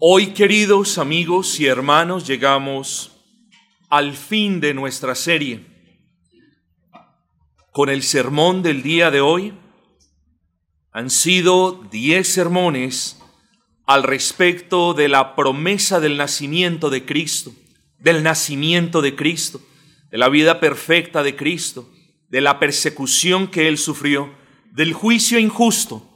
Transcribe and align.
Hoy, 0.00 0.28
queridos 0.28 0.96
amigos 0.96 1.58
y 1.58 1.66
hermanos, 1.66 2.24
llegamos 2.24 3.18
al 3.90 4.14
fin 4.14 4.60
de 4.60 4.72
nuestra 4.72 5.16
serie. 5.16 5.66
Con 7.72 7.88
el 7.88 8.04
sermón 8.04 8.62
del 8.62 8.84
día 8.84 9.10
de 9.10 9.20
hoy 9.20 9.54
han 10.92 11.10
sido 11.10 11.84
diez 11.90 12.28
sermones 12.28 13.20
al 13.86 14.04
respecto 14.04 14.94
de 14.94 15.08
la 15.08 15.34
promesa 15.34 15.98
del 15.98 16.16
nacimiento 16.16 16.90
de 16.90 17.04
Cristo, 17.04 17.52
del 17.98 18.22
nacimiento 18.22 19.02
de 19.02 19.16
Cristo, 19.16 19.60
de 20.12 20.18
la 20.18 20.28
vida 20.28 20.60
perfecta 20.60 21.24
de 21.24 21.34
Cristo, 21.34 21.90
de 22.28 22.40
la 22.40 22.60
persecución 22.60 23.48
que 23.48 23.66
Él 23.66 23.76
sufrió, 23.76 24.32
del 24.70 24.92
juicio 24.92 25.40
injusto, 25.40 26.08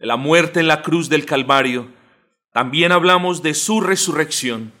de 0.00 0.06
la 0.08 0.16
muerte 0.16 0.58
en 0.58 0.66
la 0.66 0.82
cruz 0.82 1.08
del 1.08 1.26
Calvario, 1.26 1.99
también 2.52 2.92
hablamos 2.92 3.42
de 3.42 3.54
su 3.54 3.80
resurrección. 3.80 4.72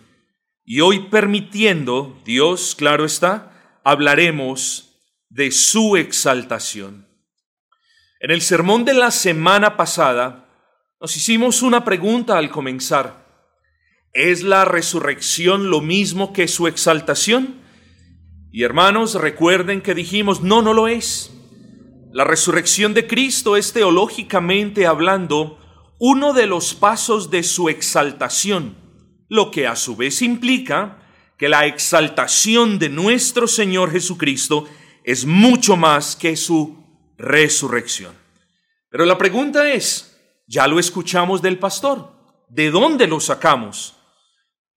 Y 0.64 0.80
hoy 0.80 1.08
permitiendo, 1.08 2.20
Dios, 2.24 2.74
claro 2.76 3.04
está, 3.04 3.80
hablaremos 3.84 5.00
de 5.28 5.50
su 5.50 5.96
exaltación. 5.96 7.08
En 8.20 8.30
el 8.30 8.42
sermón 8.42 8.84
de 8.84 8.94
la 8.94 9.10
semana 9.10 9.76
pasada 9.76 10.48
nos 11.00 11.16
hicimos 11.16 11.62
una 11.62 11.84
pregunta 11.84 12.36
al 12.36 12.50
comenzar. 12.50 13.26
¿Es 14.12 14.42
la 14.42 14.64
resurrección 14.64 15.70
lo 15.70 15.80
mismo 15.80 16.32
que 16.32 16.48
su 16.48 16.66
exaltación? 16.66 17.60
Y 18.52 18.64
hermanos, 18.64 19.14
recuerden 19.14 19.80
que 19.80 19.94
dijimos, 19.94 20.42
no, 20.42 20.60
no 20.60 20.74
lo 20.74 20.88
es. 20.88 21.32
La 22.12 22.24
resurrección 22.24 22.92
de 22.92 23.06
Cristo 23.06 23.56
es 23.56 23.72
teológicamente 23.72 24.86
hablando 24.86 25.59
uno 26.02 26.32
de 26.32 26.46
los 26.46 26.72
pasos 26.72 27.30
de 27.30 27.42
su 27.42 27.68
exaltación, 27.68 28.74
lo 29.28 29.50
que 29.50 29.66
a 29.66 29.76
su 29.76 29.96
vez 29.96 30.22
implica 30.22 30.98
que 31.38 31.50
la 31.50 31.66
exaltación 31.66 32.78
de 32.78 32.88
nuestro 32.88 33.46
Señor 33.46 33.92
Jesucristo 33.92 34.66
es 35.04 35.26
mucho 35.26 35.76
más 35.76 36.16
que 36.16 36.36
su 36.36 36.82
resurrección. 37.18 38.14
Pero 38.90 39.04
la 39.04 39.18
pregunta 39.18 39.70
es, 39.70 40.18
ya 40.46 40.66
lo 40.66 40.78
escuchamos 40.78 41.42
del 41.42 41.58
pastor, 41.58 42.12
¿de 42.48 42.70
dónde 42.70 43.06
lo 43.06 43.20
sacamos? 43.20 43.94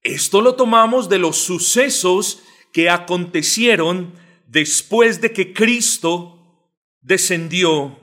Esto 0.01 0.41
lo 0.41 0.55
tomamos 0.55 1.07
de 1.07 1.19
los 1.19 1.37
sucesos 1.37 2.43
que 2.73 2.89
acontecieron 2.89 4.13
después 4.47 5.21
de 5.21 5.31
que 5.31 5.53
Cristo 5.53 6.67
descendió 7.01 7.97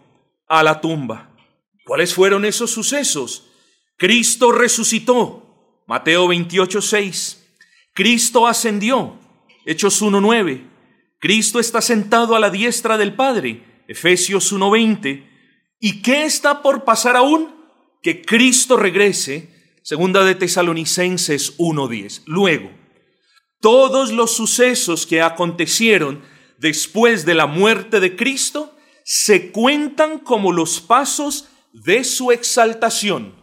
a 0.48 0.62
la 0.62 0.80
tumba. 0.80 1.29
¿Cuáles 1.90 2.14
fueron 2.14 2.44
esos 2.44 2.70
sucesos? 2.70 3.50
Cristo 3.96 4.52
resucitó, 4.52 5.82
Mateo 5.88 6.28
28, 6.28 6.80
6. 6.80 7.44
Cristo 7.94 8.46
ascendió, 8.46 9.18
Hechos 9.66 10.00
1, 10.00 10.20
9. 10.20 10.70
Cristo 11.18 11.58
está 11.58 11.80
sentado 11.80 12.36
a 12.36 12.38
la 12.38 12.50
diestra 12.50 12.96
del 12.96 13.16
Padre, 13.16 13.82
Efesios 13.88 14.52
1, 14.52 14.70
20. 14.70 15.28
¿Y 15.80 16.00
qué 16.00 16.22
está 16.22 16.62
por 16.62 16.84
pasar 16.84 17.16
aún? 17.16 17.56
Que 18.04 18.22
Cristo 18.22 18.76
regrese, 18.76 19.50
segunda 19.82 20.22
de 20.22 20.36
Tesalonicenses 20.36 21.58
1.10. 21.58 22.22
Luego, 22.26 22.70
todos 23.60 24.12
los 24.12 24.36
sucesos 24.36 25.06
que 25.06 25.22
acontecieron 25.22 26.22
después 26.56 27.26
de 27.26 27.34
la 27.34 27.46
muerte 27.46 27.98
de 27.98 28.14
Cristo 28.14 28.76
se 29.02 29.50
cuentan 29.50 30.20
como 30.20 30.52
los 30.52 30.80
pasos 30.80 31.49
de 31.72 32.04
su 32.04 32.32
exaltación, 32.32 33.34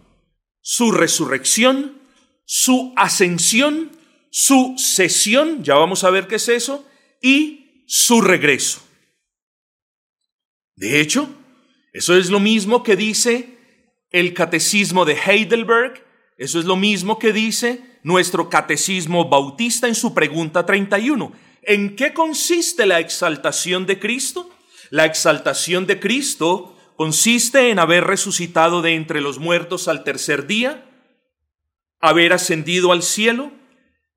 su 0.62 0.92
resurrección, 0.92 2.02
su 2.46 2.94
ascensión, 2.96 3.92
su 4.30 4.76
sesión, 4.78 5.64
ya 5.64 5.76
vamos 5.76 6.04
a 6.04 6.10
ver 6.10 6.28
qué 6.28 6.36
es 6.36 6.50
eso, 6.50 6.86
y 7.22 7.84
su 7.88 8.22
regreso. 8.22 8.82
De 10.76 11.02
hecho, 11.02 11.30
eso 11.94 12.16
es 12.16 12.30
lo 12.30 12.40
mismo 12.40 12.84
que 12.84 12.96
dice 12.96 13.58
el 14.12 14.34
catecismo 14.34 15.06
de 15.06 15.14
Heidelberg, 15.16 16.06
eso 16.38 16.60
es 16.60 16.66
lo 16.66 16.76
mismo 16.76 17.18
que 17.18 17.34
dice 17.34 17.82
nuestro 18.04 18.50
catecismo 18.50 19.28
bautista 19.28 19.88
en 19.88 19.96
su 19.96 20.14
pregunta 20.14 20.66
31. 20.66 21.32
¿En 21.64 21.96
qué 21.96 22.14
consiste 22.14 22.86
la 22.86 23.00
exaltación 23.00 23.86
de 23.86 24.00
Cristo? 24.00 24.50
La 24.92 25.06
exaltación 25.06 25.88
de 25.88 26.00
Cristo 26.00 26.77
consiste 26.98 27.70
en 27.70 27.80
haber 27.80 28.04
resucitado 28.04 28.82
de 28.82 28.96
entre 28.96 29.22
los 29.22 29.38
muertos 29.38 29.88
al 29.88 30.04
tercer 30.04 30.48
día, 30.48 30.84
haber 32.00 32.34
ascendido 32.34 32.92
al 32.92 33.04
cielo, 33.04 33.52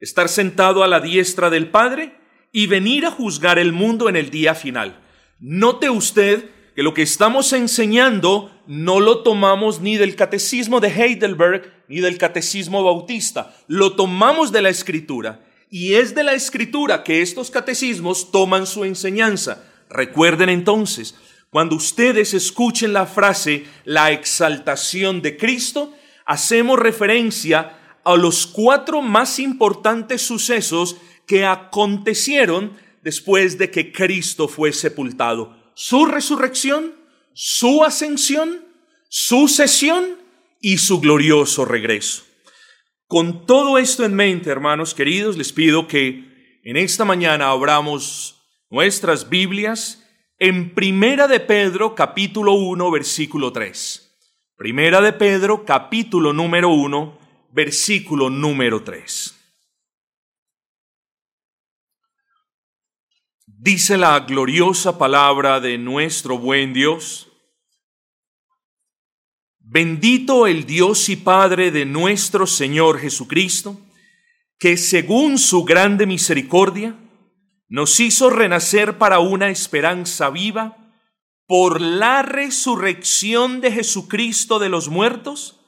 estar 0.00 0.30
sentado 0.30 0.82
a 0.82 0.88
la 0.88 1.00
diestra 1.00 1.50
del 1.50 1.68
Padre 1.68 2.16
y 2.52 2.66
venir 2.66 3.04
a 3.04 3.10
juzgar 3.10 3.58
el 3.58 3.72
mundo 3.72 4.08
en 4.08 4.16
el 4.16 4.30
día 4.30 4.54
final. 4.54 4.98
Note 5.38 5.90
usted 5.90 6.50
que 6.74 6.82
lo 6.82 6.94
que 6.94 7.02
estamos 7.02 7.52
enseñando 7.52 8.50
no 8.66 8.98
lo 8.98 9.22
tomamos 9.22 9.80
ni 9.80 9.98
del 9.98 10.16
catecismo 10.16 10.80
de 10.80 10.88
Heidelberg 10.88 11.84
ni 11.86 12.00
del 12.00 12.16
catecismo 12.16 12.82
bautista, 12.82 13.54
lo 13.66 13.92
tomamos 13.94 14.52
de 14.52 14.62
la 14.62 14.70
escritura. 14.70 15.44
Y 15.68 15.94
es 15.94 16.14
de 16.14 16.24
la 16.24 16.32
escritura 16.32 17.04
que 17.04 17.20
estos 17.20 17.50
catecismos 17.50 18.32
toman 18.32 18.66
su 18.66 18.84
enseñanza. 18.84 19.64
Recuerden 19.88 20.48
entonces, 20.48 21.14
cuando 21.50 21.74
ustedes 21.74 22.32
escuchen 22.32 22.92
la 22.92 23.06
frase 23.06 23.64
la 23.84 24.12
exaltación 24.12 25.20
de 25.20 25.36
Cristo, 25.36 25.92
hacemos 26.24 26.78
referencia 26.78 27.76
a 28.04 28.16
los 28.16 28.46
cuatro 28.46 29.02
más 29.02 29.38
importantes 29.40 30.22
sucesos 30.22 30.96
que 31.26 31.44
acontecieron 31.44 32.76
después 33.02 33.58
de 33.58 33.70
que 33.70 33.92
Cristo 33.92 34.46
fue 34.46 34.72
sepultado. 34.72 35.56
Su 35.74 36.06
resurrección, 36.06 36.94
su 37.34 37.82
ascensión, 37.82 38.64
su 39.08 39.48
sesión 39.48 40.18
y 40.60 40.78
su 40.78 41.00
glorioso 41.00 41.64
regreso. 41.64 42.22
Con 43.08 43.44
todo 43.44 43.76
esto 43.78 44.04
en 44.04 44.14
mente, 44.14 44.50
hermanos 44.50 44.94
queridos, 44.94 45.36
les 45.36 45.52
pido 45.52 45.88
que 45.88 46.60
en 46.62 46.76
esta 46.76 47.04
mañana 47.04 47.50
abramos 47.50 48.36
nuestras 48.70 49.28
Biblias 49.28 50.06
en 50.42 50.74
Primera 50.74 51.28
de 51.28 51.38
Pedro 51.38 51.94
capítulo 51.94 52.54
1 52.54 52.90
versículo 52.90 53.52
3. 53.52 54.10
Primera 54.56 55.02
de 55.02 55.12
Pedro 55.12 55.66
capítulo 55.66 56.32
número 56.32 56.70
1 56.70 57.18
versículo 57.52 58.30
número 58.30 58.82
3. 58.82 59.36
Dice 63.46 63.98
la 63.98 64.18
gloriosa 64.20 64.96
palabra 64.96 65.60
de 65.60 65.76
nuestro 65.76 66.38
buen 66.38 66.72
Dios. 66.72 67.30
Bendito 69.58 70.46
el 70.46 70.64
Dios 70.64 71.10
y 71.10 71.16
Padre 71.16 71.70
de 71.70 71.84
nuestro 71.84 72.46
Señor 72.46 72.98
Jesucristo, 72.98 73.78
que 74.58 74.78
según 74.78 75.36
su 75.36 75.64
grande 75.64 76.06
misericordia, 76.06 76.96
nos 77.70 78.00
hizo 78.00 78.28
renacer 78.30 78.98
para 78.98 79.20
una 79.20 79.48
esperanza 79.48 80.28
viva 80.28 80.76
por 81.46 81.80
la 81.80 82.22
resurrección 82.22 83.60
de 83.60 83.72
Jesucristo 83.72 84.58
de 84.58 84.68
los 84.68 84.88
muertos, 84.88 85.60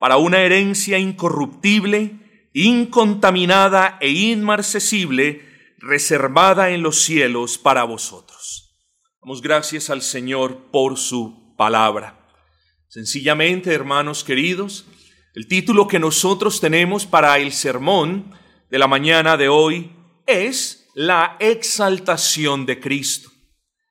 para 0.00 0.16
una 0.16 0.40
herencia 0.40 0.98
incorruptible, 0.98 2.48
incontaminada 2.54 3.98
e 4.00 4.10
inmarcesible, 4.10 5.42
reservada 5.78 6.70
en 6.70 6.82
los 6.82 7.00
cielos 7.00 7.58
para 7.58 7.84
vosotros. 7.84 8.74
Damos 9.22 9.42
gracias 9.42 9.90
al 9.90 10.00
Señor 10.00 10.70
por 10.70 10.96
su 10.96 11.54
palabra. 11.56 12.26
Sencillamente, 12.88 13.72
hermanos 13.72 14.24
queridos, 14.24 14.86
el 15.34 15.46
título 15.46 15.88
que 15.88 15.98
nosotros 15.98 16.60
tenemos 16.60 17.04
para 17.06 17.38
el 17.38 17.52
sermón 17.52 18.34
de 18.70 18.78
la 18.78 18.88
mañana 18.88 19.36
de 19.36 19.48
hoy 19.48 19.90
es 20.26 20.83
la 20.94 21.36
exaltación 21.40 22.66
de 22.66 22.80
Cristo. 22.80 23.30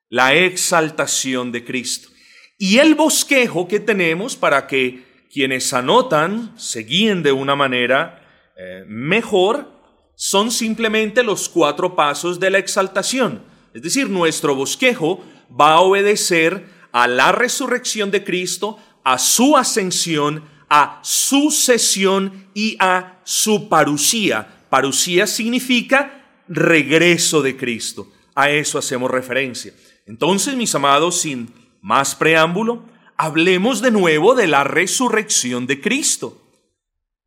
La 0.10 0.34
exaltación 0.34 1.52
de 1.52 1.64
Cristo. 1.64 2.10
Y 2.58 2.78
el 2.78 2.96
bosquejo 2.96 3.68
que 3.68 3.80
tenemos 3.80 4.36
para 4.36 4.68
que 4.68 5.28
quienes 5.32 5.74
anotan 5.74 6.54
se 6.58 6.82
guíen 6.82 7.24
de 7.24 7.32
una 7.32 7.56
manera 7.56 8.52
eh, 8.56 8.84
mejor 8.88 9.74
son 10.16 10.52
simplemente 10.52 11.24
los 11.24 11.50
cuatro 11.50 11.96
pasos 11.96 12.40
de 12.40 12.52
la 12.52 12.60
exaltación. 12.60 13.44
Es 13.74 13.82
decir, 13.82 14.10
nuestro 14.10 14.56
bosquejo 14.56 15.26
va 15.50 15.74
a 15.74 15.80
obedecer 15.80 16.70
a 16.92 17.08
la 17.08 17.32
resurrección 17.32 18.12
de 18.12 18.24
Cristo, 18.24 18.78
a 19.04 19.18
su 19.18 19.58
ascensión, 19.58 20.44
a 20.70 21.00
su 21.04 21.50
sesión 21.50 22.48
y 22.54 22.78
a 22.80 23.20
su 23.24 23.68
parucía. 23.68 24.66
Parucía 24.70 25.26
significa 25.26 26.23
regreso 26.56 27.42
de 27.42 27.58
Cristo. 27.58 28.12
A 28.36 28.50
eso 28.50 28.78
hacemos 28.78 29.12
referencia. 29.12 29.74
Entonces, 30.06 30.56
mis 30.56 30.74
amados, 30.76 31.22
sin 31.22 31.54
más 31.82 32.16
preámbulo, 32.16 32.86
hablemos 33.18 33.82
de 33.82 33.92
nuevo 33.92 34.36
de 34.36 34.48
la 34.48 34.64
resurrección 34.64 35.68
de 35.68 35.82
Cristo. 35.82 36.42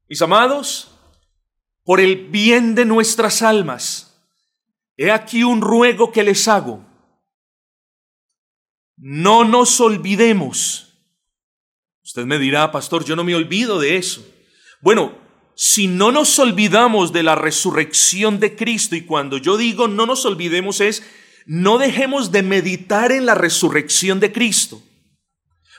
Mis 0.09 0.23
amados, 0.23 0.91
por 1.85 2.01
el 2.01 2.29
bien 2.29 2.75
de 2.75 2.85
nuestras 2.85 3.43
almas, 3.43 4.21
he 4.97 5.11
aquí 5.11 5.45
un 5.45 5.61
ruego 5.61 6.13
que 6.13 6.23
les 6.23 6.49
hago. 6.49 6.85
No 8.97 9.45
nos 9.45 9.81
olvidemos. 9.81 10.95
Usted 12.03 12.25
me 12.25 12.39
dirá, 12.39 12.71
pastor, 12.73 13.05
yo 13.05 13.15
no 13.15 13.25
me 13.25 13.35
olvido 13.35 13.79
de 13.79 13.97
eso. 13.97 14.27
Bueno, 14.81 15.26
si 15.59 15.87
no 15.87 16.13
nos 16.13 16.39
olvidamos 16.39 17.15
de 17.15 17.23
la 17.23 17.35
resurrección 17.35 18.41
de 18.41 18.55
Cristo, 18.55 18.95
y 18.95 19.01
cuando 19.01 19.39
yo 19.39 19.57
digo 19.57 19.89
no 19.89 20.05
nos 20.05 20.27
olvidemos 20.27 20.83
es, 20.83 21.03
no 21.47 21.79
dejemos 21.79 22.31
de 22.31 22.43
meditar 22.43 23.11
en 23.11 23.25
la 23.25 23.35
resurrección 23.35 24.21
de 24.21 24.33
Cristo. 24.33 24.83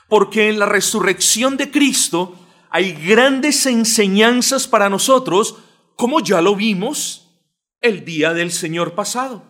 Porque 0.08 0.48
en 0.48 0.58
la 0.58 0.66
resurrección 0.66 1.56
de 1.56 1.70
Cristo 1.70 2.34
hay 2.70 2.92
grandes 2.92 3.66
enseñanzas 3.66 4.66
para 4.66 4.90
nosotros 4.90 5.56
como 5.94 6.20
ya 6.20 6.40
lo 6.40 6.56
vimos 6.56 7.46
el 7.80 8.04
día 8.04 8.34
del 8.34 8.50
Señor 8.50 8.94
pasado. 8.94 9.44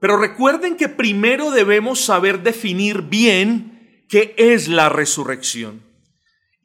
Pero 0.00 0.16
recuerden 0.16 0.76
que 0.76 0.88
primero 0.88 1.50
debemos 1.50 2.00
saber 2.00 2.42
definir 2.42 3.02
bien 3.02 4.04
qué 4.08 4.34
es 4.38 4.68
la 4.68 4.88
resurrección. 4.88 5.85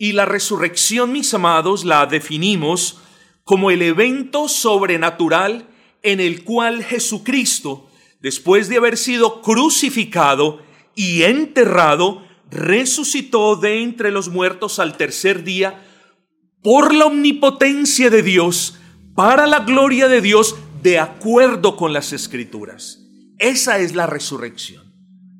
Y 0.01 0.13
la 0.13 0.25
resurrección, 0.25 1.11
mis 1.11 1.31
amados, 1.35 1.85
la 1.85 2.07
definimos 2.07 2.97
como 3.43 3.69
el 3.69 3.83
evento 3.83 4.47
sobrenatural 4.47 5.67
en 6.01 6.19
el 6.19 6.43
cual 6.43 6.83
Jesucristo, 6.83 7.87
después 8.19 8.67
de 8.67 8.77
haber 8.77 8.97
sido 8.97 9.43
crucificado 9.43 10.63
y 10.95 11.21
enterrado, 11.21 12.25
resucitó 12.49 13.57
de 13.57 13.83
entre 13.83 14.09
los 14.09 14.29
muertos 14.29 14.79
al 14.79 14.97
tercer 14.97 15.43
día 15.43 15.85
por 16.63 16.95
la 16.95 17.05
omnipotencia 17.05 18.09
de 18.09 18.23
Dios, 18.23 18.79
para 19.13 19.45
la 19.45 19.59
gloria 19.59 20.07
de 20.07 20.21
Dios, 20.21 20.55
de 20.81 20.97
acuerdo 20.97 21.75
con 21.75 21.93
las 21.93 22.11
escrituras. 22.11 23.03
Esa 23.37 23.77
es 23.77 23.93
la 23.93 24.07
resurrección. 24.07 24.95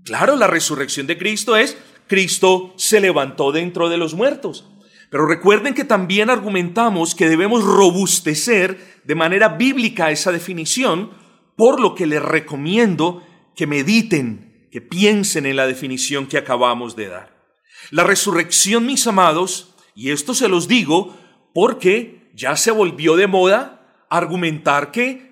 Claro, 0.05 0.35
la 0.35 0.45
resurrección 0.45 1.07
de 1.07 1.17
Cristo 1.17 1.57
es, 1.57 1.77
Cristo 2.11 2.73
se 2.75 2.99
levantó 2.99 3.53
dentro 3.53 3.87
de 3.87 3.97
los 3.97 4.15
muertos. 4.15 4.69
Pero 5.09 5.27
recuerden 5.27 5.73
que 5.73 5.85
también 5.85 6.29
argumentamos 6.29 7.15
que 7.15 7.29
debemos 7.29 7.63
robustecer 7.63 8.99
de 9.05 9.15
manera 9.15 9.47
bíblica 9.47 10.11
esa 10.11 10.33
definición, 10.33 11.11
por 11.55 11.79
lo 11.79 11.95
que 11.95 12.07
les 12.07 12.21
recomiendo 12.21 13.25
que 13.55 13.65
mediten, 13.65 14.67
que 14.73 14.81
piensen 14.81 15.45
en 15.45 15.55
la 15.55 15.67
definición 15.67 16.27
que 16.27 16.37
acabamos 16.37 16.97
de 16.97 17.07
dar. 17.07 17.55
La 17.91 18.03
resurrección, 18.03 18.85
mis 18.85 19.07
amados, 19.07 19.73
y 19.95 20.11
esto 20.11 20.33
se 20.33 20.49
los 20.49 20.67
digo 20.67 21.17
porque 21.53 22.29
ya 22.35 22.57
se 22.57 22.71
volvió 22.71 23.15
de 23.15 23.27
moda 23.27 24.05
argumentar 24.09 24.91
que 24.91 25.31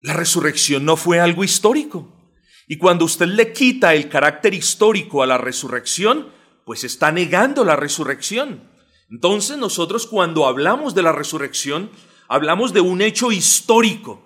la 0.00 0.12
resurrección 0.12 0.84
no 0.84 0.96
fue 0.96 1.18
algo 1.18 1.42
histórico. 1.42 2.11
Y 2.72 2.78
cuando 2.78 3.04
usted 3.04 3.26
le 3.26 3.52
quita 3.52 3.92
el 3.92 4.08
carácter 4.08 4.54
histórico 4.54 5.22
a 5.22 5.26
la 5.26 5.36
resurrección, 5.36 6.32
pues 6.64 6.84
está 6.84 7.12
negando 7.12 7.66
la 7.66 7.76
resurrección. 7.76 8.66
Entonces 9.10 9.58
nosotros 9.58 10.06
cuando 10.06 10.46
hablamos 10.46 10.94
de 10.94 11.02
la 11.02 11.12
resurrección, 11.12 11.90
hablamos 12.28 12.72
de 12.72 12.80
un 12.80 13.02
hecho 13.02 13.30
histórico. 13.30 14.24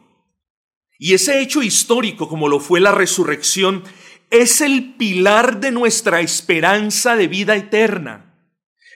Y 0.96 1.14
ese 1.14 1.40
hecho 1.40 1.60
histórico, 1.60 2.28
como 2.28 2.46
lo 2.46 2.60
fue 2.60 2.78
la 2.78 2.92
resurrección, 2.92 3.82
es 4.30 4.60
el 4.60 4.94
pilar 4.94 5.58
de 5.58 5.72
nuestra 5.72 6.20
esperanza 6.20 7.16
de 7.16 7.26
vida 7.26 7.56
eterna 7.56 8.22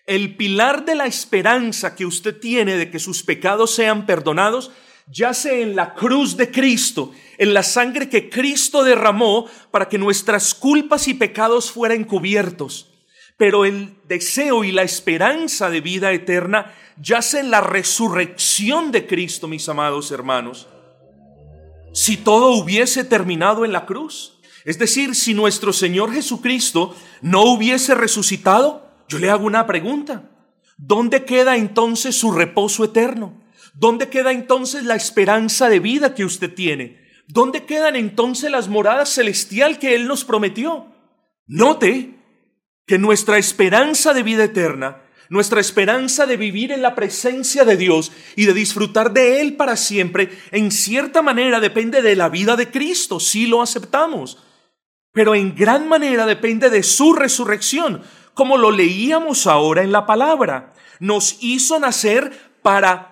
el 0.06 0.36
pilar 0.36 0.84
de 0.86 0.96
la 0.96 1.06
esperanza 1.06 1.94
que 1.94 2.04
usted 2.04 2.40
tiene 2.40 2.76
de 2.76 2.90
que 2.90 2.98
sus 2.98 3.22
pecados 3.22 3.72
sean 3.72 4.06
perdonados 4.06 4.72
yace 5.10 5.62
en 5.62 5.76
la 5.76 5.94
cruz 5.94 6.36
de 6.36 6.50
Cristo, 6.50 7.12
en 7.38 7.52
la 7.54 7.62
sangre 7.62 8.08
que 8.08 8.30
Cristo 8.30 8.84
derramó 8.84 9.46
para 9.70 9.88
que 9.88 9.98
nuestras 9.98 10.54
culpas 10.54 11.08
y 11.08 11.14
pecados 11.14 11.70
fueran 11.70 12.04
cubiertos. 12.04 12.88
Pero 13.36 13.64
el 13.64 13.94
deseo 14.06 14.64
y 14.64 14.72
la 14.72 14.82
esperanza 14.82 15.70
de 15.70 15.80
vida 15.80 16.12
eterna 16.12 16.74
yace 17.00 17.40
en 17.40 17.50
la 17.50 17.60
resurrección 17.60 18.92
de 18.92 19.06
Cristo, 19.06 19.48
mis 19.48 19.68
amados 19.68 20.10
hermanos. 20.10 20.68
Si 21.92 22.16
todo 22.16 22.50
hubiese 22.52 23.02
terminado 23.02 23.64
en 23.64 23.72
la 23.72 23.86
cruz, 23.86 24.38
es 24.64 24.78
decir, 24.78 25.14
si 25.14 25.32
nuestro 25.34 25.72
Señor 25.72 26.12
Jesucristo 26.12 26.94
no 27.22 27.44
hubiese 27.44 27.94
resucitado, 27.94 28.86
yo 29.08 29.18
le 29.18 29.30
hago 29.30 29.46
una 29.46 29.66
pregunta. 29.66 30.30
¿Dónde 30.76 31.24
queda 31.24 31.56
entonces 31.56 32.14
su 32.16 32.30
reposo 32.32 32.84
eterno? 32.84 33.39
¿Dónde 33.74 34.08
queda 34.08 34.32
entonces 34.32 34.84
la 34.84 34.96
esperanza 34.96 35.68
de 35.68 35.80
vida 35.80 36.14
que 36.14 36.24
usted 36.24 36.54
tiene? 36.54 37.00
¿Dónde 37.26 37.64
quedan 37.64 37.96
entonces 37.96 38.50
las 38.50 38.68
moradas 38.68 39.10
celestial 39.10 39.78
que 39.78 39.94
Él 39.94 40.08
nos 40.08 40.24
prometió? 40.24 40.86
Note 41.46 42.14
que 42.86 42.98
nuestra 42.98 43.38
esperanza 43.38 44.12
de 44.14 44.24
vida 44.24 44.44
eterna, 44.44 45.02
nuestra 45.28 45.60
esperanza 45.60 46.26
de 46.26 46.36
vivir 46.36 46.72
en 46.72 46.82
la 46.82 46.96
presencia 46.96 47.64
de 47.64 47.76
Dios 47.76 48.10
y 48.34 48.46
de 48.46 48.52
disfrutar 48.52 49.12
de 49.12 49.40
Él 49.40 49.54
para 49.54 49.76
siempre, 49.76 50.36
en 50.50 50.72
cierta 50.72 51.22
manera 51.22 51.60
depende 51.60 52.02
de 52.02 52.16
la 52.16 52.28
vida 52.28 52.56
de 52.56 52.70
Cristo, 52.70 53.20
si 53.20 53.46
lo 53.46 53.62
aceptamos. 53.62 54.38
Pero 55.12 55.36
en 55.36 55.54
gran 55.54 55.88
manera 55.88 56.26
depende 56.26 56.68
de 56.68 56.82
su 56.82 57.12
resurrección, 57.12 58.02
como 58.34 58.56
lo 58.56 58.72
leíamos 58.72 59.46
ahora 59.46 59.82
en 59.82 59.92
la 59.92 60.04
palabra. 60.04 60.72
Nos 60.98 61.38
hizo 61.40 61.78
nacer 61.78 62.32
para, 62.62 63.09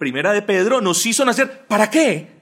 primera 0.00 0.32
de 0.32 0.40
Pedro, 0.40 0.80
nos 0.80 1.04
hizo 1.04 1.26
nacer, 1.26 1.66
¿para 1.66 1.90
qué? 1.90 2.40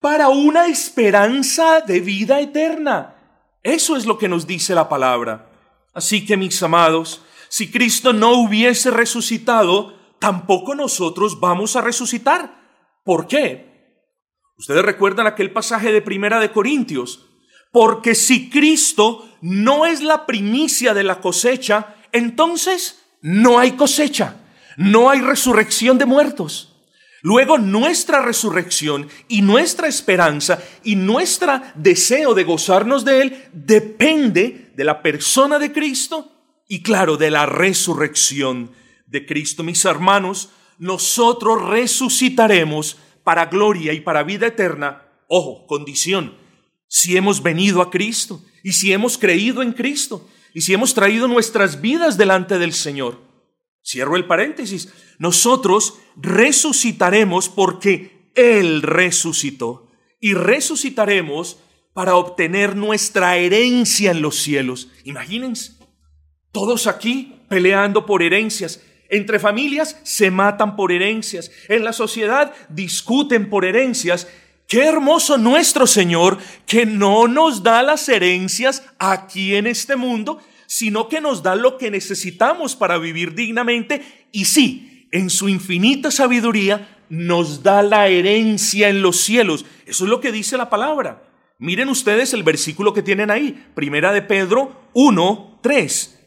Para 0.00 0.28
una 0.28 0.68
esperanza 0.68 1.80
de 1.80 1.98
vida 1.98 2.40
eterna. 2.40 3.16
Eso 3.64 3.96
es 3.96 4.06
lo 4.06 4.18
que 4.18 4.28
nos 4.28 4.46
dice 4.46 4.72
la 4.72 4.88
palabra. 4.88 5.50
Así 5.92 6.24
que, 6.24 6.36
mis 6.36 6.62
amados, 6.62 7.22
si 7.48 7.72
Cristo 7.72 8.12
no 8.12 8.34
hubiese 8.34 8.92
resucitado, 8.92 9.98
tampoco 10.20 10.76
nosotros 10.76 11.40
vamos 11.40 11.74
a 11.74 11.80
resucitar. 11.80 12.54
¿Por 13.04 13.26
qué? 13.26 13.98
Ustedes 14.56 14.84
recuerdan 14.84 15.26
aquel 15.26 15.52
pasaje 15.52 15.90
de 15.90 16.02
Primera 16.02 16.38
de 16.38 16.52
Corintios, 16.52 17.28
porque 17.72 18.14
si 18.14 18.48
Cristo 18.48 19.28
no 19.40 19.86
es 19.86 20.02
la 20.02 20.24
primicia 20.24 20.94
de 20.94 21.02
la 21.02 21.20
cosecha, 21.20 21.96
entonces 22.12 23.02
no 23.22 23.58
hay 23.58 23.72
cosecha, 23.72 24.36
no 24.76 25.10
hay 25.10 25.20
resurrección 25.20 25.98
de 25.98 26.06
muertos. 26.06 26.71
Luego 27.22 27.56
nuestra 27.56 28.20
resurrección 28.20 29.08
y 29.28 29.42
nuestra 29.42 29.86
esperanza 29.86 30.60
y 30.82 30.96
nuestro 30.96 31.60
deseo 31.76 32.34
de 32.34 32.42
gozarnos 32.42 33.04
de 33.04 33.22
Él 33.22 33.44
depende 33.52 34.72
de 34.74 34.84
la 34.84 35.02
persona 35.02 35.60
de 35.60 35.72
Cristo 35.72 36.32
y 36.68 36.82
claro, 36.82 37.16
de 37.16 37.30
la 37.30 37.46
resurrección 37.46 38.72
de 39.06 39.24
Cristo. 39.24 39.62
Mis 39.62 39.84
hermanos, 39.84 40.50
nosotros 40.78 41.62
resucitaremos 41.68 42.98
para 43.22 43.46
gloria 43.46 43.92
y 43.92 44.00
para 44.00 44.24
vida 44.24 44.48
eterna. 44.48 45.02
Ojo, 45.28 45.66
condición, 45.68 46.34
si 46.88 47.16
hemos 47.16 47.40
venido 47.40 47.82
a 47.82 47.90
Cristo 47.90 48.42
y 48.64 48.72
si 48.72 48.92
hemos 48.92 49.16
creído 49.16 49.62
en 49.62 49.72
Cristo 49.72 50.28
y 50.54 50.62
si 50.62 50.74
hemos 50.74 50.92
traído 50.92 51.28
nuestras 51.28 51.80
vidas 51.80 52.18
delante 52.18 52.58
del 52.58 52.72
Señor. 52.72 53.31
Cierro 53.84 54.16
el 54.16 54.26
paréntesis. 54.26 54.92
Nosotros 55.18 55.98
resucitaremos 56.16 57.48
porque 57.48 58.30
Él 58.34 58.82
resucitó 58.82 59.88
y 60.20 60.34
resucitaremos 60.34 61.58
para 61.92 62.16
obtener 62.16 62.76
nuestra 62.76 63.36
herencia 63.36 64.12
en 64.12 64.22
los 64.22 64.36
cielos. 64.36 64.88
Imagínense, 65.04 65.72
todos 66.52 66.86
aquí 66.86 67.40
peleando 67.48 68.06
por 68.06 68.22
herencias. 68.22 68.82
Entre 69.10 69.38
familias 69.38 69.98
se 70.04 70.30
matan 70.30 70.74
por 70.76 70.90
herencias. 70.90 71.50
En 71.68 71.84
la 71.84 71.92
sociedad 71.92 72.54
discuten 72.70 73.50
por 73.50 73.64
herencias 73.64 74.26
Qué 74.72 74.86
hermoso 74.86 75.36
nuestro 75.36 75.86
Señor 75.86 76.38
que 76.64 76.86
no 76.86 77.28
nos 77.28 77.62
da 77.62 77.82
las 77.82 78.08
herencias 78.08 78.82
aquí 78.98 79.54
en 79.54 79.66
este 79.66 79.96
mundo, 79.96 80.40
sino 80.72 81.06
que 81.06 81.20
nos 81.20 81.42
da 81.42 81.54
lo 81.54 81.76
que 81.76 81.90
necesitamos 81.90 82.76
para 82.76 82.96
vivir 82.96 83.34
dignamente 83.34 84.00
y 84.32 84.46
sí, 84.46 85.06
en 85.12 85.28
su 85.28 85.50
infinita 85.50 86.10
sabiduría 86.10 87.04
nos 87.10 87.62
da 87.62 87.82
la 87.82 88.08
herencia 88.08 88.88
en 88.88 89.02
los 89.02 89.18
cielos. 89.18 89.66
Eso 89.84 90.04
es 90.04 90.10
lo 90.10 90.22
que 90.22 90.32
dice 90.32 90.56
la 90.56 90.70
palabra. 90.70 91.30
Miren 91.58 91.90
ustedes 91.90 92.32
el 92.32 92.42
versículo 92.42 92.94
que 92.94 93.02
tienen 93.02 93.30
ahí, 93.30 93.66
Primera 93.74 94.14
de 94.14 94.22
Pedro 94.22 94.88
1, 94.94 95.58
3. 95.62 96.20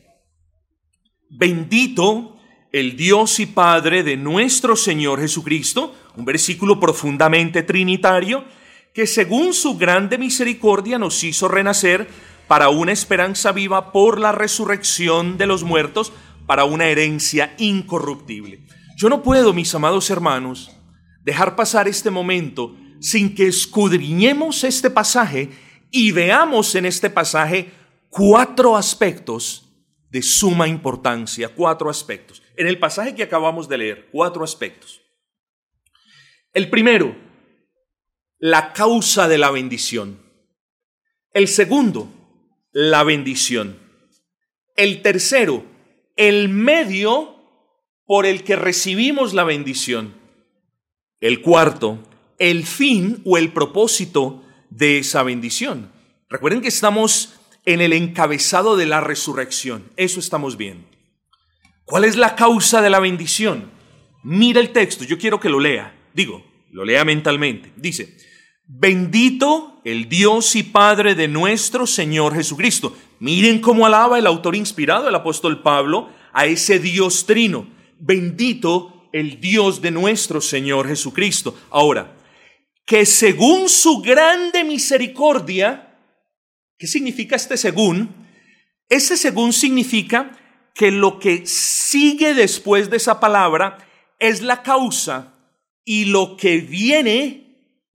Bendito 1.32 2.38
el 2.72 2.96
Dios 2.96 3.40
y 3.40 3.48
Padre 3.48 4.04
de 4.04 4.16
nuestro 4.16 4.76
Señor 4.76 5.22
Jesucristo, 5.22 5.96
un 6.18 6.26
versículo 6.26 6.80
profundamente 6.80 7.64
trinitario, 7.64 8.46
que 8.94 9.08
según 9.08 9.56
su 9.56 9.76
grande 9.76 10.20
misericordia 10.20 11.00
nos 11.00 11.24
hizo 11.24 11.48
renacer 11.48 12.08
para 12.48 12.70
una 12.70 12.92
esperanza 12.92 13.52
viva 13.52 13.92
por 13.92 14.20
la 14.20 14.32
resurrección 14.32 15.38
de 15.38 15.48
los 15.48 15.64
muertos, 15.64 16.12
para 16.46 16.66
una 16.66 16.88
herencia 16.88 17.56
incorruptible. 17.58 18.66
Yo 18.98 19.10
no 19.10 19.24
puedo, 19.24 19.54
mis 19.54 19.74
amados 19.74 20.10
hermanos, 20.10 20.72
dejar 21.24 21.56
pasar 21.56 21.88
este 21.88 22.12
momento 22.12 22.76
sin 23.00 23.36
que 23.36 23.48
escudriñemos 23.48 24.64
este 24.64 24.90
pasaje 24.90 25.50
y 25.92 26.12
veamos 26.12 26.76
en 26.76 26.86
este 26.86 27.10
pasaje 27.10 27.72
cuatro 28.10 28.78
aspectos 28.78 29.66
de 30.10 30.22
suma 30.22 30.68
importancia, 30.68 31.50
cuatro 31.50 31.90
aspectos. 31.90 32.42
En 32.56 32.68
el 32.68 32.80
pasaje 32.80 33.16
que 33.16 33.24
acabamos 33.24 33.68
de 33.68 33.78
leer, 33.78 34.10
cuatro 34.12 34.44
aspectos. 34.44 35.02
El 36.54 36.70
primero, 36.70 37.16
la 38.38 38.72
causa 38.72 39.28
de 39.28 39.38
la 39.38 39.52
bendición. 39.52 40.22
El 41.32 41.50
segundo, 41.50 42.10
la 42.76 43.06
bendición. 43.06 43.80
El 44.76 45.02
tercero, 45.02 45.64
el 46.18 46.50
medio 46.50 47.38
por 48.06 48.26
el 48.26 48.44
que 48.44 48.58
recibimos 48.58 49.34
la 49.34 49.46
bendición. 49.46 50.14
El 51.22 51.42
cuarto, 51.42 52.04
el 52.38 52.66
fin 52.66 53.22
o 53.24 53.38
el 53.38 53.54
propósito 53.54 54.44
de 54.70 54.98
esa 54.98 55.24
bendición. 55.24 55.90
Recuerden 56.28 56.62
que 56.62 56.68
estamos 56.68 57.36
en 57.64 57.80
el 57.80 57.94
encabezado 57.94 58.76
de 58.76 58.88
la 58.88 59.00
resurrección. 59.00 59.90
Eso 59.96 60.20
estamos 60.20 60.58
bien. 60.58 60.86
¿Cuál 61.86 62.04
es 62.04 62.18
la 62.18 62.36
causa 62.36 62.82
de 62.82 62.90
la 62.90 63.00
bendición? 63.00 63.72
Mira 64.22 64.60
el 64.60 64.74
texto, 64.74 65.06
yo 65.06 65.18
quiero 65.18 65.40
que 65.40 65.48
lo 65.48 65.62
lea. 65.62 65.98
Digo, 66.14 66.46
lo 66.72 66.84
lea 66.84 67.06
mentalmente. 67.06 67.72
Dice, 67.78 68.18
bendito 68.68 69.82
el 69.84 70.10
Dios 70.10 70.56
y 70.56 70.64
Padre 70.64 71.16
de 71.16 71.28
nuestro 71.28 71.86
Señor 71.88 72.34
Jesucristo. 72.36 72.96
Miren 73.20 73.60
cómo 73.60 73.86
alaba 73.86 74.20
el 74.20 74.28
autor 74.28 74.56
inspirado, 74.56 75.08
el 75.10 75.16
apóstol 75.16 75.62
Pablo, 75.62 76.10
a 76.34 76.46
ese 76.46 76.80
Dios 76.80 77.26
trino 77.26 77.76
bendito 78.00 79.10
el 79.12 79.40
Dios 79.40 79.82
de 79.82 79.92
nuestro 79.92 80.42
Señor 80.42 80.88
Jesucristo. 80.88 81.58
Ahora, 81.70 82.16
que 82.86 83.06
según 83.06 83.70
su 83.70 84.02
grande 84.02 84.64
misericordia, 84.64 85.98
¿qué 86.78 86.88
significa 86.88 87.36
este 87.36 87.58
según? 87.58 88.14
Este 88.90 89.18
según 89.18 89.54
significa 89.54 90.38
que 90.74 90.92
lo 90.92 91.20
que 91.20 91.46
sigue 91.48 92.34
después 92.34 92.90
de 92.90 92.98
esa 92.98 93.20
palabra 93.20 93.78
es 94.20 94.42
la 94.42 94.62
causa 94.62 95.34
y 95.86 96.06
lo 96.06 96.36
que 96.36 96.58
viene 96.58 97.45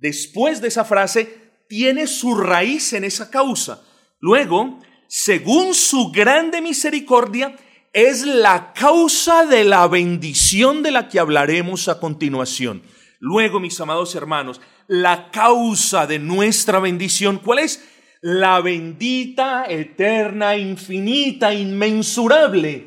después 0.00 0.60
de 0.60 0.68
esa 0.68 0.84
frase 0.84 1.50
tiene 1.68 2.06
su 2.06 2.34
raíz 2.34 2.92
en 2.94 3.04
esa 3.04 3.30
causa. 3.30 3.82
Luego, 4.18 4.80
según 5.08 5.74
su 5.74 6.10
grande 6.10 6.60
misericordia, 6.60 7.56
es 7.92 8.24
la 8.24 8.72
causa 8.72 9.46
de 9.46 9.64
la 9.64 9.86
bendición 9.88 10.82
de 10.82 10.90
la 10.90 11.08
que 11.08 11.18
hablaremos 11.18 11.88
a 11.88 11.98
continuación. 11.98 12.82
Luego, 13.18 13.60
mis 13.60 13.80
amados 13.80 14.14
hermanos, 14.14 14.60
la 14.86 15.30
causa 15.30 16.06
de 16.06 16.18
nuestra 16.18 16.80
bendición, 16.80 17.38
¿cuál 17.38 17.60
es? 17.60 17.84
La 18.22 18.60
bendita, 18.60 19.64
eterna, 19.68 20.56
infinita, 20.56 21.54
inmensurable 21.54 22.86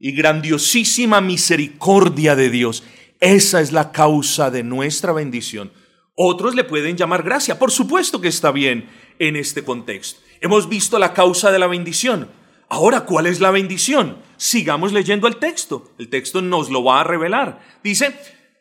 y 0.00 0.12
grandiosísima 0.12 1.20
misericordia 1.20 2.36
de 2.36 2.50
Dios. 2.50 2.84
Esa 3.20 3.60
es 3.60 3.72
la 3.72 3.92
causa 3.92 4.50
de 4.50 4.62
nuestra 4.62 5.12
bendición. 5.12 5.72
Otros 6.14 6.54
le 6.54 6.64
pueden 6.64 6.96
llamar 6.96 7.22
gracia. 7.22 7.58
Por 7.58 7.70
supuesto 7.70 8.20
que 8.20 8.28
está 8.28 8.52
bien 8.52 8.88
en 9.18 9.36
este 9.36 9.64
contexto. 9.64 10.20
Hemos 10.40 10.68
visto 10.68 10.98
la 10.98 11.12
causa 11.12 11.50
de 11.50 11.58
la 11.58 11.66
bendición. 11.66 12.28
Ahora, 12.68 13.00
¿cuál 13.02 13.26
es 13.26 13.40
la 13.40 13.50
bendición? 13.50 14.18
Sigamos 14.36 14.92
leyendo 14.92 15.26
el 15.26 15.36
texto. 15.36 15.92
El 15.98 16.08
texto 16.08 16.40
nos 16.40 16.70
lo 16.70 16.84
va 16.84 17.00
a 17.00 17.04
revelar. 17.04 17.60
Dice, 17.82 18.16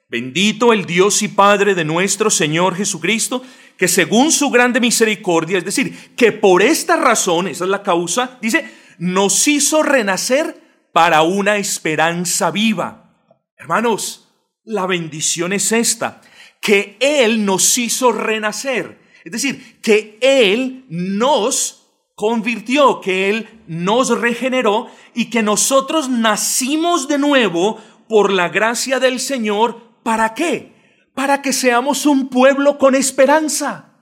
bendito 0.10 0.74
el 0.74 0.86
Dios 0.86 1.22
y 1.22 1.28
Padre 1.28 1.76
de 1.76 1.86
nuestro 1.86 2.30
Señor 2.30 2.76
Jesucristo, 2.76 3.44
que 3.78 3.88
según 3.88 4.32
su 4.32 4.50
grande 4.50 4.80
misericordia, 4.80 5.58
es 5.58 5.66
decir, 5.66 6.16
que 6.16 6.32
por 6.32 6.62
esta 6.62 6.96
razón, 6.96 7.48
esa 7.48 7.64
es 7.64 7.70
la 7.70 7.84
causa, 7.84 8.38
dice, 8.42 8.70
nos 8.98 9.48
hizo 9.48 9.84
renacer 9.84 10.62
para 10.92 11.24
una 11.24 11.58
esperanza 11.58 12.52
viva. 12.52 13.16
Hermanos, 13.58 14.30
la 14.64 14.86
bendición 14.86 15.54
es 15.54 15.72
esta, 15.72 16.22
que 16.64 16.96
Él 17.02 17.46
nos 17.46 17.78
hizo 17.78 18.14
renacer. 18.14 18.98
Es 19.26 19.34
decir, 19.34 19.82
que 19.82 20.18
Él 20.22 20.86
nos 20.88 21.90
convirtió, 22.16 23.02
que 23.02 23.30
Él 23.30 23.64
nos 23.68 24.18
regeneró 24.18 24.88
y 25.14 25.30
que 25.30 25.44
nosotros 25.44 26.08
nacimos 26.08 27.10
de 27.10 27.18
nuevo 27.18 27.80
por 28.08 28.32
la 28.32 28.48
gracia 28.48 29.02
del 29.02 29.20
Señor. 29.20 29.82
¿Para 30.04 30.34
qué? 30.34 30.74
Para 31.14 31.42
que 31.42 31.52
seamos 31.52 32.06
un 32.06 32.30
pueblo 32.30 32.78
con 32.78 32.96
esperanza. 32.96 33.98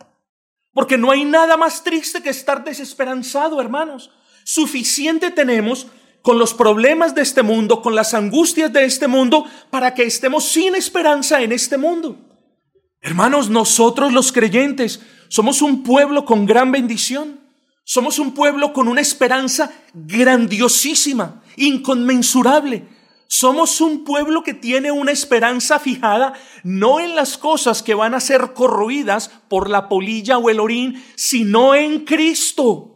Porque 0.72 1.00
no 1.00 1.10
hay 1.10 1.26
nada 1.26 1.58
más 1.58 1.84
triste 1.84 2.22
que 2.22 2.30
estar 2.30 2.64
desesperanzado, 2.64 3.60
hermanos. 3.60 4.12
Suficiente 4.44 5.32
tenemos 5.32 5.88
con 6.22 6.38
los 6.38 6.54
problemas 6.54 7.16
de 7.16 7.24
este 7.24 7.42
mundo, 7.42 7.82
con 7.82 7.96
las 7.96 8.14
angustias 8.14 8.72
de 8.72 8.86
este 8.86 9.08
mundo, 9.08 9.48
para 9.72 9.96
que 9.96 10.04
estemos 10.04 10.46
sin 10.46 10.76
esperanza 10.76 11.42
en 11.42 11.54
este 11.54 11.80
mundo. 11.80 12.28
Hermanos, 13.02 13.50
nosotros 13.50 14.14
los 14.14 14.32
creyentes 14.32 15.02
somos 15.28 15.64
un 15.64 15.84
pueblo 15.84 16.24
con 16.24 16.46
gran 16.46 16.72
bendición. 16.72 17.40
Somos 17.84 18.20
un 18.20 18.34
pueblo 18.34 18.74
con 18.74 18.88
una 18.88 19.02
esperanza 19.02 19.72
grandiosísima, 19.94 21.42
inconmensurable. 21.58 22.88
Somos 23.28 23.82
un 23.82 24.04
pueblo 24.04 24.44
que 24.44 24.54
tiene 24.54 24.92
una 24.92 25.12
esperanza 25.12 25.80
fijada 25.80 26.34
no 26.64 27.00
en 27.00 27.16
las 27.16 27.38
cosas 27.38 27.82
que 27.82 27.96
van 27.96 28.14
a 28.14 28.20
ser 28.20 28.54
corroídas 28.54 29.30
por 29.48 29.70
la 29.70 29.90
polilla 29.90 30.38
o 30.38 30.50
el 30.50 30.60
orín, 30.60 31.04
sino 31.16 31.74
en 31.74 32.06
Cristo. 32.06 32.92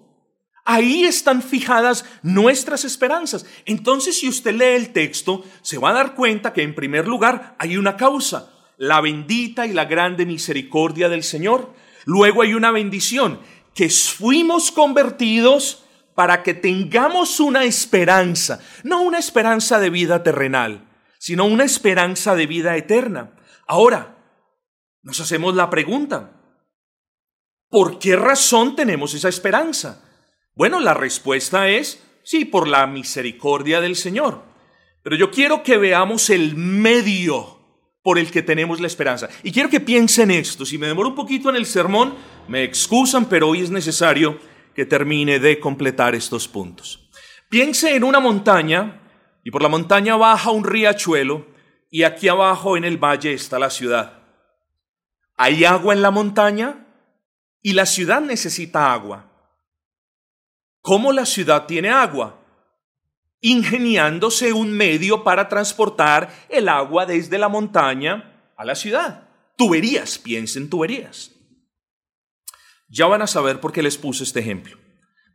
Ahí 0.66 1.04
están 1.04 1.42
fijadas 1.42 2.06
nuestras 2.22 2.86
esperanzas. 2.86 3.46
Entonces, 3.66 4.20
si 4.20 4.28
usted 4.28 4.54
lee 4.54 4.76
el 4.76 4.94
texto, 4.94 5.44
se 5.62 5.78
va 5.78 5.90
a 5.90 5.94
dar 5.94 6.16
cuenta 6.16 6.54
que 6.54 6.64
en 6.64 6.76
primer 6.76 7.08
lugar 7.08 7.56
hay 7.60 7.78
una 7.78 7.98
causa, 7.98 8.55
la 8.78 9.02
bendita 9.02 9.66
y 9.66 9.74
la 9.74 9.86
grande 9.86 10.26
misericordia 10.26 11.10
del 11.10 11.24
Señor. 11.24 11.74
Luego 12.06 12.42
hay 12.42 12.54
una 12.54 12.72
bendición, 12.72 13.40
que 13.74 13.90
fuimos 13.90 14.72
convertidos 14.72 15.84
para 16.16 16.44
que 16.44 16.54
tengamos 16.54 17.40
una 17.40 17.66
esperanza, 17.66 18.62
no 18.84 19.02
una 19.02 19.20
esperanza 19.20 19.80
de 19.80 19.90
vida 19.90 20.24
terrenal, 20.24 20.88
sino 21.20 21.46
una 21.46 21.66
esperanza 21.66 22.36
de 22.36 22.48
vida 22.48 22.78
eterna. 22.78 23.36
Ahora, 23.68 24.16
nos 25.04 25.20
hacemos 25.20 25.56
la 25.56 25.70
pregunta, 25.70 26.32
¿por 27.70 28.00
qué 28.00 28.16
razón 28.16 28.76
tenemos 28.76 29.14
esa 29.14 29.30
esperanza? 29.30 30.02
Bueno, 30.56 30.80
la 30.80 30.94
respuesta 30.94 31.68
es, 31.68 32.02
sí, 32.24 32.46
por 32.46 32.68
la 32.68 32.88
misericordia 32.88 33.82
del 33.82 33.98
Señor. 33.98 34.42
Pero 35.04 35.18
yo 35.18 35.30
quiero 35.30 35.64
que 35.64 35.78
veamos 35.78 36.30
el 36.30 36.56
medio 36.56 37.55
por 38.06 38.20
el 38.20 38.30
que 38.30 38.44
tenemos 38.44 38.80
la 38.80 38.86
esperanza. 38.86 39.30
Y 39.42 39.52
quiero 39.52 39.68
que 39.68 39.80
piensen 39.80 40.30
esto. 40.30 40.64
Si 40.64 40.78
me 40.78 40.86
demoro 40.86 41.10
un 41.10 41.16
poquito 41.16 41.50
en 41.50 41.56
el 41.56 41.66
sermón, 41.66 42.14
me 42.48 42.62
excusan, 42.62 43.26
pero 43.26 43.50
hoy 43.50 43.62
es 43.62 43.72
necesario 43.72 44.38
que 44.76 44.86
termine 44.86 45.40
de 45.40 45.60
completar 45.60 46.14
estos 46.14 46.48
puntos. 46.48 47.10
Piense 47.50 47.96
en 47.96 48.04
una 48.04 48.20
montaña 48.20 49.02
y 49.44 49.50
por 49.50 49.64
la 49.64 49.70
montaña 49.70 50.16
baja 50.18 50.52
un 50.52 50.64
riachuelo 50.64 51.48
y 51.90 52.04
aquí 52.04 52.28
abajo 52.28 52.78
en 52.78 52.84
el 52.84 53.04
valle 53.04 53.34
está 53.34 53.58
la 53.58 53.72
ciudad. 53.72 54.22
Hay 55.36 55.66
agua 55.66 55.96
en 55.96 56.04
la 56.04 56.12
montaña 56.12 56.86
y 57.64 57.74
la 57.74 57.88
ciudad 57.88 58.22
necesita 58.22 58.94
agua. 58.94 59.32
¿Cómo 60.82 61.12
la 61.12 61.26
ciudad 61.26 61.66
tiene 61.66 61.90
agua? 61.90 62.40
Ingeniándose 63.46 64.54
un 64.54 64.72
medio 64.72 65.24
para 65.24 65.48
transportar 65.48 66.34
el 66.50 66.68
agua 66.68 67.06
desde 67.06 67.38
la 67.38 67.48
montaña 67.48 68.52
a 68.58 68.66
la 68.66 68.74
ciudad. 68.74 69.30
Tuberías, 69.56 70.18
piensen 70.18 70.68
tuberías. 70.68 71.32
Ya 72.90 73.06
van 73.06 73.22
a 73.22 73.28
saber 73.28 73.60
por 73.60 73.72
qué 73.72 73.84
les 73.84 73.98
puse 73.98 74.24
este 74.24 74.40
ejemplo. 74.40 74.76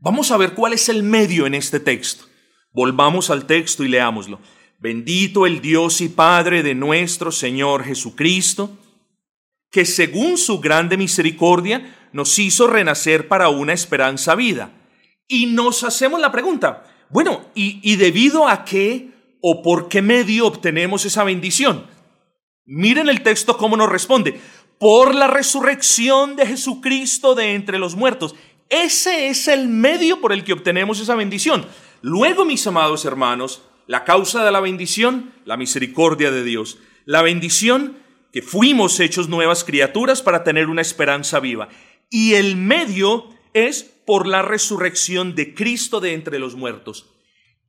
Vamos 0.00 0.32
a 0.32 0.36
ver 0.36 0.54
cuál 0.54 0.72
es 0.72 0.88
el 0.88 1.04
medio 1.04 1.46
en 1.46 1.54
este 1.54 1.78
texto. 1.78 2.24
Volvamos 2.72 3.30
al 3.30 3.46
texto 3.46 3.84
y 3.84 3.88
leámoslo. 3.88 4.40
Bendito 4.80 5.46
el 5.46 5.60
Dios 5.60 6.00
y 6.00 6.08
Padre 6.08 6.64
de 6.64 6.74
nuestro 6.74 7.30
Señor 7.30 7.84
Jesucristo, 7.84 8.76
que 9.70 9.84
según 9.84 10.36
su 10.36 10.58
grande 10.58 10.96
misericordia 10.96 12.08
nos 12.12 12.36
hizo 12.40 12.66
renacer 12.66 13.28
para 13.28 13.50
una 13.50 13.72
esperanza 13.72 14.34
vida. 14.34 14.72
Y 15.28 15.46
nos 15.46 15.84
hacemos 15.84 16.20
la 16.20 16.32
pregunta, 16.32 16.89
bueno, 17.10 17.44
¿y, 17.54 17.96
debido 17.96 18.48
a 18.48 18.64
qué 18.64 19.10
o 19.40 19.62
por 19.62 19.88
qué 19.88 20.00
medio 20.00 20.46
obtenemos 20.46 21.04
esa 21.04 21.24
bendición? 21.24 21.86
Miren 22.64 23.08
el 23.08 23.22
texto 23.22 23.56
cómo 23.56 23.76
nos 23.76 23.88
responde. 23.88 24.40
Por 24.78 25.14
la 25.14 25.26
resurrección 25.26 26.36
de 26.36 26.46
Jesucristo 26.46 27.34
de 27.34 27.54
entre 27.54 27.78
los 27.78 27.96
muertos. 27.96 28.34
Ese 28.68 29.28
es 29.28 29.48
el 29.48 29.68
medio 29.68 30.20
por 30.20 30.32
el 30.32 30.44
que 30.44 30.52
obtenemos 30.52 31.00
esa 31.00 31.16
bendición. 31.16 31.66
Luego, 32.00 32.44
mis 32.44 32.66
amados 32.66 33.04
hermanos, 33.04 33.62
La 33.86 34.04
causa 34.04 34.44
de 34.44 34.52
la 34.52 34.60
bendición, 34.60 35.32
la 35.44 35.56
misericordia 35.56 36.30
de 36.30 36.44
Dios. 36.44 36.78
La 37.06 37.22
bendición, 37.22 37.96
que 38.32 38.40
fuimos 38.40 39.00
hechos 39.00 39.28
nuevas 39.28 39.64
criaturas 39.64 40.22
para 40.22 40.44
tener 40.44 40.68
una 40.68 40.80
esperanza 40.80 41.40
viva. 41.40 41.68
Y 42.08 42.34
el 42.34 42.56
medio 42.56 43.28
es 43.52 43.99
por 44.10 44.26
la 44.26 44.42
resurrección 44.42 45.36
de 45.36 45.54
Cristo 45.54 46.00
de 46.00 46.14
entre 46.14 46.40
los 46.40 46.56
muertos. 46.56 47.14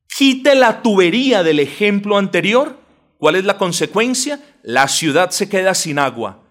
Quite 0.07 0.55
la 0.55 0.81
tubería 0.81 1.43
del 1.43 1.60
ejemplo 1.60 2.17
anterior. 2.17 2.79
¿Cuál 3.19 3.36
es 3.36 3.45
la 3.45 3.60
consecuencia? 3.60 4.43
La 4.63 4.88
ciudad 4.88 5.29
se 5.29 5.48
queda 5.48 5.75
sin 5.75 6.00
agua. 6.00 6.43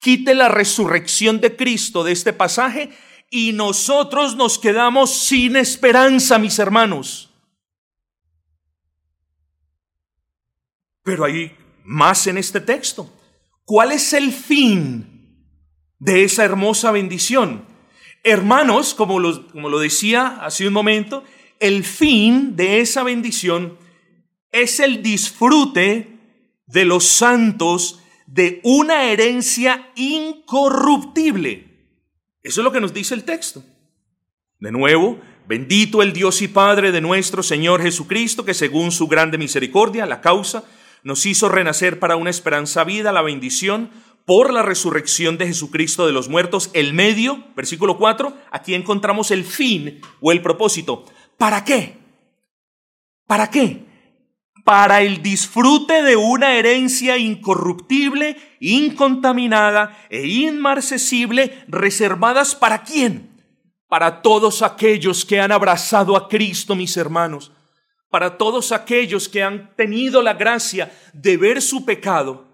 Quite 0.00 0.34
la 0.34 0.48
resurrección 0.48 1.40
de 1.40 1.56
Cristo 1.56 2.04
de 2.04 2.12
este 2.12 2.34
pasaje 2.34 2.90
y 3.30 3.54
nosotros 3.54 4.36
nos 4.36 4.58
quedamos 4.58 5.14
sin 5.14 5.56
esperanza, 5.56 6.38
mis 6.38 6.58
hermanos. 6.58 7.30
Pero 11.04 11.24
hay 11.24 11.56
más 11.84 12.26
en 12.26 12.36
este 12.36 12.60
texto. 12.60 13.10
¿Cuál 13.64 13.92
es 13.92 14.12
el 14.12 14.30
fin 14.30 15.48
de 15.98 16.22
esa 16.22 16.44
hermosa 16.44 16.90
bendición? 16.90 17.71
Hermanos, 18.22 18.94
como 18.94 19.18
lo, 19.18 19.48
como 19.48 19.68
lo 19.68 19.78
decía 19.80 20.38
hace 20.40 20.66
un 20.66 20.72
momento, 20.72 21.24
el 21.58 21.84
fin 21.84 22.56
de 22.56 22.80
esa 22.80 23.02
bendición 23.02 23.78
es 24.52 24.80
el 24.80 25.02
disfrute 25.02 26.18
de 26.66 26.84
los 26.84 27.04
santos 27.04 28.00
de 28.26 28.60
una 28.62 29.04
herencia 29.04 29.90
incorruptible. 29.96 31.68
Eso 32.42 32.60
es 32.60 32.64
lo 32.64 32.72
que 32.72 32.80
nos 32.80 32.94
dice 32.94 33.14
el 33.14 33.24
texto. 33.24 33.64
De 34.58 34.72
nuevo, 34.72 35.20
bendito 35.46 36.02
el 36.02 36.12
Dios 36.12 36.42
y 36.42 36.48
Padre 36.48 36.92
de 36.92 37.00
nuestro 37.00 37.42
Señor 37.42 37.82
Jesucristo, 37.82 38.44
que 38.44 38.54
según 38.54 38.92
su 38.92 39.08
grande 39.08 39.38
misericordia, 39.38 40.06
la 40.06 40.20
causa, 40.20 40.64
nos 41.02 41.26
hizo 41.26 41.48
renacer 41.48 41.98
para 41.98 42.16
una 42.16 42.30
esperanza 42.30 42.84
vida, 42.84 43.12
la 43.12 43.22
bendición, 43.22 43.90
por 44.24 44.52
la 44.52 44.62
resurrección 44.62 45.38
de 45.38 45.46
Jesucristo 45.46 46.06
de 46.06 46.12
los 46.12 46.28
muertos, 46.28 46.70
el 46.72 46.94
medio, 46.94 47.44
versículo 47.56 47.98
4, 47.98 48.36
aquí 48.50 48.74
encontramos 48.74 49.30
el 49.30 49.44
fin 49.44 50.00
o 50.20 50.32
el 50.32 50.42
propósito. 50.42 51.04
¿Para 51.38 51.64
qué? 51.64 51.98
¿Para 53.26 53.50
qué? 53.50 53.84
Para 54.64 55.02
el 55.02 55.22
disfrute 55.22 56.02
de 56.02 56.16
una 56.16 56.54
herencia 56.54 57.18
incorruptible, 57.18 58.36
incontaminada 58.60 59.98
e 60.08 60.26
inmarcesible, 60.26 61.64
reservadas 61.66 62.54
para 62.54 62.82
quién? 62.84 63.30
Para 63.88 64.22
todos 64.22 64.62
aquellos 64.62 65.24
que 65.24 65.40
han 65.40 65.52
abrazado 65.52 66.16
a 66.16 66.28
Cristo, 66.28 66.74
mis 66.74 66.96
hermanos 66.96 67.52
para 68.12 68.36
todos 68.36 68.72
aquellos 68.72 69.26
que 69.26 69.42
han 69.42 69.74
tenido 69.74 70.20
la 70.20 70.34
gracia 70.34 70.92
de 71.14 71.38
ver 71.38 71.62
su 71.62 71.86
pecado, 71.86 72.44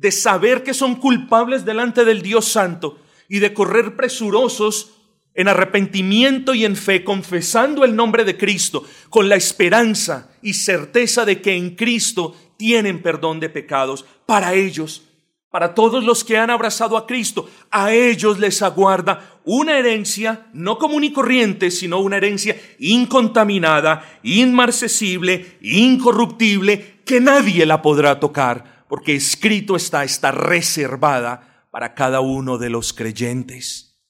de 0.00 0.10
saber 0.10 0.62
que 0.62 0.72
son 0.72 0.96
culpables 0.96 1.66
delante 1.66 2.06
del 2.06 2.22
Dios 2.22 2.46
Santo 2.46 2.98
y 3.28 3.38
de 3.38 3.52
correr 3.52 3.96
presurosos 3.96 4.92
en 5.34 5.46
arrepentimiento 5.46 6.54
y 6.54 6.64
en 6.64 6.74
fe, 6.74 7.04
confesando 7.04 7.84
el 7.84 7.94
nombre 7.94 8.24
de 8.24 8.38
Cristo, 8.38 8.82
con 9.10 9.28
la 9.28 9.36
esperanza 9.36 10.30
y 10.42 10.54
certeza 10.54 11.26
de 11.26 11.42
que 11.42 11.54
en 11.54 11.76
Cristo 11.76 12.34
tienen 12.56 13.02
perdón 13.02 13.40
de 13.40 13.50
pecados. 13.50 14.06
Para 14.24 14.54
ellos, 14.54 15.02
para 15.50 15.74
todos 15.74 16.02
los 16.02 16.24
que 16.24 16.38
han 16.38 16.48
abrazado 16.48 16.96
a 16.96 17.06
Cristo, 17.06 17.50
a 17.70 17.92
ellos 17.92 18.38
les 18.38 18.62
aguarda 18.62 19.40
una 19.44 19.78
herencia 19.78 20.46
no 20.54 20.78
común 20.78 21.04
y 21.04 21.12
corriente, 21.12 21.70
sino 21.70 21.98
una 22.00 22.16
herencia 22.16 22.58
incontaminada, 22.78 24.18
inmarcesible, 24.22 25.58
incorruptible, 25.60 27.00
que 27.04 27.20
nadie 27.20 27.66
la 27.66 27.82
podrá 27.82 28.18
tocar, 28.18 28.79
porque 28.90 29.14
escrito 29.14 29.76
está, 29.76 30.02
está 30.02 30.32
reservada 30.32 31.68
para 31.70 31.94
cada 31.94 32.18
uno 32.20 32.58
de 32.58 32.70
los 32.70 32.92
creyentes. 32.92 34.02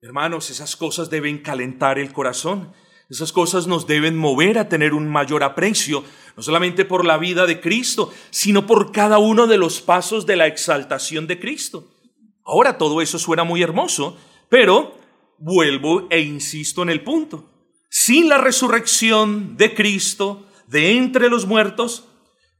Hermanos, 0.00 0.50
esas 0.50 0.76
cosas 0.76 1.10
deben 1.10 1.38
calentar 1.38 1.98
el 1.98 2.12
corazón. 2.12 2.72
Esas 3.08 3.32
cosas 3.32 3.66
nos 3.66 3.88
deben 3.88 4.16
mover 4.16 4.60
a 4.60 4.68
tener 4.68 4.94
un 4.94 5.08
mayor 5.08 5.42
aprecio, 5.42 6.04
no 6.36 6.44
solamente 6.44 6.84
por 6.84 7.04
la 7.04 7.18
vida 7.18 7.44
de 7.44 7.60
Cristo, 7.60 8.12
sino 8.30 8.68
por 8.68 8.92
cada 8.92 9.18
uno 9.18 9.48
de 9.48 9.58
los 9.58 9.80
pasos 9.80 10.26
de 10.26 10.36
la 10.36 10.46
exaltación 10.46 11.26
de 11.26 11.40
Cristo. 11.40 11.90
Ahora 12.44 12.78
todo 12.78 13.02
eso 13.02 13.18
suena 13.18 13.42
muy 13.42 13.64
hermoso, 13.64 14.16
pero 14.48 14.96
vuelvo 15.40 16.06
e 16.08 16.20
insisto 16.20 16.84
en 16.84 16.90
el 16.90 17.02
punto. 17.02 17.50
Sin 17.88 18.28
la 18.28 18.38
resurrección 18.38 19.56
de 19.56 19.74
Cristo 19.74 20.46
de 20.68 20.92
entre 20.92 21.28
los 21.28 21.46
muertos, 21.46 22.06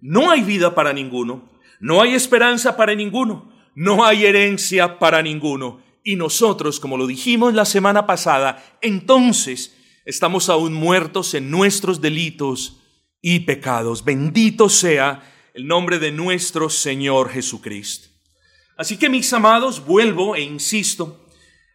no 0.01 0.33
hay 0.33 0.43
vida 0.43 0.75
para 0.75 0.93
ninguno, 0.93 1.49
no 1.81 2.03
hay 2.03 2.15
esperanza 2.15 2.77
para 2.77 2.95
ninguno, 2.95 3.53
no 3.75 4.05
hay 4.05 4.27
herencia 4.27 4.99
para 4.99 5.23
ninguno. 5.23 5.83
Y 6.05 6.17
nosotros, 6.17 6.79
como 6.79 6.97
lo 6.97 7.07
dijimos 7.07 7.55
la 7.55 7.65
semana 7.65 8.07
pasada, 8.07 8.63
entonces 8.81 9.77
estamos 10.05 10.49
aún 10.49 10.73
muertos 10.73 11.35
en 11.35 11.51
nuestros 11.51 12.01
delitos 12.01 12.81
y 13.23 13.41
pecados. 13.41 14.05
Bendito 14.05 14.69
sea 14.69 15.23
el 15.55 15.67
nombre 15.67 15.99
de 15.99 16.13
nuestro 16.13 16.71
Señor 16.71 17.31
Jesucristo. 17.31 18.09
Así 18.77 18.97
que 18.97 19.09
mis 19.09 19.33
amados, 19.33 19.85
vuelvo 19.85 20.37
e 20.37 20.43
insisto, 20.43 21.27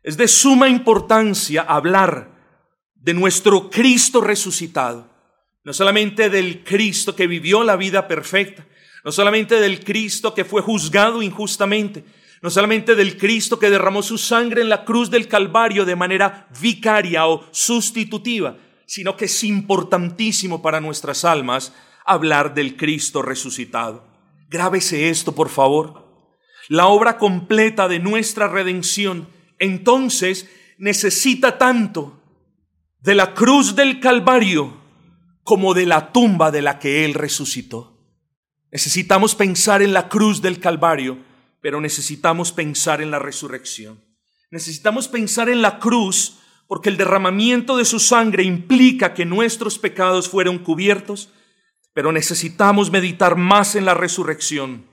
es 0.04 0.18
de 0.18 0.28
suma 0.28 0.70
importancia 0.70 1.64
hablar 1.64 2.36
de 2.96 3.14
nuestro 3.14 3.70
Cristo 3.70 4.22
resucitado, 4.22 5.10
no 5.64 5.74
solamente 5.74 6.30
del 6.30 6.64
Cristo 6.64 7.16
que 7.16 7.28
vivió 7.28 7.64
la 7.64 7.76
vida 7.76 8.08
perfecta, 8.08 8.66
no 9.06 9.12
solamente 9.12 9.62
del 9.62 9.84
Cristo 9.84 10.34
que 10.34 10.44
fue 10.44 10.64
juzgado 10.64 11.22
injustamente, 11.22 12.04
no 12.42 12.50
solamente 12.50 12.96
del 12.96 13.18
Cristo 13.18 13.60
que 13.60 13.70
derramó 13.70 14.02
su 14.02 14.18
sangre 14.18 14.64
en 14.64 14.70
la 14.70 14.84
cruz 14.84 15.12
del 15.12 15.28
Calvario 15.28 15.86
de 15.86 15.96
manera 15.96 16.50
vicaria 16.60 17.28
o 17.28 17.46
sustitutiva, 17.52 18.58
sino 18.88 19.16
que 19.16 19.26
es 19.26 19.44
importantísimo 19.44 20.64
para 20.64 20.82
nuestras 20.82 21.24
almas 21.24 21.72
hablar 22.04 22.56
del 22.56 22.76
Cristo 22.76 23.22
resucitado. 23.22 24.08
Grábese 24.50 25.10
esto, 25.10 25.34
por 25.34 25.50
favor. 25.50 26.04
La 26.68 26.88
obra 26.88 27.20
completa 27.20 27.88
de 27.88 28.00
nuestra 28.00 28.48
redención 28.48 29.28
entonces 29.60 30.50
necesita 30.80 31.60
tanto 31.60 32.20
de 33.02 33.14
la 33.14 33.36
cruz 33.36 33.76
del 33.76 34.00
Calvario 34.00 34.82
como 35.44 35.76
de 35.76 35.86
la 35.86 36.12
tumba 36.12 36.50
de 36.50 36.64
la 36.64 36.80
que 36.80 37.06
Él 37.06 37.14
resucitó. 37.14 37.95
Necesitamos 38.76 39.36
pensar 39.36 39.82
en 39.82 39.94
la 39.94 40.10
cruz 40.10 40.42
del 40.42 40.60
Calvario 40.60 41.18
pero 41.66 41.82
necesitamos 41.82 42.52
pensar 42.52 43.02
en 43.02 43.10
la 43.10 43.18
resurrección. 43.18 44.00
Necesitamos 44.52 45.08
pensar 45.08 45.50
en 45.50 45.64
la 45.64 45.80
cruz 45.80 46.38
porque 46.68 46.90
el 46.90 46.98
derramamiento 46.98 47.76
de 47.76 47.86
su 47.86 48.00
sangre 48.00 48.44
implica 48.44 49.16
que 49.16 49.26
nuestros 49.26 49.80
pecados 49.80 50.30
fueron 50.30 50.60
cubiertos, 50.60 51.34
pero 51.92 52.12
necesitamos 52.12 52.92
meditar 52.92 53.36
más 53.36 53.74
en 53.74 53.84
la 53.84 53.96
resurrección, 53.96 54.86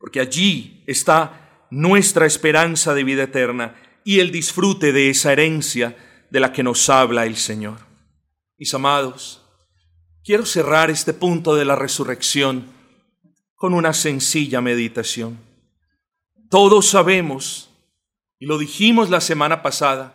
porque 0.00 0.18
allí 0.18 0.82
está 0.88 1.68
nuestra 1.70 2.26
esperanza 2.26 2.92
de 2.92 3.04
vida 3.04 3.22
eterna 3.22 3.76
y 4.02 4.18
el 4.18 4.32
disfrute 4.32 4.90
de 4.90 5.08
esa 5.10 5.32
herencia 5.32 5.96
de 6.32 6.40
la 6.40 6.52
que 6.52 6.64
nos 6.64 6.90
habla 6.90 7.26
el 7.26 7.36
Señor. 7.36 7.78
Mis 8.58 8.74
amados, 8.74 9.39
quiero 10.24 10.44
cerrar 10.44 10.90
este 10.90 11.14
punto 11.14 11.54
de 11.54 11.64
la 11.64 11.76
resurrección 11.76 12.66
con 13.54 13.74
una 13.74 13.92
sencilla 13.92 14.60
meditación. 14.60 15.38
Todos 16.48 16.88
sabemos, 16.88 17.70
y 18.38 18.46
lo 18.46 18.58
dijimos 18.58 19.10
la 19.10 19.20
semana 19.20 19.62
pasada, 19.62 20.14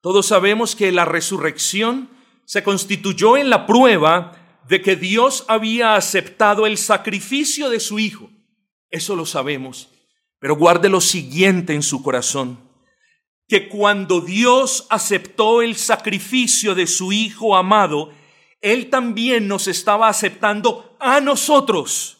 todos 0.00 0.26
sabemos 0.26 0.76
que 0.76 0.92
la 0.92 1.04
resurrección 1.04 2.10
se 2.44 2.62
constituyó 2.62 3.36
en 3.36 3.50
la 3.50 3.66
prueba 3.66 4.60
de 4.68 4.82
que 4.82 4.96
Dios 4.96 5.44
había 5.48 5.94
aceptado 5.94 6.66
el 6.66 6.76
sacrificio 6.76 7.70
de 7.70 7.80
su 7.80 7.98
Hijo. 7.98 8.30
Eso 8.90 9.16
lo 9.16 9.26
sabemos, 9.26 9.88
pero 10.38 10.56
guarde 10.56 10.88
lo 10.88 11.00
siguiente 11.00 11.74
en 11.74 11.82
su 11.82 12.02
corazón, 12.02 12.60
que 13.48 13.68
cuando 13.68 14.20
Dios 14.20 14.86
aceptó 14.90 15.62
el 15.62 15.76
sacrificio 15.76 16.74
de 16.74 16.86
su 16.86 17.12
Hijo 17.12 17.56
amado, 17.56 18.12
Él 18.60 18.90
también 18.90 19.48
nos 19.48 19.68
estaba 19.68 20.08
aceptando 20.08 20.96
a 20.98 21.20
nosotros 21.20 22.16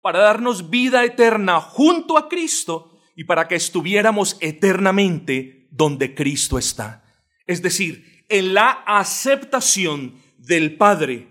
para 0.00 0.20
darnos 0.20 0.70
vida 0.70 1.04
eterna 1.04 1.60
junto 1.60 2.18
a 2.18 2.28
Cristo 2.28 2.98
y 3.16 3.24
para 3.24 3.48
que 3.48 3.54
estuviéramos 3.54 4.36
eternamente 4.40 5.68
donde 5.70 6.14
Cristo 6.14 6.58
está. 6.58 7.04
Es 7.46 7.62
decir, 7.62 8.24
en 8.28 8.54
la 8.54 8.70
aceptación 8.86 10.20
del 10.38 10.76
Padre 10.76 11.28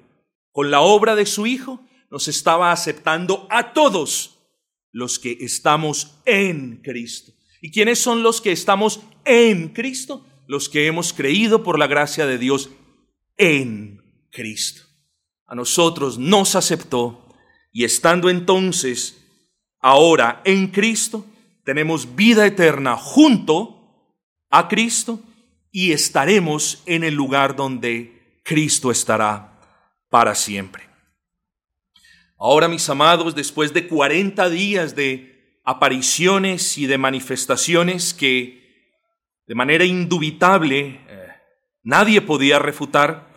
con 0.51 0.71
la 0.71 0.82
obra 0.82 1.15
de 1.15 1.25
su 1.25 1.47
Hijo, 1.47 1.86
nos 2.10 2.27
estaba 2.27 2.71
aceptando 2.71 3.47
a 3.49 3.73
todos 3.73 4.39
los 4.91 5.17
que 5.17 5.38
estamos 5.39 6.17
en 6.25 6.82
Cristo. 6.84 7.32
¿Y 7.62 7.71
quiénes 7.71 7.99
son 7.99 8.23
los 8.23 8.41
que 8.41 8.51
estamos 8.51 9.01
en 9.23 9.69
Cristo? 9.69 10.25
Los 10.47 10.67
que 10.67 10.88
hemos 10.88 11.13
creído 11.13 11.63
por 11.63 11.80
la 11.80 11.88
gracia 11.88 12.25
de 12.25 12.38
Dios 12.38 12.69
en 13.38 14.01
Cristo. 14.32 14.84
a 15.48 15.56
nosotros 15.56 16.17
nos 16.17 16.56
aceptó 16.56 17.28
y 17.74 17.84
estando 17.84 18.30
entonces 18.30 19.22
ahora 19.80 20.41
en 20.46 20.67
Cristo, 20.67 21.26
tenemos 21.65 22.15
vida 22.15 22.46
eterna 22.46 22.96
junto 22.96 24.15
a 24.50 24.67
Cristo 24.67 25.20
y 25.72 25.91
estaremos 25.91 26.84
en 26.86 27.04
el 27.04 27.13
lugar 27.13 27.56
donde 27.56 28.39
Cristo 28.44 28.91
estará 28.91 29.60
para 30.10 30.36
siempre. 30.36 30.84
Ahora, 32.38 32.67
mis 32.67 32.89
amados, 32.89 33.36
después 33.36 33.74
de 33.74 33.88
40 33.88 34.50
días 34.50 34.96
de 34.96 35.60
apariciones 35.63 36.78
y 36.78 36.88
de 36.88 36.98
manifestaciones 36.98 38.13
que 38.13 38.62
de 39.46 39.56
manera 39.56 39.86
indubitable 39.86 41.02
eh, 41.08 41.28
nadie 41.84 42.22
podía 42.22 42.58
refutar, 42.58 43.31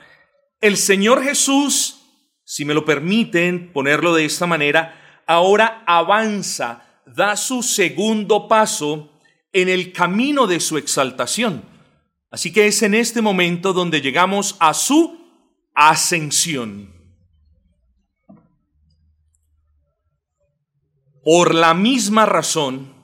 el 0.64 0.78
Señor 0.78 1.22
Jesús, 1.22 2.00
si 2.42 2.64
me 2.64 2.72
lo 2.72 2.86
permiten 2.86 3.70
ponerlo 3.70 4.14
de 4.14 4.24
esta 4.24 4.46
manera, 4.46 5.22
ahora 5.26 5.84
avanza, 5.86 7.02
da 7.04 7.36
su 7.36 7.62
segundo 7.62 8.48
paso 8.48 9.10
en 9.52 9.68
el 9.68 9.92
camino 9.92 10.46
de 10.46 10.60
su 10.60 10.78
exaltación. 10.78 11.62
Así 12.30 12.50
que 12.50 12.66
es 12.66 12.82
en 12.82 12.94
este 12.94 13.20
momento 13.20 13.74
donde 13.74 14.00
llegamos 14.00 14.56
a 14.58 14.72
su 14.72 15.20
ascensión. 15.74 16.94
Por 21.22 21.54
la 21.54 21.74
misma 21.74 22.24
razón 22.24 22.94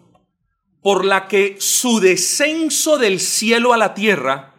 por 0.81 1.05
la 1.05 1.29
que 1.29 1.57
su 1.61 2.01
descenso 2.01 2.97
del 2.97 3.21
cielo 3.21 3.75
a 3.75 3.77
la 3.77 3.93
tierra 3.93 4.50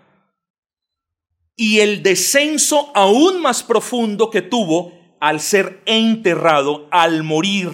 y 1.62 1.82
el 1.82 2.02
descenso 2.02 2.92
aún 2.96 3.40
más 3.40 3.62
profundo 3.62 4.32
que 4.32 4.42
tuvo 4.42 4.94
al 5.20 5.40
ser 5.40 5.84
enterrado, 5.86 6.88
al 6.90 7.22
morir. 7.22 7.70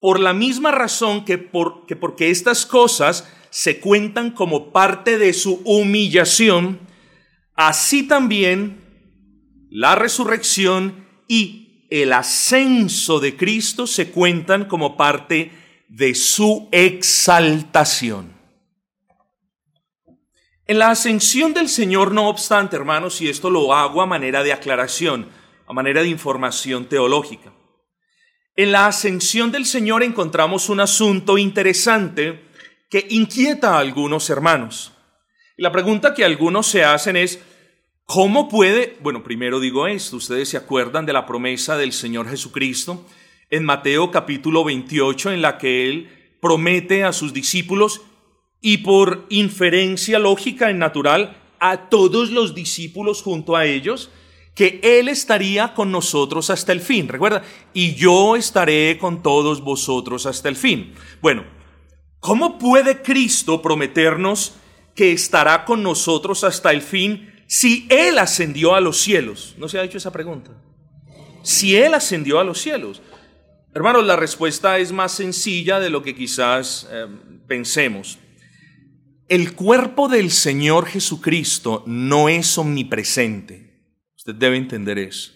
Por 0.00 0.18
la 0.18 0.32
misma 0.32 0.72
razón 0.72 1.24
que, 1.24 1.38
porque 1.38 2.30
estas 2.30 2.66
cosas 2.66 3.28
se 3.50 3.78
cuentan 3.78 4.32
como 4.32 4.72
parte 4.72 5.18
de 5.18 5.34
su 5.34 5.62
humillación, 5.64 6.80
así 7.54 8.08
también 8.08 8.80
la 9.70 9.94
resurrección 9.94 11.06
y 11.28 11.86
el 11.90 12.12
ascenso 12.12 13.20
de 13.20 13.36
Cristo 13.36 13.86
se 13.86 14.10
cuentan 14.10 14.64
como 14.64 14.96
parte 14.96 15.52
de 15.88 16.16
su 16.16 16.68
exaltación. 16.72 18.33
En 20.66 20.78
la 20.78 20.90
ascensión 20.90 21.52
del 21.52 21.68
Señor, 21.68 22.12
no 22.12 22.28
obstante, 22.28 22.74
hermanos, 22.74 23.20
y 23.20 23.28
esto 23.28 23.50
lo 23.50 23.74
hago 23.74 24.00
a 24.00 24.06
manera 24.06 24.42
de 24.42 24.54
aclaración, 24.54 25.28
a 25.66 25.74
manera 25.74 26.02
de 26.02 26.08
información 26.08 26.86
teológica. 26.86 27.52
En 28.56 28.72
la 28.72 28.86
ascensión 28.86 29.52
del 29.52 29.66
Señor 29.66 30.02
encontramos 30.02 30.70
un 30.70 30.80
asunto 30.80 31.36
interesante 31.36 32.44
que 32.88 33.06
inquieta 33.10 33.74
a 33.74 33.80
algunos 33.80 34.30
hermanos. 34.30 34.92
la 35.58 35.70
pregunta 35.70 36.14
que 36.14 36.24
algunos 36.24 36.66
se 36.66 36.82
hacen 36.82 37.16
es, 37.16 37.40
¿cómo 38.06 38.48
puede, 38.48 38.96
bueno, 39.02 39.22
primero 39.22 39.60
digo 39.60 39.86
esto, 39.86 40.16
ustedes 40.16 40.48
se 40.48 40.56
acuerdan 40.56 41.04
de 41.04 41.12
la 41.12 41.26
promesa 41.26 41.76
del 41.76 41.92
Señor 41.92 42.28
Jesucristo 42.28 43.04
en 43.50 43.64
Mateo 43.64 44.10
capítulo 44.10 44.64
28 44.64 45.32
en 45.32 45.42
la 45.42 45.58
que 45.58 45.88
Él 45.88 46.36
promete 46.40 47.04
a 47.04 47.12
sus 47.12 47.34
discípulos 47.34 48.00
y 48.66 48.78
por 48.78 49.26
inferencia 49.28 50.18
lógica 50.18 50.70
y 50.70 50.74
natural 50.74 51.36
a 51.60 51.90
todos 51.90 52.30
los 52.30 52.54
discípulos 52.54 53.20
junto 53.20 53.56
a 53.56 53.66
ellos, 53.66 54.08
que 54.54 54.80
Él 54.82 55.10
estaría 55.10 55.74
con 55.74 55.92
nosotros 55.92 56.48
hasta 56.48 56.72
el 56.72 56.80
fin. 56.80 57.06
Recuerda, 57.06 57.42
y 57.74 57.94
yo 57.94 58.36
estaré 58.36 58.96
con 58.96 59.22
todos 59.22 59.60
vosotros 59.60 60.24
hasta 60.24 60.48
el 60.48 60.56
fin. 60.56 60.94
Bueno, 61.20 61.44
¿cómo 62.20 62.58
puede 62.58 63.02
Cristo 63.02 63.60
prometernos 63.60 64.54
que 64.94 65.12
estará 65.12 65.66
con 65.66 65.82
nosotros 65.82 66.42
hasta 66.42 66.70
el 66.70 66.80
fin 66.80 67.34
si 67.46 67.86
Él 67.90 68.18
ascendió 68.18 68.74
a 68.74 68.80
los 68.80 68.96
cielos? 68.96 69.56
¿No 69.58 69.68
se 69.68 69.78
ha 69.78 69.84
hecho 69.84 69.98
esa 69.98 70.10
pregunta? 70.10 70.52
Si 71.42 71.76
Él 71.76 71.92
ascendió 71.92 72.40
a 72.40 72.44
los 72.44 72.62
cielos. 72.62 73.02
Hermanos, 73.74 74.06
la 74.06 74.16
respuesta 74.16 74.78
es 74.78 74.90
más 74.90 75.12
sencilla 75.12 75.80
de 75.80 75.90
lo 75.90 76.02
que 76.02 76.14
quizás 76.14 76.88
eh, 76.90 77.06
pensemos. 77.46 78.20
El 79.28 79.54
cuerpo 79.54 80.08
del 80.08 80.30
Señor 80.30 80.86
Jesucristo 80.86 81.82
no 81.86 82.28
es 82.28 82.58
omnipresente. 82.58 83.98
Usted 84.16 84.34
debe 84.34 84.58
entender 84.58 84.98
eso. 84.98 85.32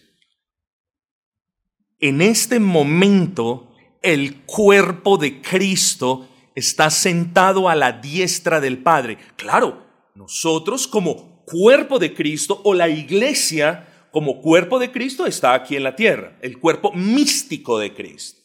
En 1.99 2.21
este 2.21 2.61
momento, 2.61 3.75
el 4.03 4.43
cuerpo 4.43 5.17
de 5.17 5.41
Cristo 5.41 6.29
está 6.55 6.91
sentado 6.91 7.69
a 7.69 7.75
la 7.75 7.93
diestra 7.93 8.61
del 8.61 8.79
Padre. 8.79 9.17
Claro, 9.37 9.87
nosotros 10.15 10.87
como 10.87 11.45
cuerpo 11.47 11.99
de 11.99 12.13
Cristo 12.13 12.61
o 12.65 12.75
la 12.75 12.91
iglesia 12.91 14.09
como 14.11 14.43
cuerpo 14.43 14.79
de 14.79 14.93
Cristo 14.93 15.25
está 15.25 15.55
aquí 15.55 15.77
en 15.77 15.83
la 15.83 15.97
tierra, 15.97 16.39
el 16.43 16.59
cuerpo 16.59 16.93
místico 16.93 17.79
de 17.79 17.95
Cristo. 17.95 18.43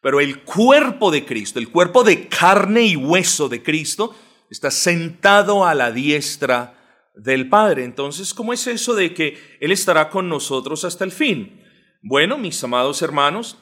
Pero 0.00 0.20
el 0.20 0.44
cuerpo 0.44 1.10
de 1.10 1.26
Cristo, 1.26 1.58
el 1.58 1.70
cuerpo 1.70 2.04
de 2.04 2.28
carne 2.28 2.82
y 2.82 2.96
hueso 2.96 3.48
de 3.48 3.62
Cristo, 3.62 4.14
está 4.50 4.70
sentado 4.70 5.64
a 5.64 5.74
la 5.74 5.92
diestra 5.92 6.74
del 7.14 7.48
Padre. 7.48 7.84
Entonces, 7.84 8.32
¿cómo 8.32 8.52
es 8.52 8.66
eso 8.66 8.94
de 8.94 9.12
que 9.12 9.38
Él 9.60 9.72
estará 9.72 10.08
con 10.10 10.28
nosotros 10.28 10.84
hasta 10.84 11.04
el 11.04 11.12
fin? 11.12 11.62
Bueno, 12.02 12.38
mis 12.38 12.62
amados 12.62 13.02
hermanos, 13.02 13.58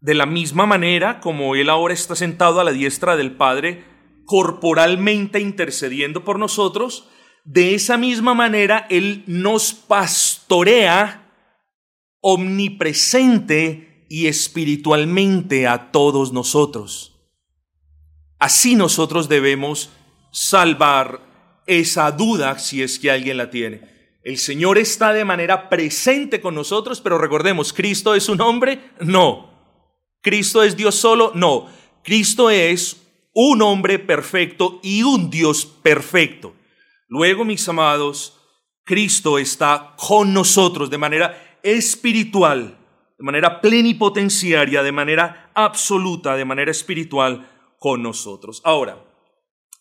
de 0.00 0.14
la 0.14 0.26
misma 0.26 0.64
manera 0.66 1.20
como 1.20 1.56
Él 1.56 1.68
ahora 1.68 1.94
está 1.94 2.14
sentado 2.14 2.60
a 2.60 2.64
la 2.64 2.72
diestra 2.72 3.16
del 3.16 3.32
Padre, 3.32 3.84
corporalmente 4.24 5.40
intercediendo 5.40 6.24
por 6.24 6.38
nosotros, 6.38 7.08
de 7.44 7.74
esa 7.74 7.96
misma 7.96 8.34
manera 8.34 8.86
Él 8.90 9.24
nos 9.26 9.72
pastorea 9.72 11.24
omnipresente 12.20 14.06
y 14.08 14.26
espiritualmente 14.26 15.66
a 15.66 15.90
todos 15.90 16.32
nosotros. 16.32 17.17
Así 18.38 18.76
nosotros 18.76 19.28
debemos 19.28 19.90
salvar 20.30 21.20
esa 21.66 22.10
duda 22.12 22.58
si 22.58 22.82
es 22.82 22.98
que 22.98 23.10
alguien 23.10 23.36
la 23.36 23.50
tiene. 23.50 23.98
El 24.22 24.38
Señor 24.38 24.78
está 24.78 25.12
de 25.12 25.24
manera 25.24 25.68
presente 25.68 26.40
con 26.40 26.54
nosotros, 26.54 27.00
pero 27.00 27.18
recordemos, 27.18 27.72
¿Cristo 27.72 28.14
es 28.14 28.28
un 28.28 28.40
hombre? 28.40 28.90
No. 29.00 29.50
¿Cristo 30.22 30.62
es 30.62 30.76
Dios 30.76 30.94
solo? 30.94 31.32
No. 31.34 31.68
Cristo 32.02 32.50
es 32.50 33.02
un 33.32 33.62
hombre 33.62 33.98
perfecto 33.98 34.80
y 34.82 35.02
un 35.02 35.30
Dios 35.30 35.66
perfecto. 35.66 36.54
Luego, 37.08 37.44
mis 37.44 37.68
amados, 37.68 38.38
Cristo 38.84 39.38
está 39.38 39.94
con 39.96 40.32
nosotros 40.32 40.90
de 40.90 40.98
manera 40.98 41.58
espiritual, 41.62 42.78
de 43.18 43.24
manera 43.24 43.60
plenipotenciaria, 43.60 44.82
de 44.82 44.92
manera 44.92 45.50
absoluta, 45.54 46.36
de 46.36 46.44
manera 46.44 46.70
espiritual 46.70 47.48
con 47.78 48.02
nosotros. 48.02 48.60
Ahora, 48.64 49.04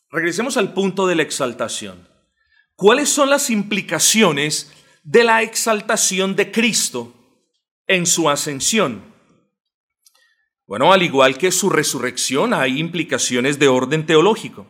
regresemos 0.09 0.57
al 0.57 0.73
punto 0.73 1.07
de 1.07 1.15
la 1.15 1.23
exaltación. 1.23 2.07
¿Cuáles 2.75 3.09
son 3.09 3.29
las 3.29 3.49
implicaciones 3.49 4.71
de 5.03 5.23
la 5.23 5.41
exaltación 5.41 6.35
de 6.35 6.51
Cristo 6.51 7.13
en 7.87 8.05
su 8.05 8.29
ascensión? 8.29 9.03
Bueno, 10.67 10.91
al 10.91 11.01
igual 11.01 11.37
que 11.37 11.51
su 11.51 11.69
resurrección, 11.69 12.53
hay 12.53 12.79
implicaciones 12.79 13.57
de 13.57 13.67
orden 13.67 14.05
teológico. 14.05 14.67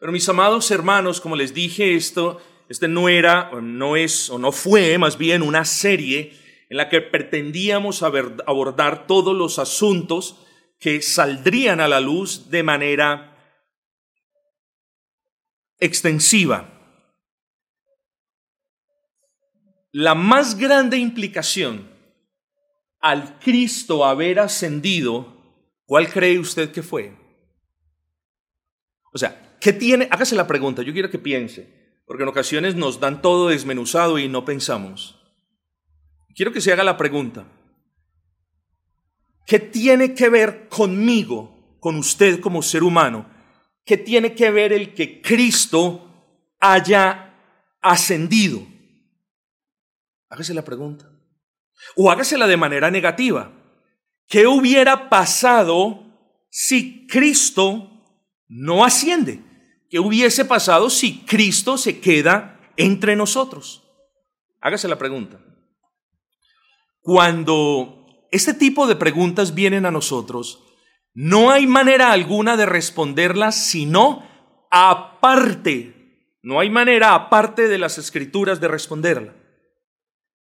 Pero 0.00 0.12
mis 0.12 0.28
amados 0.28 0.70
hermanos, 0.70 1.20
como 1.20 1.36
les 1.36 1.54
dije, 1.54 1.94
esto 1.94 2.40
este 2.68 2.86
no 2.86 3.08
era, 3.08 3.50
no 3.62 3.96
es, 3.96 4.28
o 4.30 4.38
no 4.38 4.52
fue 4.52 4.98
más 4.98 5.16
bien 5.16 5.42
una 5.42 5.64
serie 5.64 6.32
en 6.68 6.76
la 6.76 6.90
que 6.90 7.00
pretendíamos 7.00 8.02
abordar 8.02 9.06
todos 9.06 9.34
los 9.34 9.58
asuntos 9.58 10.44
que 10.78 11.02
saldrían 11.02 11.80
a 11.80 11.88
la 11.88 12.00
luz 12.00 12.50
de 12.50 12.62
manera 12.62 13.36
extensiva. 15.78 16.74
La 19.92 20.14
más 20.14 20.56
grande 20.56 20.98
implicación 20.98 21.88
al 23.00 23.38
Cristo 23.38 24.04
haber 24.04 24.38
ascendido, 24.40 25.36
¿cuál 25.84 26.08
cree 26.08 26.38
usted 26.38 26.70
que 26.72 26.82
fue? 26.82 27.16
O 29.12 29.18
sea, 29.18 29.56
¿qué 29.60 29.72
tiene? 29.72 30.08
Hágase 30.10 30.36
la 30.36 30.46
pregunta, 30.46 30.82
yo 30.82 30.92
quiero 30.92 31.10
que 31.10 31.18
piense, 31.18 32.02
porque 32.06 32.22
en 32.22 32.28
ocasiones 32.28 32.74
nos 32.74 33.00
dan 33.00 33.22
todo 33.22 33.48
desmenuzado 33.48 34.18
y 34.18 34.28
no 34.28 34.44
pensamos. 34.44 35.16
Quiero 36.34 36.52
que 36.52 36.60
se 36.60 36.72
haga 36.72 36.84
la 36.84 36.96
pregunta, 36.96 37.46
¿Qué 39.48 39.58
tiene 39.58 40.12
que 40.12 40.28
ver 40.28 40.68
conmigo, 40.68 41.78
con 41.80 41.96
usted 41.96 42.38
como 42.38 42.60
ser 42.60 42.82
humano? 42.82 43.26
¿Qué 43.82 43.96
tiene 43.96 44.34
que 44.34 44.50
ver 44.50 44.74
el 44.74 44.92
que 44.92 45.22
Cristo 45.22 46.54
haya 46.60 47.34
ascendido? 47.80 48.60
Hágase 50.28 50.52
la 50.52 50.60
pregunta. 50.60 51.10
O 51.96 52.10
hágasela 52.10 52.46
de 52.46 52.58
manera 52.58 52.90
negativa. 52.90 53.50
¿Qué 54.26 54.46
hubiera 54.46 55.08
pasado 55.08 56.04
si 56.50 57.06
Cristo 57.06 57.90
no 58.48 58.84
asciende? 58.84 59.42
¿Qué 59.88 59.98
hubiese 59.98 60.44
pasado 60.44 60.90
si 60.90 61.20
Cristo 61.20 61.78
se 61.78 62.00
queda 62.00 62.60
entre 62.76 63.16
nosotros? 63.16 63.82
Hágase 64.60 64.88
la 64.88 64.98
pregunta. 64.98 65.40
Cuando 67.00 67.97
este 68.30 68.54
tipo 68.54 68.86
de 68.86 68.96
preguntas 68.96 69.54
vienen 69.54 69.86
a 69.86 69.90
nosotros, 69.90 70.64
no 71.14 71.50
hay 71.50 71.66
manera 71.66 72.12
alguna 72.12 72.56
de 72.56 72.66
responderlas 72.66 73.56
sino 73.56 74.26
aparte. 74.70 75.94
No 76.42 76.60
hay 76.60 76.70
manera 76.70 77.14
aparte 77.14 77.68
de 77.68 77.78
las 77.78 77.98
escrituras 77.98 78.60
de 78.60 78.68
responderla. 78.68 79.34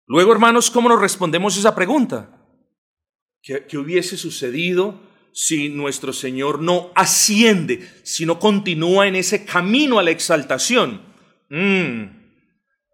Luego, 0.06 0.32
hermanos, 0.32 0.71
¿cómo 0.71 0.88
nos 0.88 1.02
respondemos 1.02 1.58
esa 1.58 1.76
pregunta? 1.76 2.38
¿Qué, 3.41 3.78
hubiese 3.78 4.17
sucedido 4.17 5.02
si 5.34 5.69
nuestro 5.69 6.13
Señor 6.13 6.62
no 6.62 6.91
asciende, 6.95 7.88
si 8.04 8.26
no 8.26 8.39
continúa 8.39 9.08
en 9.08 9.15
ese 9.15 9.45
camino 9.45 10.00
a 10.00 10.04
la 10.04 10.12
exaltación? 10.12 11.02
Mm. 11.50 12.04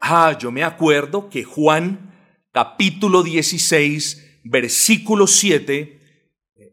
Ah, 0.01 0.37
yo 0.39 0.51
me 0.51 0.63
acuerdo 0.63 1.29
que 1.29 1.43
Juan 1.43 2.13
capítulo 2.51 3.23
16, 3.23 4.22
versículo 4.43 5.27
7, 5.27 5.99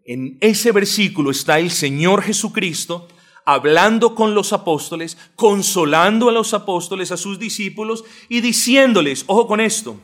en 0.04 0.38
ese 0.40 0.72
versículo 0.72 1.30
está 1.30 1.58
el 1.58 1.70
Señor 1.70 2.22
Jesucristo 2.22 3.08
hablando 3.44 4.14
con 4.14 4.34
los 4.34 4.52
apóstoles, 4.52 5.16
consolando 5.36 6.28
a 6.28 6.32
los 6.32 6.54
apóstoles, 6.54 7.10
a 7.10 7.16
sus 7.16 7.38
discípulos 7.38 8.04
y 8.28 8.40
diciéndoles, 8.40 9.24
ojo 9.26 9.46
con 9.46 9.60
esto, 9.60 9.98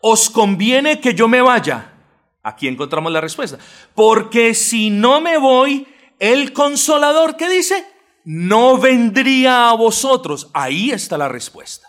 os 0.00 0.30
conviene 0.30 1.00
que 1.00 1.14
yo 1.14 1.28
me 1.28 1.40
vaya. 1.40 1.94
Aquí 2.42 2.68
encontramos 2.68 3.12
la 3.12 3.20
respuesta. 3.20 3.58
Porque 3.94 4.54
si 4.54 4.90
no 4.90 5.20
me 5.20 5.38
voy, 5.38 5.86
el 6.18 6.52
consolador, 6.52 7.36
¿qué 7.36 7.48
dice? 7.48 7.84
No 8.24 8.78
vendría 8.78 9.70
a 9.70 9.74
vosotros. 9.74 10.50
Ahí 10.52 10.90
está 10.90 11.18
la 11.18 11.28
respuesta. 11.28 11.88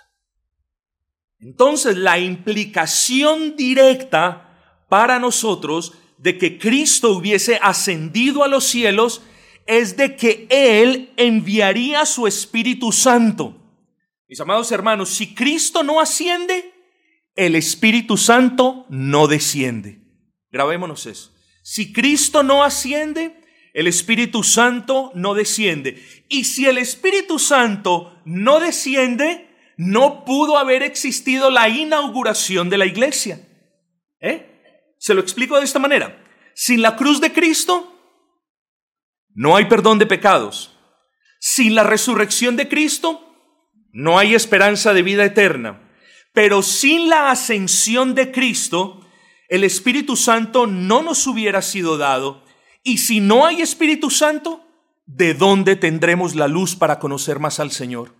Entonces, 1.39 1.95
la 1.97 2.19
implicación 2.19 3.55
directa 3.55 4.48
para 4.89 5.19
nosotros 5.19 5.93
de 6.17 6.37
que 6.37 6.57
Cristo 6.57 7.11
hubiese 7.11 7.59
ascendido 7.61 8.43
a 8.43 8.47
los 8.47 8.65
cielos 8.65 9.21
es 9.65 9.95
de 9.95 10.15
que 10.15 10.47
Él 10.49 11.11
enviaría 11.15 12.05
su 12.05 12.27
Espíritu 12.27 12.91
Santo. 12.91 13.55
Mis 14.27 14.39
amados 14.39 14.71
hermanos, 14.71 15.09
si 15.09 15.33
Cristo 15.33 15.83
no 15.83 16.01
asciende, 16.01 16.73
el 17.35 17.55
Espíritu 17.55 18.17
Santo 18.17 18.85
no 18.89 19.27
desciende. 19.27 20.01
Grabémonos 20.51 21.05
eso. 21.05 21.31
Si 21.63 21.93
Cristo 21.93 22.43
no 22.43 22.63
asciende, 22.63 23.39
el 23.73 23.87
Espíritu 23.87 24.43
Santo 24.43 25.11
no 25.13 25.35
desciende. 25.35 26.03
Y 26.27 26.45
si 26.45 26.65
el 26.65 26.77
Espíritu 26.79 27.37
Santo 27.37 28.19
no 28.25 28.59
desciende, 28.59 29.47
no 29.77 30.25
pudo 30.25 30.57
haber 30.57 30.83
existido 30.83 31.49
la 31.51 31.69
inauguración 31.69 32.69
de 32.69 32.77
la 32.77 32.85
iglesia. 32.85 33.47
¿Eh? 34.19 34.48
Se 34.99 35.15
lo 35.15 35.21
explico 35.21 35.57
de 35.57 35.65
esta 35.65 35.79
manera. 35.79 36.23
Sin 36.53 36.81
la 36.81 36.95
cruz 36.95 37.19
de 37.19 37.33
Cristo, 37.33 37.95
no 39.33 39.55
hay 39.55 39.65
perdón 39.65 39.97
de 39.97 40.05
pecados. 40.05 40.77
Sin 41.39 41.73
la 41.73 41.83
resurrección 41.83 42.57
de 42.57 42.67
Cristo, 42.67 43.25
no 43.91 44.19
hay 44.19 44.35
esperanza 44.35 44.93
de 44.93 45.01
vida 45.01 45.23
eterna. 45.25 45.89
Pero 46.33 46.61
sin 46.61 47.09
la 47.09 47.31
ascensión 47.31 48.13
de 48.13 48.31
Cristo, 48.31 49.07
el 49.47 49.63
Espíritu 49.63 50.15
Santo 50.15 50.67
no 50.67 51.01
nos 51.01 51.25
hubiera 51.25 51.61
sido 51.61 51.97
dado. 51.97 52.43
Y 52.83 52.99
si 52.99 53.21
no 53.21 53.45
hay 53.45 53.61
Espíritu 53.61 54.09
Santo, 54.09 54.63
¿de 55.05 55.33
dónde 55.33 55.75
tendremos 55.75 56.35
la 56.35 56.47
luz 56.47 56.75
para 56.75 56.99
conocer 56.99 57.39
más 57.39 57.59
al 57.59 57.71
Señor? 57.71 58.13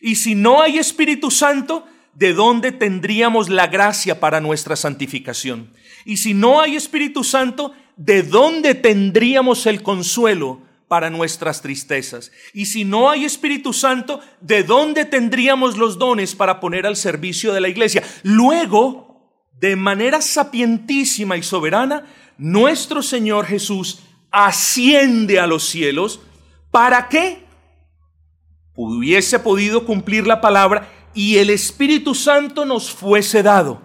Y 0.00 0.16
si 0.16 0.34
no 0.34 0.62
hay 0.62 0.78
Espíritu 0.78 1.30
Santo, 1.30 1.86
¿de 2.14 2.34
dónde 2.34 2.72
tendríamos 2.72 3.48
la 3.48 3.66
gracia 3.66 4.20
para 4.20 4.40
nuestra 4.40 4.76
santificación? 4.76 5.72
Y 6.04 6.18
si 6.18 6.34
no 6.34 6.60
hay 6.60 6.76
Espíritu 6.76 7.24
Santo, 7.24 7.72
¿de 7.96 8.22
dónde 8.22 8.74
tendríamos 8.74 9.66
el 9.66 9.82
consuelo 9.82 10.62
para 10.88 11.10
nuestras 11.10 11.62
tristezas? 11.62 12.32
Y 12.52 12.66
si 12.66 12.84
no 12.84 13.10
hay 13.10 13.24
Espíritu 13.24 13.72
Santo, 13.72 14.20
¿de 14.40 14.62
dónde 14.62 15.04
tendríamos 15.04 15.76
los 15.76 15.98
dones 15.98 16.34
para 16.34 16.60
poner 16.60 16.86
al 16.86 16.96
servicio 16.96 17.52
de 17.52 17.60
la 17.60 17.68
iglesia? 17.68 18.02
Luego, 18.22 19.30
de 19.58 19.76
manera 19.76 20.20
sapientísima 20.22 21.36
y 21.36 21.42
soberana, 21.42 22.06
nuestro 22.38 23.02
Señor 23.02 23.46
Jesús 23.46 24.00
asciende 24.30 25.38
a 25.38 25.46
los 25.46 25.64
cielos. 25.64 26.20
¿Para 26.70 27.08
qué? 27.08 27.44
Hubiese 28.74 29.38
podido 29.38 29.84
cumplir 29.84 30.26
la 30.26 30.40
palabra 30.40 30.88
y 31.14 31.38
el 31.38 31.50
Espíritu 31.50 32.14
Santo 32.14 32.64
nos 32.64 32.90
fuese 32.90 33.42
dado. 33.42 33.82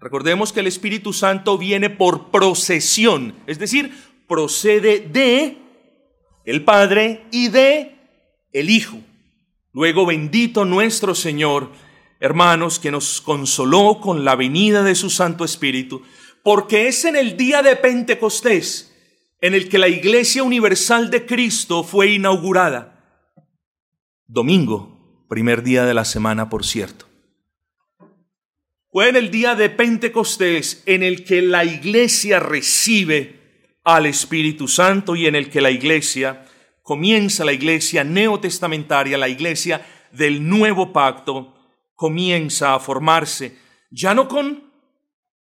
Recordemos 0.00 0.52
que 0.52 0.60
el 0.60 0.66
Espíritu 0.66 1.12
Santo 1.12 1.58
viene 1.58 1.90
por 1.90 2.30
procesión, 2.30 3.34
es 3.46 3.58
decir, 3.58 3.92
procede 4.28 5.00
de 5.00 5.58
el 6.44 6.64
Padre 6.64 7.26
y 7.30 7.48
de 7.48 7.96
el 8.52 8.70
Hijo. 8.70 8.98
Luego 9.72 10.06
bendito 10.06 10.64
nuestro 10.64 11.14
Señor, 11.14 11.72
hermanos, 12.20 12.78
que 12.78 12.90
nos 12.90 13.20
consoló 13.20 14.00
con 14.00 14.24
la 14.24 14.36
venida 14.36 14.82
de 14.82 14.94
su 14.94 15.10
Santo 15.10 15.44
Espíritu, 15.44 16.02
porque 16.42 16.88
es 16.88 17.04
en 17.04 17.16
el 17.16 17.36
día 17.36 17.62
de 17.62 17.76
Pentecostés 17.76 18.92
en 19.40 19.54
el 19.54 19.68
que 19.68 19.78
la 19.78 19.88
Iglesia 19.88 20.42
Universal 20.42 21.10
de 21.10 21.26
Cristo 21.26 21.84
fue 21.84 22.12
inaugurada. 22.12 23.32
Domingo, 24.26 24.95
primer 25.28 25.62
día 25.62 25.84
de 25.84 25.94
la 25.94 26.04
semana, 26.04 26.48
por 26.48 26.64
cierto. 26.64 27.06
Fue 28.90 29.08
en 29.08 29.16
el 29.16 29.30
día 29.30 29.54
de 29.54 29.68
Pentecostés 29.68 30.82
en 30.86 31.02
el 31.02 31.24
que 31.24 31.42
la 31.42 31.64
iglesia 31.64 32.40
recibe 32.40 33.40
al 33.84 34.06
Espíritu 34.06 34.68
Santo 34.68 35.14
y 35.14 35.26
en 35.26 35.34
el 35.34 35.50
que 35.50 35.60
la 35.60 35.70
iglesia 35.70 36.46
comienza 36.82 37.44
la 37.44 37.52
iglesia 37.52 38.04
neotestamentaria, 38.04 39.18
la 39.18 39.28
iglesia 39.28 39.84
del 40.12 40.48
nuevo 40.48 40.92
pacto, 40.92 41.54
comienza 41.94 42.74
a 42.74 42.80
formarse, 42.80 43.58
ya 43.90 44.14
no 44.14 44.28
con 44.28 44.70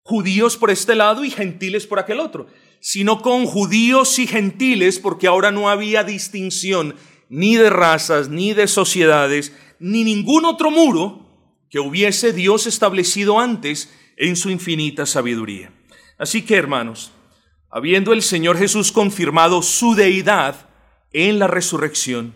judíos 0.03 0.56
por 0.56 0.71
este 0.71 0.95
lado 0.95 1.25
y 1.25 1.30
gentiles 1.30 1.86
por 1.86 1.99
aquel 1.99 2.19
otro, 2.19 2.47
sino 2.80 3.21
con 3.21 3.45
judíos 3.45 4.19
y 4.19 4.27
gentiles, 4.27 4.99
porque 4.99 5.27
ahora 5.27 5.51
no 5.51 5.69
había 5.69 6.03
distinción 6.03 6.95
ni 7.30 7.56
de 7.56 7.70
razas, 7.70 8.30
ni 8.30 8.54
de 8.54 8.68
sociedades, 8.68 9.54
ni 9.80 10.04
ningún 10.04 10.46
otro 10.46 10.72
muro 10.72 11.26
que 11.70 11.80
hubiese 11.80 12.34
Dios 12.34 12.68
establecido 12.68 13.40
antes 13.40 13.94
en 14.16 14.36
su 14.36 14.50
infinita 14.50 15.06
sabiduría. 15.06 15.72
Así 16.18 16.42
que, 16.42 16.56
hermanos, 16.56 17.12
habiendo 17.70 18.13
el 18.13 18.22
Señor 18.22 18.58
Jesús 18.58 18.92
confirmado 18.92 19.62
su 19.62 19.96
deidad 19.96 20.70
en 21.12 21.40
la 21.40 21.48
resurrección, 21.48 22.34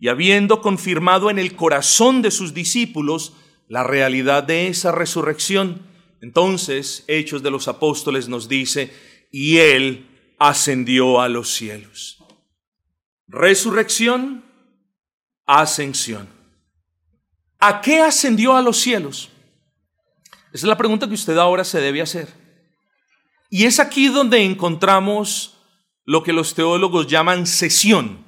y 0.00 0.08
habiendo 0.08 0.62
confirmado 0.62 1.28
en 1.30 1.38
el 1.38 1.54
corazón 1.54 2.22
de 2.22 2.30
sus 2.30 2.54
discípulos 2.54 3.34
la 3.68 3.84
realidad 3.84 4.42
de 4.42 4.68
esa 4.68 4.92
resurrección, 4.92 5.82
entonces 6.22 7.04
Hechos 7.06 7.42
de 7.42 7.50
los 7.50 7.68
Apóstoles 7.68 8.28
nos 8.28 8.48
dice, 8.48 8.92
y 9.30 9.58
Él 9.58 10.06
ascendió 10.38 11.20
a 11.20 11.28
los 11.28 11.50
cielos. 11.50 12.19
Resurrección, 13.30 14.44
ascensión. 15.46 16.28
¿A 17.60 17.80
qué 17.80 18.00
ascendió 18.00 18.56
a 18.56 18.62
los 18.62 18.78
cielos? 18.78 19.28
Esa 20.52 20.66
es 20.66 20.68
la 20.68 20.76
pregunta 20.76 21.06
que 21.06 21.14
usted 21.14 21.38
ahora 21.38 21.62
se 21.62 21.80
debe 21.80 22.02
hacer. 22.02 22.26
Y 23.48 23.66
es 23.66 23.78
aquí 23.78 24.08
donde 24.08 24.42
encontramos 24.42 25.58
lo 26.04 26.24
que 26.24 26.32
los 26.32 26.54
teólogos 26.54 27.06
llaman 27.06 27.46
sesión. 27.46 28.24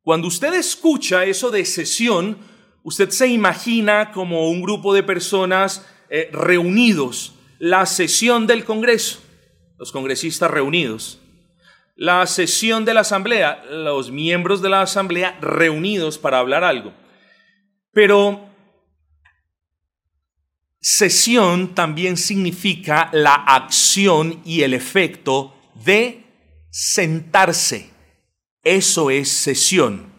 Cuando 0.00 0.28
usted 0.28 0.54
escucha 0.54 1.26
eso 1.26 1.50
de 1.50 1.66
sesión, 1.66 2.38
usted 2.82 3.10
se 3.10 3.28
imagina 3.28 4.10
como 4.10 4.48
un 4.48 4.62
grupo 4.62 4.94
de 4.94 5.02
personas 5.02 5.84
eh, 6.08 6.30
reunidos, 6.32 7.34
la 7.58 7.84
sesión 7.84 8.46
del 8.46 8.64
Congreso, 8.64 9.20
los 9.76 9.92
congresistas 9.92 10.50
reunidos, 10.50 11.20
la 11.96 12.26
sesión 12.26 12.84
de 12.84 12.94
la 12.94 13.00
Asamblea, 13.00 13.64
los 13.70 14.10
miembros 14.10 14.62
de 14.62 14.68
la 14.68 14.82
Asamblea 14.82 15.36
reunidos 15.40 16.18
para 16.18 16.38
hablar 16.38 16.62
algo. 16.62 16.92
Pero 17.92 18.46
Sesión 20.88 21.74
también 21.74 22.16
significa 22.16 23.10
la 23.12 23.34
acción 23.34 24.40
y 24.44 24.62
el 24.62 24.72
efecto 24.72 25.52
de 25.74 26.24
sentarse. 26.70 27.90
Eso 28.62 29.10
es 29.10 29.28
sesión, 29.28 30.12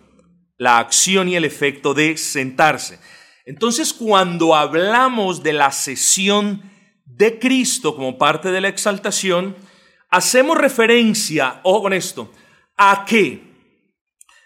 la 0.57 0.79
acción 0.79 1.29
y 1.29 1.37
el 1.37 1.45
efecto 1.45 1.93
de 1.93 2.17
sentarse. 2.17 2.99
Entonces, 3.45 3.93
cuando 3.93 4.55
hablamos 4.55 5.41
de 5.41 5.53
la 5.53 5.71
sesión 5.71 6.69
de 7.05 7.39
Cristo 7.39 7.95
como 7.95 8.17
parte 8.17 8.51
de 8.51 8.59
la 8.59 8.67
exaltación, 8.67 9.55
hacemos 10.09 10.57
referencia, 10.57 11.59
ojo 11.63 11.83
con 11.83 11.93
esto, 11.93 12.31
a 12.75 13.05
que 13.05 13.41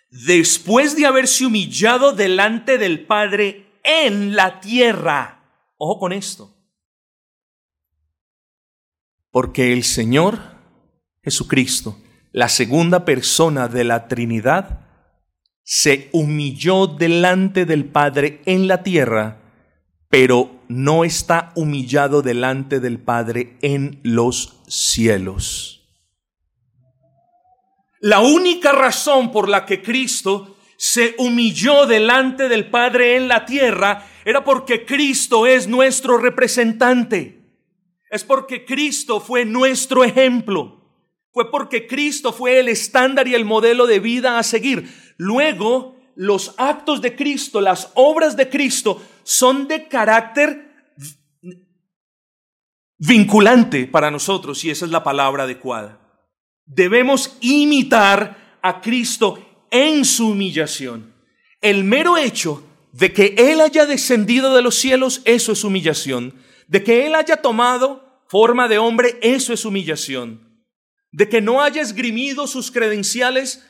después 0.10 0.96
de 0.96 1.06
haberse 1.06 1.46
humillado 1.46 2.14
delante 2.14 2.78
del 2.78 3.06
Padre 3.06 3.80
en 3.84 4.36
la 4.36 4.60
tierra, 4.60 5.74
ojo 5.78 6.00
con 6.00 6.14
esto, 6.14 6.56
porque 9.32 9.74
el 9.74 9.84
Señor 9.84 10.40
Jesucristo, 11.24 11.98
la 12.32 12.50
segunda 12.50 13.06
persona 13.06 13.68
de 13.68 13.84
la 13.84 14.08
Trinidad, 14.08 14.88
se 15.64 16.10
humilló 16.12 16.88
delante 16.88 17.66
del 17.66 17.86
Padre 17.86 18.42
en 18.46 18.68
la 18.68 18.84
tierra, 18.84 19.41
pero 20.12 20.52
no 20.68 21.04
está 21.06 21.52
humillado 21.56 22.22
delante 22.22 22.80
del 22.80 23.00
Padre 23.00 23.58
en 23.62 24.00
los 24.04 24.62
cielos. 24.68 25.90
La 28.02 28.20
única 28.20 28.74
razón 28.74 29.32
por 29.32 29.48
la 29.48 29.66
que 29.66 29.82
Cristo 29.82 30.58
se 30.76 31.16
humilló 31.18 31.86
delante 31.86 32.50
del 32.50 32.70
Padre 32.70 33.16
en 33.16 33.30
la 33.30 33.46
tierra 33.46 34.06
era 34.26 34.44
porque 34.44 34.86
Cristo 34.86 35.48
es 35.48 35.68
nuestro 35.68 36.18
representante. 36.18 37.42
Es 38.10 38.26
porque 38.26 38.66
Cristo 38.66 39.22
fue 39.22 39.46
nuestro 39.46 40.04
ejemplo. 40.04 40.82
Fue 41.32 41.50
porque 41.50 41.88
Cristo 41.88 42.34
fue 42.34 42.60
el 42.60 42.68
estándar 42.68 43.30
y 43.30 43.36
el 43.36 43.46
modelo 43.46 43.88
de 43.88 44.02
vida 44.02 44.38
a 44.38 44.44
seguir. 44.44 44.92
Luego, 45.16 45.96
los 46.16 46.54
actos 46.58 47.02
de 47.02 47.16
Cristo, 47.16 47.62
las 47.62 47.92
obras 47.94 48.36
de 48.36 48.50
Cristo 48.50 49.02
son 49.24 49.68
de 49.68 49.88
carácter 49.88 50.72
vinculante 52.98 53.88
para 53.88 54.12
nosotros 54.12 54.64
y 54.64 54.70
esa 54.70 54.86
es 54.86 54.92
la 54.92 55.04
palabra 55.04 55.44
adecuada. 55.44 56.00
Debemos 56.66 57.38
imitar 57.42 58.60
a 58.62 58.82
Cristo 58.82 59.66
en 59.72 60.06
su 60.06 60.30
humillación. 60.30 61.14
El 61.62 61.84
mero 61.84 62.18
hecho 62.18 62.64
de 62.92 63.14
que 63.14 63.36
Él 63.38 63.62
haya 63.62 63.86
descendido 63.86 64.56
de 64.56 64.62
los 64.62 64.76
cielos, 64.76 65.22
eso 65.26 65.52
es 65.52 65.64
humillación. 65.64 66.36
De 66.68 66.84
que 66.84 67.08
Él 67.08 67.16
haya 67.16 67.38
tomado 67.38 68.24
forma 68.28 68.68
de 68.68 68.78
hombre, 68.78 69.20
eso 69.22 69.54
es 69.54 69.66
humillación 69.66 70.52
de 71.12 71.28
que 71.28 71.42
no 71.42 71.62
haya 71.62 71.82
esgrimido 71.82 72.48
sus 72.48 72.72
credenciales 72.72 73.64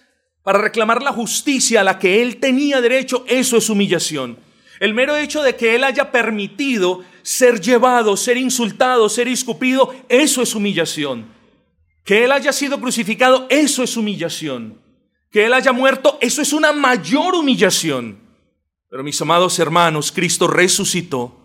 para 0.43 0.59
reclamar 0.59 1.01
la 1.01 1.11
justicia 1.11 1.81
a 1.81 1.83
la 1.83 1.99
que 1.99 2.21
él 2.21 2.37
tenía 2.37 2.81
derecho, 2.81 3.25
eso 3.27 3.57
es 3.57 3.69
humillación. 3.69 4.37
El 4.81 4.95
mero 4.95 5.15
hecho 5.15 5.43
de 5.43 5.55
que 5.55 5.75
él 5.75 5.83
haya 5.83 6.11
permitido 6.11 7.03
ser 7.21 7.61
llevado, 7.61 8.17
ser 8.17 8.37
insultado, 8.37 9.09
ser 9.09 9.27
escupido, 9.27 9.93
eso 10.09 10.41
es 10.41 10.55
humillación. 10.55 11.31
Que 12.03 12.23
él 12.23 12.31
haya 12.31 12.51
sido 12.51 12.81
crucificado, 12.81 13.45
eso 13.51 13.83
es 13.83 13.95
humillación. 13.95 14.81
Que 15.29 15.45
él 15.45 15.53
haya 15.53 15.71
muerto, 15.71 16.17
eso 16.19 16.41
es 16.41 16.51
una 16.51 16.71
mayor 16.71 17.35
humillación. 17.35 18.19
Pero 18.89 19.03
mis 19.03 19.21
amados 19.21 19.59
hermanos, 19.59 20.11
Cristo 20.11 20.47
resucitó 20.47 21.37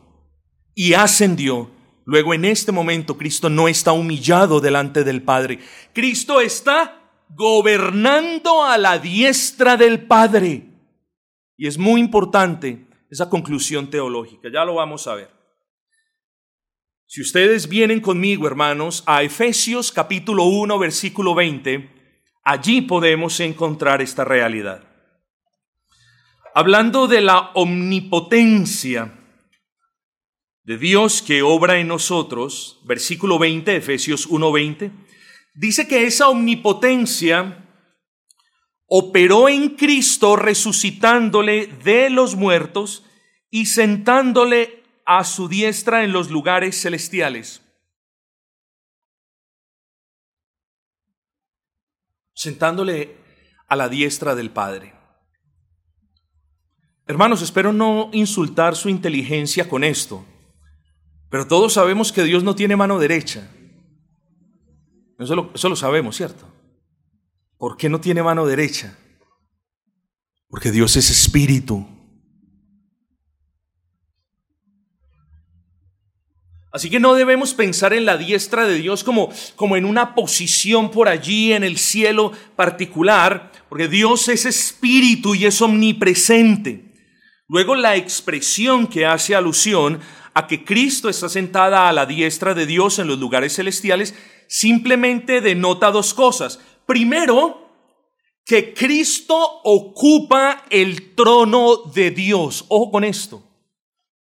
y 0.74 0.94
ascendió 0.94 1.70
Luego 2.06 2.32
en 2.32 2.44
este 2.44 2.70
momento 2.70 3.18
Cristo 3.18 3.50
no 3.50 3.66
está 3.66 3.90
humillado 3.90 4.60
delante 4.60 5.02
del 5.02 5.22
Padre. 5.22 5.58
Cristo 5.92 6.40
está 6.40 7.02
gobernando 7.28 8.62
a 8.64 8.78
la 8.78 8.98
diestra 9.00 9.76
del 9.76 10.06
Padre. 10.06 10.68
Y 11.56 11.66
es 11.66 11.76
muy 11.76 12.00
importante 12.00 12.85
esa 13.10 13.28
conclusión 13.28 13.90
teológica. 13.90 14.48
Ya 14.52 14.64
lo 14.64 14.74
vamos 14.74 15.06
a 15.06 15.14
ver. 15.14 15.30
Si 17.06 17.20
ustedes 17.20 17.68
vienen 17.68 18.00
conmigo, 18.00 18.46
hermanos, 18.46 19.04
a 19.06 19.22
Efesios 19.22 19.92
capítulo 19.92 20.44
1, 20.44 20.78
versículo 20.78 21.34
20, 21.34 21.88
allí 22.42 22.82
podemos 22.82 23.38
encontrar 23.40 24.02
esta 24.02 24.24
realidad. 24.24 24.82
Hablando 26.54 27.06
de 27.06 27.20
la 27.20 27.50
omnipotencia 27.54 29.12
de 30.64 30.78
Dios 30.78 31.22
que 31.22 31.42
obra 31.42 31.78
en 31.78 31.86
nosotros, 31.86 32.80
versículo 32.84 33.38
20, 33.38 33.76
Efesios 33.76 34.28
1:20, 34.28 34.90
dice 35.54 35.86
que 35.86 36.06
esa 36.06 36.28
omnipotencia 36.28 37.65
operó 38.86 39.48
en 39.48 39.76
Cristo 39.76 40.36
resucitándole 40.36 41.66
de 41.66 42.10
los 42.10 42.36
muertos 42.36 43.04
y 43.50 43.66
sentándole 43.66 44.82
a 45.04 45.24
su 45.24 45.48
diestra 45.48 46.04
en 46.04 46.12
los 46.12 46.30
lugares 46.30 46.80
celestiales. 46.80 47.62
Sentándole 52.34 53.16
a 53.68 53.76
la 53.76 53.88
diestra 53.88 54.34
del 54.34 54.50
Padre. 54.50 54.94
Hermanos, 57.06 57.40
espero 57.40 57.72
no 57.72 58.10
insultar 58.12 58.76
su 58.76 58.88
inteligencia 58.88 59.68
con 59.68 59.84
esto. 59.84 60.24
Pero 61.30 61.46
todos 61.46 61.72
sabemos 61.72 62.12
que 62.12 62.24
Dios 62.24 62.42
no 62.42 62.54
tiene 62.54 62.76
mano 62.76 62.98
derecha. 62.98 63.48
Eso 65.18 65.68
lo, 65.68 65.76
sabemos, 65.76 66.16
¿cierto? 66.16 66.46
¿Por 67.58 67.76
qué 67.76 67.88
no 67.88 68.00
tiene 68.00 68.22
mano 68.22 68.46
derecha? 68.46 68.96
Porque 70.48 70.70
Dios 70.70 70.96
es 70.96 71.10
espíritu. 71.10 71.86
Así 76.76 76.90
que 76.90 77.00
no 77.00 77.14
debemos 77.14 77.54
pensar 77.54 77.94
en 77.94 78.04
la 78.04 78.18
diestra 78.18 78.66
de 78.66 78.74
Dios 78.74 79.02
como, 79.02 79.32
como 79.56 79.78
en 79.78 79.86
una 79.86 80.14
posición 80.14 80.90
por 80.90 81.08
allí 81.08 81.54
en 81.54 81.64
el 81.64 81.78
cielo 81.78 82.32
particular, 82.54 83.50
porque 83.70 83.88
Dios 83.88 84.28
es 84.28 84.44
espíritu 84.44 85.34
y 85.34 85.46
es 85.46 85.62
omnipresente. 85.62 86.92
Luego 87.48 87.76
la 87.76 87.96
expresión 87.96 88.88
que 88.88 89.06
hace 89.06 89.34
alusión 89.34 90.00
a 90.34 90.46
que 90.46 90.64
Cristo 90.64 91.08
está 91.08 91.30
sentada 91.30 91.88
a 91.88 91.94
la 91.94 92.04
diestra 92.04 92.52
de 92.52 92.66
Dios 92.66 92.98
en 92.98 93.06
los 93.06 93.18
lugares 93.18 93.54
celestiales, 93.54 94.14
simplemente 94.46 95.40
denota 95.40 95.90
dos 95.90 96.12
cosas. 96.12 96.60
Primero, 96.86 97.66
que 98.46 98.72
Cristo 98.72 99.36
ocupa 99.64 100.64
el 100.70 101.14
trono 101.16 101.76
de 101.92 102.12
Dios. 102.12 102.64
Ojo 102.68 102.92
con 102.92 103.04
esto. 103.04 103.42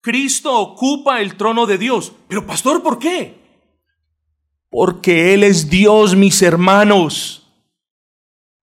Cristo 0.00 0.56
ocupa 0.56 1.20
el 1.20 1.36
trono 1.36 1.66
de 1.66 1.78
Dios. 1.78 2.12
Pero 2.28 2.46
pastor, 2.46 2.82
¿por 2.82 2.98
qué? 2.98 3.34
Porque 4.70 5.34
Él 5.34 5.42
es 5.42 5.68
Dios, 5.68 6.14
mis 6.14 6.42
hermanos. 6.42 7.42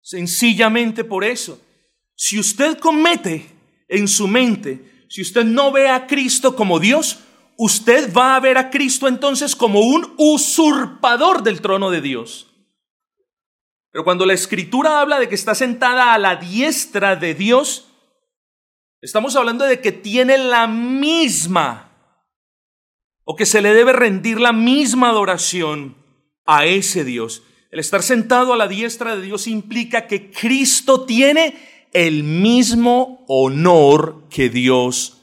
Sencillamente 0.03 1.05
por 1.05 1.25
eso. 1.25 1.61
Si 2.17 2.39
usted 2.39 2.79
comete 2.79 3.47
en 3.89 4.09
su 4.09 4.27
mente, 4.27 5.07
si 5.09 5.23
usted 5.23 5.45
no 5.45 5.71
ve 5.71 5.89
a 5.89 6.07
Cristo 6.07 6.57
como 6.57 6.81
Dios, 6.81 7.21
usted 7.57 8.13
va 8.13 8.35
a 8.35 8.41
ver 8.41 8.59
a 8.59 8.71
Cristo 8.71 9.07
entonces 9.07 9.55
como 9.55 9.81
un 9.81 10.15
usurpador 10.17 11.43
del 11.43 11.61
trono 11.61 11.91
de 11.91 12.01
Dios. 12.01 12.49
Pero 13.97 14.05
cuando 14.05 14.27
la 14.27 14.35
escritura 14.35 15.01
habla 15.01 15.19
de 15.19 15.27
que 15.27 15.35
está 15.35 15.55
sentada 15.55 16.13
a 16.13 16.19
la 16.19 16.37
diestra 16.37 17.17
de 17.17 17.33
Dios, 17.33 17.89
estamos 19.01 19.37
hablando 19.37 19.65
de 19.65 19.81
que 19.81 19.91
tiene 19.91 20.37
la 20.37 20.67
misma 20.67 21.97
o 23.25 23.37
que 23.37 23.47
se 23.47 23.63
le 23.63 23.73
debe 23.73 23.95
rendir 23.95 24.39
la 24.39 24.53
misma 24.53 25.09
adoración 25.09 25.97
a 26.45 26.67
ese 26.67 27.05
Dios. 27.05 27.43
El 27.71 27.79
estar 27.79 28.03
sentado 28.03 28.53
a 28.53 28.59
la 28.59 28.69
diestra 28.69 29.17
de 29.17 29.23
Dios 29.23 29.47
implica 29.47 30.07
que 30.07 30.31
Cristo 30.31 31.07
tiene 31.07 31.89
el 31.95 32.23
mismo 32.23 33.25
honor 33.29 34.25
que 34.29 34.51
Dios 34.51 35.23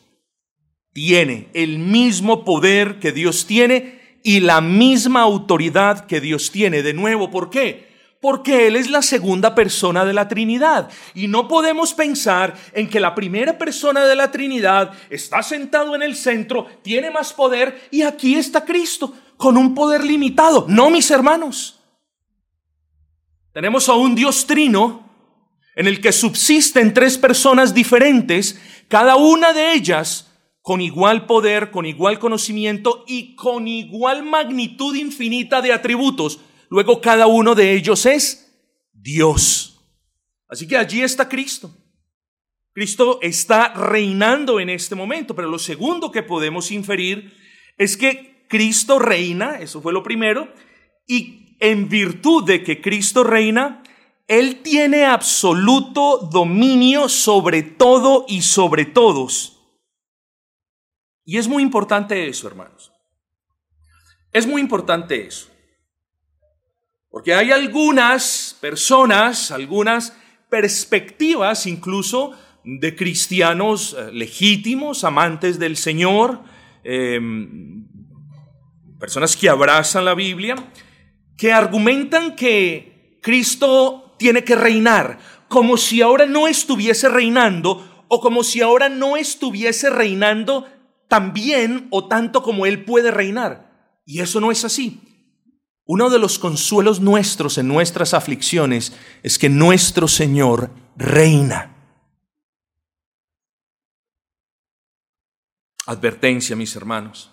tiene 0.93 1.49
el 1.53 1.77
mismo 1.77 2.43
poder 2.43 2.97
que 2.97 3.11
Dios 3.11 3.45
tiene 3.45 4.17
y 4.23 4.39
la 4.39 4.61
misma 4.61 5.21
autoridad 5.21 6.07
que 6.07 6.19
Dios 6.19 6.49
tiene. 6.49 6.81
De 6.81 6.95
nuevo, 6.95 7.29
¿por 7.29 7.51
qué? 7.51 7.92
Porque 8.23 8.67
Él 8.67 8.77
es 8.77 8.89
la 8.89 9.01
segunda 9.01 9.53
persona 9.53 10.05
de 10.05 10.13
la 10.13 10.29
Trinidad. 10.29 10.89
Y 11.13 11.27
no 11.27 11.49
podemos 11.49 11.93
pensar 11.93 12.55
en 12.71 12.89
que 12.89 13.01
la 13.01 13.13
primera 13.15 13.57
persona 13.57 14.05
de 14.05 14.15
la 14.15 14.31
Trinidad 14.31 14.93
está 15.09 15.43
sentado 15.43 15.93
en 15.93 16.01
el 16.01 16.15
centro, 16.15 16.67
tiene 16.83 17.11
más 17.11 17.33
poder 17.33 17.89
y 17.91 18.03
aquí 18.03 18.35
está 18.35 18.63
Cristo 18.63 19.13
con 19.35 19.57
un 19.57 19.75
poder 19.75 20.05
limitado. 20.05 20.65
No, 20.69 20.89
mis 20.89 21.11
hermanos. 21.11 21.81
Tenemos 23.51 23.89
a 23.89 23.93
un 23.95 24.15
Dios 24.15 24.47
trino 24.47 25.09
en 25.75 25.87
el 25.87 25.99
que 25.99 26.13
subsisten 26.13 26.93
tres 26.93 27.17
personas 27.17 27.73
diferentes, 27.73 28.57
cada 28.87 29.17
una 29.17 29.51
de 29.51 29.73
ellas 29.73 30.31
con 30.61 30.79
igual 30.79 31.25
poder, 31.25 31.71
con 31.71 31.85
igual 31.85 32.19
conocimiento 32.19 33.03
y 33.05 33.35
con 33.35 33.67
igual 33.67 34.23
magnitud 34.23 34.95
infinita 34.95 35.61
de 35.61 35.73
atributos. 35.73 36.39
Luego 36.69 37.01
cada 37.01 37.27
uno 37.27 37.55
de 37.55 37.73
ellos 37.73 38.05
es 38.05 38.51
Dios. 38.91 39.81
Así 40.47 40.67
que 40.67 40.77
allí 40.77 41.01
está 41.01 41.27
Cristo. 41.27 41.75
Cristo 42.73 43.19
está 43.21 43.73
reinando 43.73 44.59
en 44.59 44.69
este 44.69 44.95
momento, 44.95 45.35
pero 45.35 45.49
lo 45.49 45.59
segundo 45.59 46.11
que 46.11 46.23
podemos 46.23 46.71
inferir 46.71 47.33
es 47.77 47.97
que 47.97 48.45
Cristo 48.49 48.99
reina, 48.99 49.59
eso 49.59 49.81
fue 49.81 49.93
lo 49.93 50.03
primero, 50.03 50.51
y 51.07 51.55
en 51.59 51.87
virtud 51.87 52.43
de 52.43 52.63
que 52.63 52.81
Cristo 52.81 53.23
reina, 53.23 53.83
Él 54.27 54.61
tiene 54.63 55.05
absoluto 55.05 56.17
dominio 56.31 57.09
sobre 57.09 57.61
todo 57.61 58.25
y 58.27 58.41
sobre 58.41 58.85
todos. 58.85 59.59
Y 61.25 61.37
es 61.37 61.47
muy 61.47 61.63
importante 61.63 62.27
eso, 62.27 62.47
hermanos. 62.47 62.91
Es 64.31 64.47
muy 64.47 64.61
importante 64.61 65.27
eso. 65.27 65.52
Porque 67.13 67.35
hay 67.35 67.51
algunas 67.51 68.57
personas, 68.59 69.51
algunas 69.51 70.17
perspectivas 70.49 71.67
incluso 71.67 72.31
de 72.63 72.95
cristianos 72.95 73.95
eh, 73.95 74.11
legítimos, 74.11 75.03
amantes 75.03 75.59
del 75.59 75.77
Señor, 75.77 76.41
em, 76.83 77.85
personas 78.99 79.37
que 79.37 79.47
abrazan 79.47 80.05
la 80.05 80.15
Biblia, 80.15 80.55
que 81.37 81.53
argumentan 81.53 82.35
que 82.35 83.19
Cristo 83.21 84.15
tiene 84.17 84.43
que 84.43 84.55
reinar, 84.55 85.19
como 85.47 85.77
si 85.77 86.01
ahora 86.01 86.25
no 86.25 86.47
estuviese 86.47 87.09
reinando 87.09 88.05
o 88.07 88.21
como 88.21 88.43
si 88.43 88.59
ahora 88.61 88.89
no 88.89 89.17
estuviese 89.17 89.91
reinando 89.91 90.67
tan 91.07 91.31
bien 91.31 91.89
o 91.91 92.07
tanto 92.07 92.41
como 92.41 92.65
Él 92.65 92.83
puede 92.85 93.11
reinar. 93.11 94.01
Y 94.03 94.21
eso 94.21 94.41
no 94.41 94.51
es 94.51 94.65
así. 94.65 95.12
Uno 95.93 96.09
de 96.09 96.17
los 96.17 96.39
consuelos 96.39 97.01
nuestros 97.01 97.59
en 97.59 97.67
nuestras 97.67 98.15
aflicciones 98.15 98.97
es 99.21 99.37
que 99.37 99.47
nuestro 99.47 100.07
Señor 100.07 100.71
reina. 100.95 101.71
Advertencia, 105.85 106.55
mis 106.55 106.75
hermanos. 106.75 107.29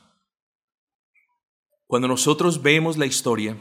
Cuando 1.86 2.06
nosotros 2.06 2.61
vemos 2.61 2.98
la 2.98 3.06
historia 3.06 3.56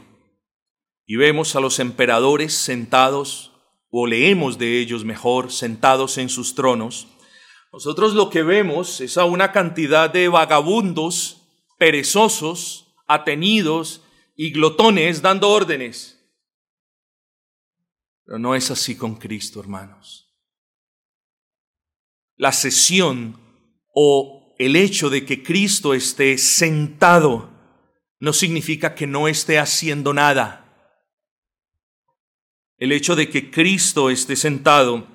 y 1.06 1.16
vemos 1.16 1.56
a 1.56 1.60
los 1.60 1.78
emperadores 1.78 2.52
sentados, 2.52 3.52
o 3.88 4.06
leemos 4.06 4.58
de 4.58 4.82
ellos 4.82 5.06
mejor, 5.06 5.50
sentados 5.50 6.18
en 6.18 6.28
sus 6.28 6.54
tronos, 6.54 7.08
nosotros 7.72 8.12
lo 8.12 8.28
que 8.28 8.42
vemos 8.42 9.00
es 9.00 9.16
a 9.16 9.24
una 9.24 9.50
cantidad 9.50 10.10
de 10.10 10.28
vagabundos, 10.28 11.38
perezosos, 11.78 12.92
atenidos, 13.06 14.02
y 14.42 14.52
glotones 14.52 15.20
dando 15.20 15.50
órdenes. 15.50 16.18
Pero 18.24 18.38
no 18.38 18.54
es 18.54 18.70
así 18.70 18.96
con 18.96 19.16
Cristo, 19.16 19.60
hermanos. 19.60 20.34
La 22.36 22.50
sesión 22.50 23.38
o 23.94 24.56
el 24.58 24.76
hecho 24.76 25.10
de 25.10 25.26
que 25.26 25.42
Cristo 25.42 25.92
esté 25.92 26.38
sentado 26.38 27.50
no 28.18 28.32
significa 28.32 28.94
que 28.94 29.06
no 29.06 29.28
esté 29.28 29.58
haciendo 29.58 30.14
nada. 30.14 30.96
El 32.78 32.92
hecho 32.92 33.16
de 33.16 33.28
que 33.28 33.50
Cristo 33.50 34.08
esté 34.08 34.36
sentado, 34.36 35.06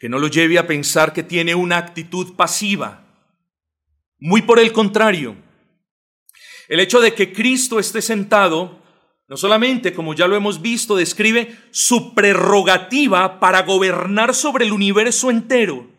que 0.00 0.08
no 0.08 0.18
lo 0.18 0.26
lleve 0.26 0.58
a 0.58 0.66
pensar 0.66 1.12
que 1.12 1.22
tiene 1.22 1.54
una 1.54 1.78
actitud 1.78 2.34
pasiva. 2.34 3.06
Muy 4.18 4.42
por 4.42 4.58
el 4.58 4.72
contrario, 4.72 5.36
el 6.70 6.78
hecho 6.78 7.00
de 7.00 7.14
que 7.14 7.32
Cristo 7.32 7.80
esté 7.80 8.00
sentado, 8.00 8.78
no 9.26 9.36
solamente, 9.36 9.92
como 9.92 10.14
ya 10.14 10.28
lo 10.28 10.36
hemos 10.36 10.62
visto, 10.62 10.94
describe 10.94 11.58
su 11.72 12.14
prerrogativa 12.14 13.40
para 13.40 13.62
gobernar 13.62 14.36
sobre 14.36 14.66
el 14.66 14.72
universo 14.72 15.30
entero, 15.30 15.90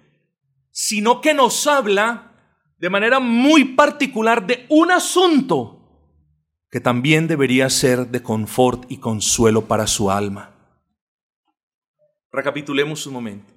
sino 0.71 1.19
que 1.19 1.33
nos 1.33 1.67
habla 1.67 2.31
de 2.77 2.89
manera 2.89 3.19
muy 3.19 3.65
particular 3.65 4.47
de 4.47 4.65
un 4.69 4.91
asunto 4.91 5.77
que 6.69 6.79
también 6.79 7.27
debería 7.27 7.69
ser 7.69 8.07
de 8.07 8.23
confort 8.23 8.89
y 8.89 8.99
consuelo 8.99 9.67
para 9.67 9.87
su 9.87 10.09
alma. 10.09 10.55
Recapitulemos 12.31 13.05
un 13.07 13.13
momento. 13.13 13.53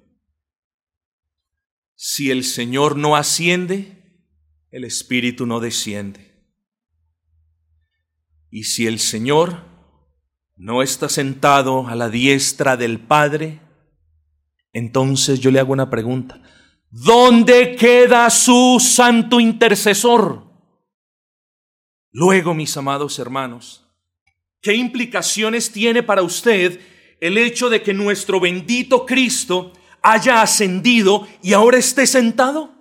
Si 1.95 2.29
el 2.29 2.43
Señor 2.43 2.97
no 2.97 3.15
asciende, 3.15 4.19
el 4.69 4.83
Espíritu 4.83 5.45
no 5.45 5.61
desciende. 5.61 6.24
Y 8.55 8.63
si 8.63 8.87
el 8.87 8.99
Señor 8.99 9.65
no 10.55 10.81
está 10.81 11.09
sentado 11.09 11.89
a 11.89 11.95
la 11.95 12.07
diestra 12.07 12.77
del 12.77 13.01
Padre, 13.01 13.59
entonces 14.71 15.41
yo 15.41 15.51
le 15.51 15.59
hago 15.59 15.73
una 15.73 15.89
pregunta. 15.89 16.41
¿Dónde 16.89 17.75
queda 17.75 18.29
su 18.29 18.77
santo 18.79 19.41
intercesor? 19.41 20.45
Luego, 22.13 22.53
mis 22.53 22.77
amados 22.77 23.19
hermanos, 23.19 23.85
¿qué 24.61 24.73
implicaciones 24.73 25.69
tiene 25.73 26.01
para 26.01 26.21
usted 26.21 26.79
el 27.19 27.37
hecho 27.37 27.69
de 27.69 27.81
que 27.81 27.93
nuestro 27.93 28.39
bendito 28.39 29.05
Cristo 29.05 29.73
haya 30.01 30.41
ascendido 30.41 31.27
y 31.43 31.51
ahora 31.51 31.77
esté 31.77 32.07
sentado? 32.07 32.73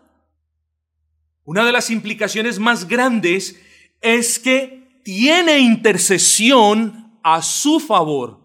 Una 1.42 1.66
de 1.66 1.72
las 1.72 1.90
implicaciones 1.90 2.60
más 2.60 2.86
grandes 2.86 3.60
es 4.00 4.38
que 4.38 4.83
tiene 5.04 5.58
intercesión 5.58 7.18
a 7.22 7.42
su 7.42 7.78
favor. 7.78 8.40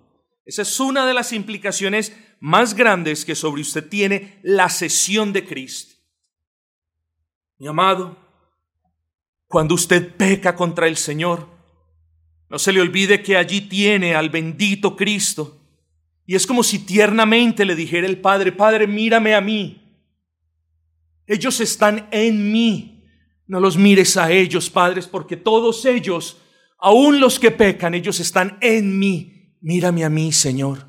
Esa 0.46 0.62
es 0.62 0.80
una 0.80 1.06
de 1.08 1.14
las 1.14 1.34
implicaciones 1.34 2.16
más 2.40 2.74
grandes 2.74 3.26
que 3.26 3.36
sobre 3.36 3.62
usted 3.62 3.88
tiene 3.88 4.40
la 4.44 4.70
sesión 4.70 5.34
de 5.34 5.46
Cristo. 5.46 5.96
Mi 7.58 7.68
amado, 7.68 8.18
cuando 9.48 9.76
usted 9.76 10.16
peca 10.16 10.56
contra 10.56 10.88
el 10.88 10.98
Señor, 10.98 11.48
no 12.50 12.60
se 12.60 12.72
le 12.72 12.82
olvide 12.82 13.22
que 13.22 13.38
allí 13.38 13.62
tiene 13.62 14.16
al 14.16 14.30
bendito 14.30 14.96
Cristo. 14.96 15.58
Y 16.26 16.36
es 16.36 16.46
como 16.46 16.64
si 16.64 16.80
tiernamente 16.80 17.66
le 17.66 17.76
dijera 17.76 18.08
el 18.08 18.20
Padre, 18.20 18.52
Padre, 18.52 18.88
mírame 18.88 19.36
a 19.36 19.42
mí. 19.42 19.82
Ellos 21.28 21.60
están 21.60 22.08
en 22.12 22.52
mí. 22.52 23.04
No 23.46 23.60
los 23.60 23.78
mires 23.78 24.16
a 24.16 24.32
ellos, 24.32 24.70
padres, 24.70 25.08
porque 25.08 25.36
todos 25.36 25.84
ellos 25.86 26.38
Aún 26.80 27.20
los 27.20 27.40
que 27.40 27.52
pecan, 27.52 27.94
ellos 27.94 28.20
están 28.20 28.58
en 28.62 28.98
mí. 28.98 29.58
Mírame 29.62 30.06
a 30.06 30.10
mí, 30.10 30.32
Señor. 30.32 30.88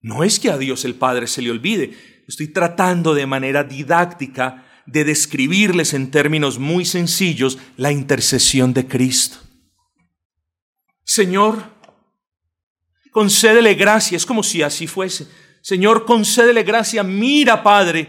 No 0.00 0.24
es 0.24 0.38
que 0.38 0.50
a 0.50 0.58
Dios 0.58 0.84
el 0.84 0.94
Padre 0.94 1.26
se 1.26 1.42
le 1.42 1.50
olvide. 1.50 1.96
Estoy 2.28 2.48
tratando 2.48 3.14
de 3.14 3.26
manera 3.26 3.64
didáctica 3.64 4.66
de 4.86 5.04
describirles 5.04 5.94
en 5.94 6.10
términos 6.10 6.58
muy 6.58 6.84
sencillos 6.84 7.58
la 7.76 7.92
intercesión 7.92 8.72
de 8.72 8.86
Cristo. 8.86 9.38
Señor, 11.04 11.64
concédele 13.10 13.74
gracia, 13.74 14.16
es 14.16 14.26
como 14.26 14.42
si 14.42 14.62
así 14.62 14.86
fuese. 14.86 15.28
Señor, 15.60 16.04
concédele 16.04 16.62
gracia, 16.62 17.02
mira, 17.02 17.62
Padre, 17.62 18.08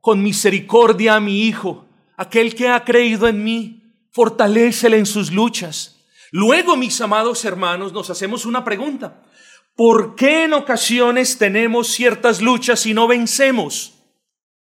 con 0.00 0.22
misericordia 0.22 1.16
a 1.16 1.20
mi 1.20 1.42
Hijo, 1.42 1.86
aquel 2.16 2.54
que 2.54 2.68
ha 2.68 2.84
creído 2.84 3.26
en 3.26 3.42
mí, 3.42 4.06
fortalécele 4.12 4.98
en 4.98 5.06
sus 5.06 5.32
luchas. 5.32 5.99
Luego, 6.32 6.76
mis 6.76 7.00
amados 7.00 7.44
hermanos, 7.44 7.92
nos 7.92 8.10
hacemos 8.10 8.46
una 8.46 8.64
pregunta. 8.64 9.22
¿Por 9.74 10.14
qué 10.14 10.44
en 10.44 10.52
ocasiones 10.52 11.38
tenemos 11.38 11.88
ciertas 11.88 12.40
luchas 12.40 12.86
y 12.86 12.94
no 12.94 13.08
vencemos? 13.08 13.94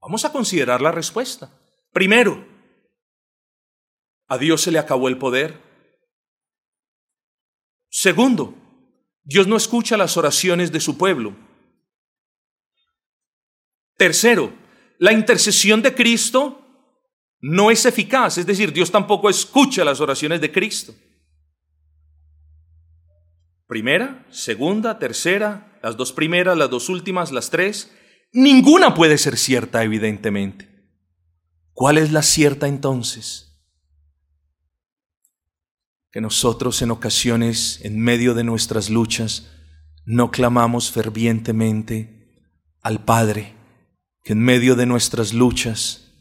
Vamos 0.01 0.25
a 0.25 0.33
considerar 0.33 0.81
la 0.81 0.93
respuesta. 0.93 1.51
Primero, 1.93 2.47
a 4.29 4.39
Dios 4.39 4.63
se 4.63 4.71
le 4.71 4.79
acabó 4.79 5.09
el 5.09 5.19
poder. 5.19 5.61
Segundo, 7.91 8.55
Dios 9.23 9.47
no 9.47 9.57
escucha 9.57 9.97
las 9.97 10.17
oraciones 10.17 10.73
de 10.73 10.81
su 10.81 10.97
pueblo. 10.97 11.37
Tercero, 13.97 14.53
la 14.99 15.13
intercesión 15.13 15.83
de 15.83 15.95
Cristo 15.95 16.59
no 17.41 17.71
es 17.71 17.85
eficaz, 17.85 18.39
es 18.39 18.47
decir, 18.47 18.73
Dios 18.73 18.91
tampoco 18.91 19.29
escucha 19.29 19.85
las 19.85 20.01
oraciones 20.01 20.41
de 20.41 20.51
Cristo. 20.51 20.95
Primera, 23.73 24.27
segunda, 24.29 24.99
tercera, 24.99 25.79
las 25.83 25.97
dos 25.97 26.13
primeras, 26.13 26.59
las 26.59 26.69
dos 26.69 26.91
últimas, 26.91 27.33
las 27.33 27.49
tres. 27.49 27.91
Ninguna 28.31 28.95
puede 28.95 29.17
ser 29.17 29.39
cierta, 29.39 29.83
evidentemente. 29.83 30.69
¿Cuál 31.73 31.97
es 31.97 32.13
la 32.13 32.21
cierta 32.21 32.69
entonces? 32.69 33.59
Que 36.11 36.21
nosotros 36.21 36.83
en 36.83 36.91
ocasiones, 36.91 37.81
en 37.83 37.99
medio 37.99 38.35
de 38.35 38.45
nuestras 38.45 38.91
luchas, 38.91 39.51
no 40.05 40.31
clamamos 40.31 40.91
fervientemente 40.91 42.45
al 42.83 43.03
Padre, 43.03 43.55
que 44.23 44.35
en 44.35 44.41
medio 44.41 44.77
de 44.77 44.85
nuestras 44.85 45.33
luchas, 45.33 46.13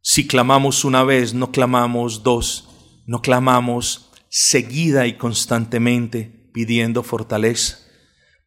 si 0.00 0.28
clamamos 0.28 0.84
una 0.84 1.02
vez, 1.02 1.34
no 1.34 1.50
clamamos 1.50 2.22
dos, 2.22 2.68
no 3.04 3.20
clamamos 3.20 4.12
seguida 4.28 5.08
y 5.08 5.14
constantemente 5.18 6.39
pidiendo 6.52 7.02
fortaleza. 7.02 7.78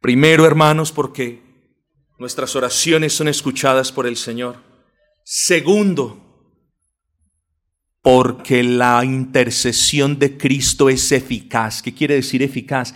Primero, 0.02 0.46
hermanos, 0.46 0.92
porque 0.92 1.42
nuestras 2.20 2.56
oraciones 2.56 3.14
son 3.14 3.28
escuchadas 3.28 3.92
por 3.92 4.06
el 4.06 4.18
Señor. 4.18 4.58
Segundo, 5.24 6.24
porque 8.02 8.64
la 8.64 9.04
intercesión 9.06 10.20
de 10.20 10.38
Cristo 10.38 10.90
es 10.90 11.12
eficaz. 11.14 11.82
¿Qué 11.82 11.94
quiere 11.94 12.16
decir 12.16 12.44
eficaz? 12.44 12.94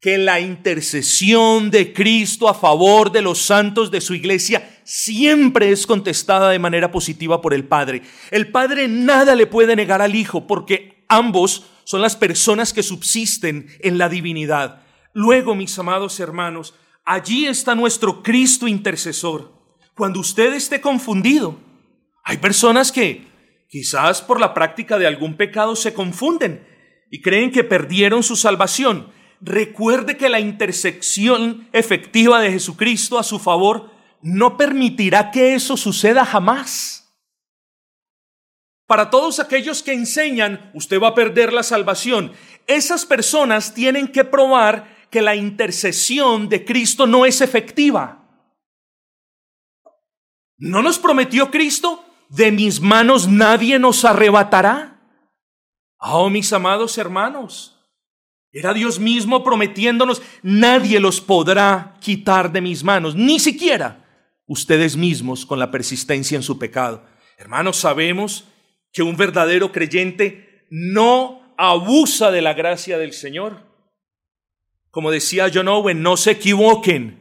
Que 0.00 0.16
la 0.16 0.40
intercesión 0.40 1.70
de 1.70 1.92
Cristo 1.92 2.48
a 2.48 2.54
favor 2.54 3.12
de 3.12 3.20
los 3.20 3.42
santos 3.42 3.90
de 3.90 4.00
su 4.00 4.14
iglesia 4.14 4.80
siempre 4.82 5.70
es 5.70 5.86
contestada 5.86 6.48
de 6.50 6.58
manera 6.58 6.90
positiva 6.90 7.42
por 7.42 7.52
el 7.52 7.64
Padre. 7.64 8.00
El 8.30 8.50
Padre 8.50 8.88
nada 8.88 9.34
le 9.34 9.46
puede 9.46 9.76
negar 9.76 10.00
al 10.00 10.14
Hijo 10.14 10.46
porque 10.46 11.04
ambos 11.08 11.66
son 11.86 12.02
las 12.02 12.16
personas 12.16 12.72
que 12.72 12.82
subsisten 12.82 13.68
en 13.78 13.96
la 13.96 14.08
divinidad. 14.08 14.82
Luego, 15.14 15.54
mis 15.54 15.78
amados 15.78 16.18
hermanos, 16.18 16.74
allí 17.04 17.46
está 17.46 17.76
nuestro 17.76 18.24
Cristo 18.24 18.66
intercesor. 18.66 19.52
Cuando 19.94 20.18
usted 20.18 20.52
esté 20.52 20.80
confundido, 20.80 21.60
hay 22.24 22.38
personas 22.38 22.90
que 22.90 23.28
quizás 23.68 24.20
por 24.20 24.40
la 24.40 24.52
práctica 24.52 24.98
de 24.98 25.06
algún 25.06 25.36
pecado 25.36 25.76
se 25.76 25.94
confunden 25.94 26.66
y 27.08 27.22
creen 27.22 27.52
que 27.52 27.62
perdieron 27.62 28.24
su 28.24 28.34
salvación. 28.34 29.12
Recuerde 29.40 30.16
que 30.16 30.28
la 30.28 30.40
intersección 30.40 31.68
efectiva 31.72 32.40
de 32.40 32.50
Jesucristo 32.50 33.16
a 33.16 33.22
su 33.22 33.38
favor 33.38 33.92
no 34.22 34.56
permitirá 34.56 35.30
que 35.30 35.54
eso 35.54 35.76
suceda 35.76 36.24
jamás. 36.24 37.05
Para 38.86 39.10
todos 39.10 39.40
aquellos 39.40 39.82
que 39.82 39.92
enseñan, 39.92 40.70
usted 40.74 41.00
va 41.00 41.08
a 41.08 41.14
perder 41.14 41.52
la 41.52 41.64
salvación. 41.64 42.32
Esas 42.66 43.04
personas 43.04 43.74
tienen 43.74 44.08
que 44.08 44.24
probar 44.24 45.08
que 45.10 45.22
la 45.22 45.34
intercesión 45.34 46.48
de 46.48 46.64
Cristo 46.64 47.06
no 47.06 47.26
es 47.26 47.40
efectiva. 47.40 48.22
¿No 50.58 50.82
nos 50.82 50.98
prometió 50.98 51.50
Cristo? 51.50 52.04
De 52.28 52.50
mis 52.52 52.80
manos 52.80 53.28
nadie 53.28 53.78
nos 53.78 54.04
arrebatará. 54.04 55.00
Oh, 55.98 56.30
mis 56.30 56.52
amados 56.52 56.98
hermanos, 56.98 57.76
era 58.52 58.72
Dios 58.72 58.98
mismo 58.98 59.42
prometiéndonos, 59.42 60.22
nadie 60.42 61.00
los 61.00 61.20
podrá 61.20 61.96
quitar 62.00 62.52
de 62.52 62.60
mis 62.60 62.84
manos, 62.84 63.14
ni 63.14 63.40
siquiera 63.40 64.04
ustedes 64.46 64.96
mismos 64.96 65.44
con 65.44 65.58
la 65.58 65.70
persistencia 65.70 66.36
en 66.36 66.42
su 66.42 66.58
pecado. 66.58 67.04
Hermanos, 67.36 67.76
sabemos 67.76 68.44
que 68.96 69.02
un 69.02 69.14
verdadero 69.14 69.72
creyente 69.72 70.64
no 70.70 71.54
abusa 71.58 72.30
de 72.30 72.40
la 72.40 72.54
gracia 72.54 72.96
del 72.96 73.12
Señor. 73.12 73.60
Como 74.90 75.10
decía 75.10 75.50
John 75.52 75.68
Owen, 75.68 76.00
no 76.00 76.16
se 76.16 76.30
equivoquen. 76.30 77.18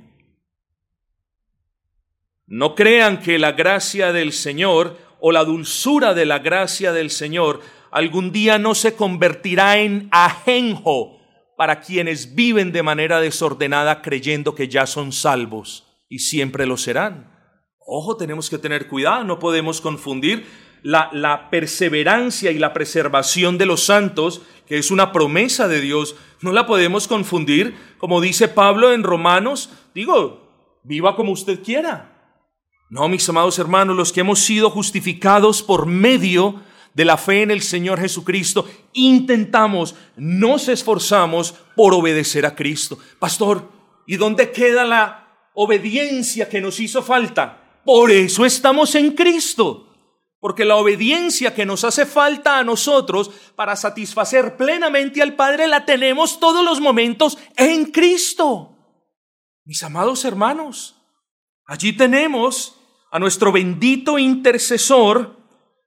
No 2.47 2.75
crean 2.75 3.19
que 3.19 3.37
la 3.37 3.51
gracia 3.51 4.13
del 4.13 4.31
Señor 4.31 4.97
o 5.19 5.33
la 5.33 5.43
dulzura 5.43 6.13
de 6.13 6.25
la 6.25 6.39
gracia 6.39 6.93
del 6.93 7.09
Señor 7.09 7.59
algún 7.91 8.31
día 8.31 8.57
no 8.57 8.73
se 8.73 8.95
convertirá 8.95 9.77
en 9.79 10.07
ajenjo 10.11 11.19
para 11.57 11.81
quienes 11.81 12.35
viven 12.35 12.71
de 12.71 12.83
manera 12.83 13.19
desordenada 13.19 14.01
creyendo 14.01 14.55
que 14.55 14.69
ya 14.69 14.87
son 14.87 15.11
salvos 15.11 15.83
y 16.07 16.19
siempre 16.19 16.65
lo 16.67 16.77
serán. 16.77 17.35
Ojo, 17.85 18.15
tenemos 18.15 18.49
que 18.49 18.59
tener 18.59 18.87
cuidado, 18.87 19.25
no 19.25 19.39
podemos 19.39 19.81
confundir 19.81 20.64
la, 20.85 21.49
perseverancia 21.49 22.51
y 22.51 22.59
la 22.59 22.71
preservación 22.71 23.57
de 23.57 23.65
los 23.65 23.83
santos, 23.83 24.43
que 24.67 24.77
es 24.77 24.91
una 24.91 25.11
promesa 25.11 25.67
de 25.67 25.81
Dios, 25.81 26.15
no 26.41 26.51
la 26.51 26.67
podemos 26.67 27.07
confundir, 27.07 27.75
como 27.97 28.21
dice 28.21 28.47
Pablo 28.47 28.93
en 28.93 29.01
Romanos, 29.01 29.71
digo, 29.95 30.47
viva 30.83 31.15
como 31.15 31.31
usted 31.31 31.63
quiera. 31.63 32.11
No, 32.91 33.09
mis 33.09 33.27
amados 33.27 33.57
hermanos, 33.57 33.95
los 33.95 34.13
que 34.13 34.19
hemos 34.19 34.39
sido 34.41 34.69
justificados 34.69 35.63
por 35.63 35.87
medio 35.87 36.61
de 36.93 37.05
la 37.05 37.17
fe 37.17 37.41
en 37.41 37.49
el 37.49 37.63
Señor 37.63 37.99
Jesucristo, 37.99 38.69
intentamos, 38.93 39.95
nos 40.15 40.69
esforzamos 40.69 41.55
por 41.75 41.95
obedecer 41.95 42.45
a 42.45 42.55
Cristo. 42.55 42.99
Pastor, 43.17 43.71
¿y 44.05 44.17
dónde 44.17 44.51
queda 44.51 44.85
la 44.85 45.49
obediencia 45.55 46.47
que 46.47 46.61
nos 46.61 46.79
hizo 46.79 47.01
falta? 47.01 47.81
Por 47.83 48.11
eso 48.11 48.45
estamos 48.45 48.93
en 48.93 49.13
Cristo. 49.13 49.84
Porque 50.45 50.63
la 50.63 50.75
obediencia 50.75 51.55
que 51.55 51.65
nos 51.65 51.83
hace 51.83 52.05
falta 52.05 52.59
a 52.59 52.63
nosotros 52.63 53.31
para 53.55 53.75
satisfacer 53.75 54.55
plenamente 54.57 55.23
al 55.23 55.33
Padre 55.33 55.67
la 55.67 55.85
tenemos 55.85 56.39
todos 56.39 56.63
los 56.63 56.79
momentos 56.79 57.39
en 57.57 57.85
Cristo. 57.85 58.77
Mis 59.63 59.81
amados 59.81 60.23
hermanos, 60.23 60.97
allí 61.65 61.93
tenemos 61.93 62.75
a 63.11 63.17
nuestro 63.17 63.51
bendito 63.51 64.19
intercesor, 64.19 65.35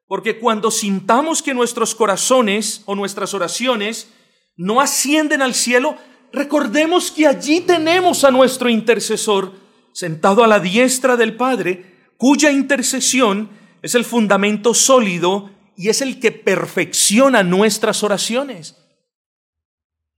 porque 0.09 0.41
cuando 0.41 0.73
sintamos 0.73 1.41
que 1.41 1.55
nuestros 1.55 1.95
corazones 1.95 2.83
o 2.87 2.97
nuestras 2.97 3.35
oraciones 3.35 4.13
no 4.57 4.81
ascienden 4.81 5.41
al 5.41 5.55
cielo, 5.55 5.95
recordemos 6.33 7.13
que 7.13 7.29
allí 7.29 7.61
tenemos 7.61 8.25
a 8.25 8.33
nuestro 8.33 8.69
intercesor 8.69 9.53
sentado 9.93 10.43
a 10.43 10.49
la 10.49 10.59
diestra 10.59 11.17
del 11.17 11.37
Padre, 11.37 12.11
cuya 12.17 12.51
intercesión 12.51 13.57
es 13.83 13.95
el 13.95 14.05
fundamento 14.05 14.75
sólido 14.75 15.51
y 15.77 15.89
es 15.89 16.03
el 16.03 16.19
que 16.21 16.33
perfecciona 16.33 17.43
nuestras 17.43 18.03
oraciones. 18.03 18.77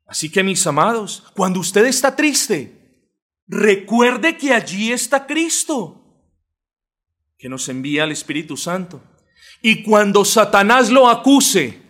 Así 0.06 0.30
que 0.30 0.42
mis 0.42 0.66
amados, 0.66 1.24
cuando 1.36 1.60
usted 1.60 1.84
está 1.84 2.16
triste, 2.16 3.04
recuerde 3.46 4.36
que 4.36 4.52
allí 4.52 4.90
está 4.90 5.26
Cristo, 5.26 6.02
que 7.38 7.48
nos 7.48 7.68
envía 7.68 8.04
al 8.04 8.12
Espíritu 8.12 8.56
Santo. 8.56 9.02
Y 9.62 9.82
cuando 9.82 10.24
Satanás 10.24 10.90
lo 10.90 11.08
acuse, 11.08 11.82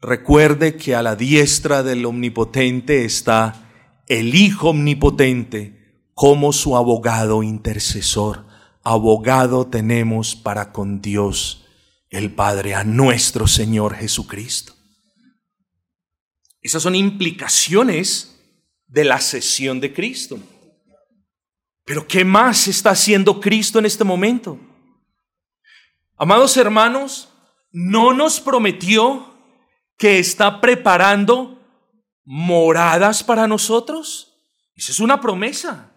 recuerde 0.00 0.76
que 0.76 0.94
a 0.94 1.02
la 1.02 1.16
diestra 1.16 1.82
del 1.82 2.06
Omnipotente 2.06 3.04
está 3.04 3.64
el 4.06 4.34
Hijo 4.34 4.70
Omnipotente 4.70 6.02
como 6.14 6.52
su 6.52 6.76
abogado 6.76 7.42
intercesor 7.42 8.53
abogado 8.84 9.66
tenemos 9.66 10.36
para 10.36 10.70
con 10.72 11.00
Dios 11.00 11.64
el 12.10 12.32
Padre, 12.32 12.74
a 12.74 12.84
nuestro 12.84 13.48
Señor 13.48 13.96
Jesucristo. 13.96 14.74
Esas 16.60 16.82
son 16.82 16.94
implicaciones 16.94 18.40
de 18.86 19.04
la 19.04 19.20
sesión 19.20 19.80
de 19.80 19.92
Cristo. 19.92 20.38
Pero 21.84 22.06
¿qué 22.06 22.24
más 22.24 22.68
está 22.68 22.90
haciendo 22.90 23.40
Cristo 23.40 23.78
en 23.78 23.86
este 23.86 24.04
momento? 24.04 24.58
Amados 26.16 26.56
hermanos, 26.56 27.28
¿no 27.72 28.12
nos 28.12 28.40
prometió 28.40 29.34
que 29.98 30.18
está 30.18 30.60
preparando 30.60 31.60
moradas 32.24 33.24
para 33.24 33.48
nosotros? 33.48 34.38
Esa 34.76 34.92
es 34.92 35.00
una 35.00 35.20
promesa. 35.20 35.93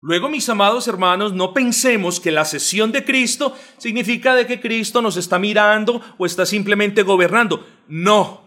Luego, 0.00 0.28
mis 0.28 0.48
amados 0.48 0.86
hermanos, 0.88 1.32
no 1.32 1.54
pensemos 1.54 2.20
que 2.20 2.30
la 2.30 2.44
sesión 2.44 2.92
de 2.92 3.04
Cristo 3.04 3.56
significa 3.78 4.34
de 4.34 4.46
que 4.46 4.60
Cristo 4.60 5.00
nos 5.00 5.16
está 5.16 5.38
mirando 5.38 6.02
o 6.18 6.26
está 6.26 6.44
simplemente 6.44 7.02
gobernando. 7.02 7.66
No, 7.88 8.44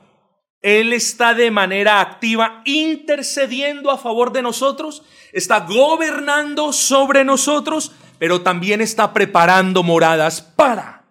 Él 0.62 0.94
está 0.94 1.34
de 1.34 1.50
manera 1.52 2.02
activa 2.02 2.62
intercediendo 2.66 3.90
a 3.90 3.98
favor 3.98 4.32
de 4.32 4.42
nosotros, 4.42 5.04
está 5.34 5.62
gobernando 5.62 6.72
sobre 6.72 7.24
nosotros, 7.24 7.92
pero 8.20 8.42
también 8.42 8.80
está 8.80 9.12
preparando 9.12 9.82
moradas 9.82 10.42
para 10.42 11.06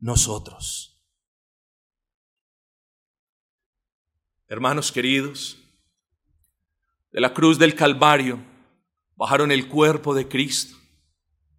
nosotros. 0.00 1.00
Hermanos 4.48 4.90
queridos, 4.90 5.58
de 7.12 7.20
la 7.20 7.32
cruz 7.34 7.58
del 7.58 7.74
Calvario, 7.74 8.47
bajaron 9.18 9.50
el 9.50 9.66
cuerpo 9.66 10.14
de 10.14 10.28
Cristo, 10.28 10.76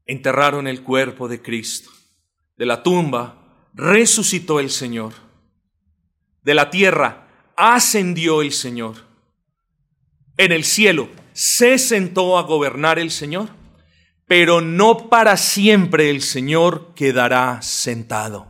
enterraron 0.06 0.66
el 0.66 0.82
cuerpo 0.82 1.28
de 1.28 1.42
Cristo. 1.42 1.92
De 2.58 2.66
la 2.66 2.82
tumba 2.82 3.68
resucitó 3.74 4.60
el 4.62 4.70
Señor. 4.70 5.14
De 6.42 6.54
la 6.54 6.70
tierra 6.70 7.28
ascendió 7.58 8.42
el 8.42 8.54
Señor. 8.54 8.96
En 10.38 10.54
el 10.54 10.64
cielo 10.64 11.10
se 11.34 11.78
sentó 11.78 12.38
a 12.38 12.44
gobernar 12.44 12.98
el 12.98 13.12
Señor, 13.12 13.50
pero 14.26 14.62
no 14.62 15.10
para 15.10 15.36
siempre 15.36 16.10
el 16.10 16.22
Señor 16.22 16.94
quedará 16.96 17.62
sentado. 17.62 18.48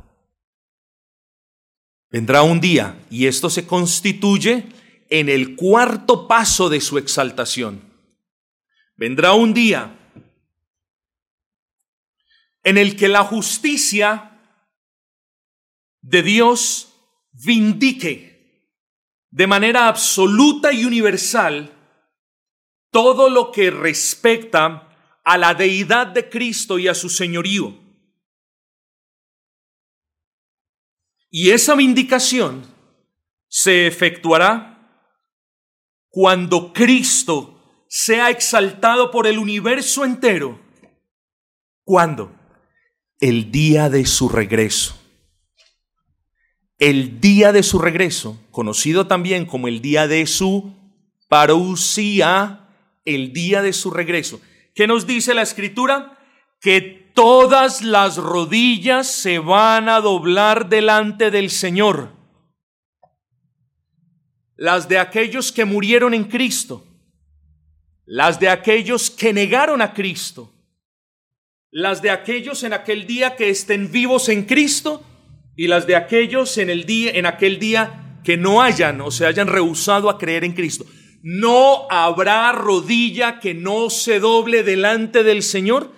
Vendrá 2.12 2.43
un 2.43 2.60
día, 2.60 2.99
y 3.10 3.26
esto 3.26 3.49
se 3.49 3.66
constituye 3.66 4.68
en 5.10 5.30
el 5.30 5.55
cuarto 5.55 6.28
paso 6.28 6.70
de 6.70 6.82
su 6.82 6.99
exaltación 6.99 7.89
vendrá 9.00 9.32
un 9.32 9.54
día 9.54 9.97
en 12.64 12.78
el 12.78 12.97
que 12.97 13.08
la 13.08 13.24
justicia 13.24 14.38
de 16.02 16.22
Dios 16.22 16.93
vindique 17.32 18.76
de 19.30 19.47
manera 19.47 19.88
absoluta 19.88 20.74
y 20.74 20.84
universal 20.84 21.74
todo 22.91 23.30
lo 23.30 23.54
que 23.54 23.72
respecta 23.72 25.22
a 25.24 25.38
la 25.38 25.54
deidad 25.54 26.08
de 26.08 26.28
Cristo 26.28 26.78
y 26.78 26.89
a 26.89 26.93
su 26.93 27.08
señorío. 27.08 27.80
Y 31.30 31.52
esa 31.52 31.74
vindicación 31.76 32.66
se 33.47 33.88
efectuará 33.88 34.76
cuando 36.10 36.74
Cristo 36.74 37.59
sea 37.90 38.30
exaltado 38.30 39.10
por 39.10 39.26
el 39.26 39.40
universo 39.40 40.06
entero. 40.06 40.60
¿Cuándo? 41.84 42.32
El 43.20 43.52
día 43.52 43.90
de 43.90 44.06
su 44.06 44.30
regreso. 44.30 44.96
El 46.78 47.20
día 47.20 47.52
de 47.52 47.64
su 47.64 47.80
regreso, 47.80 48.40
conocido 48.52 49.08
también 49.08 49.46
como 49.46 49.68
el 49.68 49.82
día 49.82 50.08
de 50.08 50.26
su 50.28 50.74
parousia, 51.28 52.68
el 53.06 53.34
día 53.34 53.62
de 53.64 53.74
su 53.74 53.90
regreso. 53.90 54.40
¿Qué 54.76 54.86
nos 54.88 55.08
dice 55.08 55.34
la 55.34 55.42
escritura? 55.42 56.18
Que 56.62 57.12
todas 57.16 57.82
las 57.82 58.18
rodillas 58.18 59.12
se 59.12 59.40
van 59.40 59.90
a 59.90 60.00
doblar 60.00 60.70
delante 60.70 61.32
del 61.32 61.50
Señor. 61.50 62.14
Las 64.56 64.88
de 64.88 65.00
aquellos 65.00 65.52
que 65.52 65.66
murieron 65.66 66.14
en 66.14 66.26
Cristo, 66.26 66.86
las 68.12 68.39
de 68.39 68.49
aquellos 68.49 69.12
que 69.12 69.34
negaron 69.34 69.84
a 69.84 69.93
Cristo, 69.93 70.51
las 71.70 72.01
de 72.01 72.10
aquellos 72.10 72.64
en 72.64 72.74
aquel 72.74 73.05
día 73.05 73.36
que 73.36 73.51
estén 73.51 73.91
vivos 73.91 74.30
en 74.30 74.45
Cristo 74.45 75.03
y 75.55 75.68
las 75.68 75.86
de 75.86 75.95
aquellos 75.95 76.57
en 76.57 76.72
el 76.72 76.86
día 76.86 77.12
en 77.12 77.28
aquel 77.28 77.60
día 77.60 78.20
que 78.24 78.36
no 78.36 78.64
hayan 78.64 78.99
o 79.01 79.12
se 79.12 79.28
hayan 79.28 79.47
rehusado 79.47 80.10
a 80.10 80.18
creer 80.18 80.43
en 80.43 80.53
Cristo. 80.53 80.88
No 81.22 81.86
habrá 81.91 82.51
rodilla 82.51 83.39
que 83.39 83.53
no 83.53 83.91
se 83.91 84.20
doble 84.20 84.64
delante 84.64 85.22
del 85.24 85.43
Señor, 85.43 85.91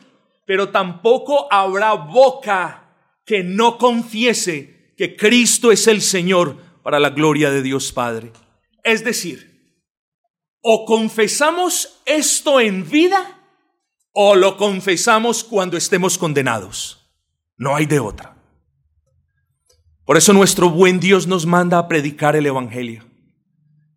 pero 0.45 0.68
tampoco 0.68 1.47
habrá 1.49 1.93
boca 1.93 2.93
que 3.26 3.41
no 3.41 3.78
confiese 3.78 4.93
que 4.97 5.16
Cristo 5.16 5.72
es 5.72 5.88
el 5.88 6.01
Señor 6.01 6.57
para 6.84 6.99
la 6.99 7.12
gloria 7.12 7.51
de 7.51 7.62
Dios 7.62 7.93
Padre. 7.93 8.34
Es 8.84 9.05
decir, 9.05 9.51
o 10.62 10.86
confesamos 10.86 12.01
esto 12.05 12.59
en 12.59 12.89
vida 12.89 13.39
o 14.14 14.36
lo 14.36 14.57
confesamos 14.57 15.43
cuando 15.43 15.78
estemos 15.78 16.18
condenados. 16.18 17.09
No 17.57 17.76
hay 17.76 17.86
de 17.86 17.99
otra. 17.99 18.36
Por 20.05 20.18
eso 20.18 20.34
nuestro 20.34 20.70
buen 20.70 20.99
Dios 20.99 21.28
nos 21.28 21.45
manda 21.45 21.78
a 21.78 21.88
predicar 21.88 22.36
el 22.36 22.45
Evangelio. 22.45 23.05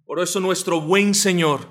Por 0.07 0.21
eso 0.21 0.39
nuestro 0.41 0.81
buen 0.81 1.15
Señor 1.15 1.69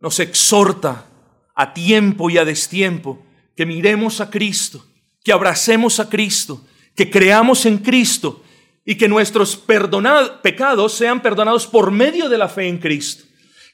nos 0.00 0.18
exhorta 0.18 1.06
a 1.54 1.72
tiempo 1.72 2.28
y 2.30 2.38
a 2.38 2.44
destiempo 2.44 3.22
que 3.54 3.64
miremos 3.64 4.20
a 4.20 4.30
Cristo, 4.30 4.84
que 5.22 5.32
abracemos 5.32 6.00
a 6.00 6.08
Cristo, 6.08 6.64
que 6.94 7.10
creamos 7.10 7.64
en 7.66 7.78
Cristo 7.78 8.42
y 8.84 8.96
que 8.96 9.08
nuestros 9.08 9.56
pecados 9.56 10.94
sean 10.94 11.22
perdonados 11.22 11.66
por 11.66 11.90
medio 11.90 12.28
de 12.28 12.38
la 12.38 12.48
fe 12.48 12.68
en 12.68 12.78
Cristo. 12.78 13.25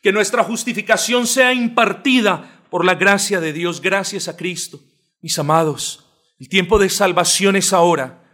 Que 0.03 0.12
nuestra 0.12 0.42
justificación 0.42 1.26
sea 1.26 1.55
impartida 1.55 2.64
por 2.70 2.84
la 2.84 2.94
gracia 2.94 3.40
de 3.40 3.53
Dios, 3.53 3.80
gracias 3.80 4.28
a 4.28 4.36
Cristo. 4.36 4.80
Mis 5.20 5.38
amados, 5.38 6.05
el 6.40 6.48
tiempo 6.48 6.78
de 6.78 6.88
salvación 6.88 7.55
es 7.55 7.72
ahora. 7.72 8.24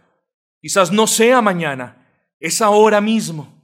Quizás 0.61 0.91
no 0.91 1.05
sea 1.05 1.41
mañana, 1.41 2.07
es 2.39 2.61
ahora 2.61 3.01
mismo. 3.01 3.63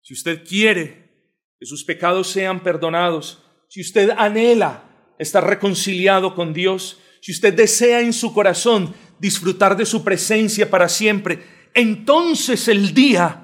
Si 0.00 0.14
usted 0.14 0.46
quiere 0.46 1.34
que 1.58 1.66
sus 1.66 1.84
pecados 1.84 2.28
sean 2.28 2.60
perdonados, 2.60 3.44
si 3.68 3.80
usted 3.80 4.10
anhela 4.16 4.84
estar 5.18 5.46
reconciliado 5.46 6.34
con 6.34 6.54
Dios, 6.54 7.00
si 7.20 7.32
usted 7.32 7.52
desea 7.52 8.00
en 8.00 8.12
su 8.12 8.32
corazón 8.32 8.94
disfrutar 9.18 9.76
de 9.76 9.84
su 9.84 10.04
presencia 10.04 10.70
para 10.70 10.88
siempre, 10.88 11.44
entonces 11.74 12.68
el 12.68 12.94
día 12.94 13.42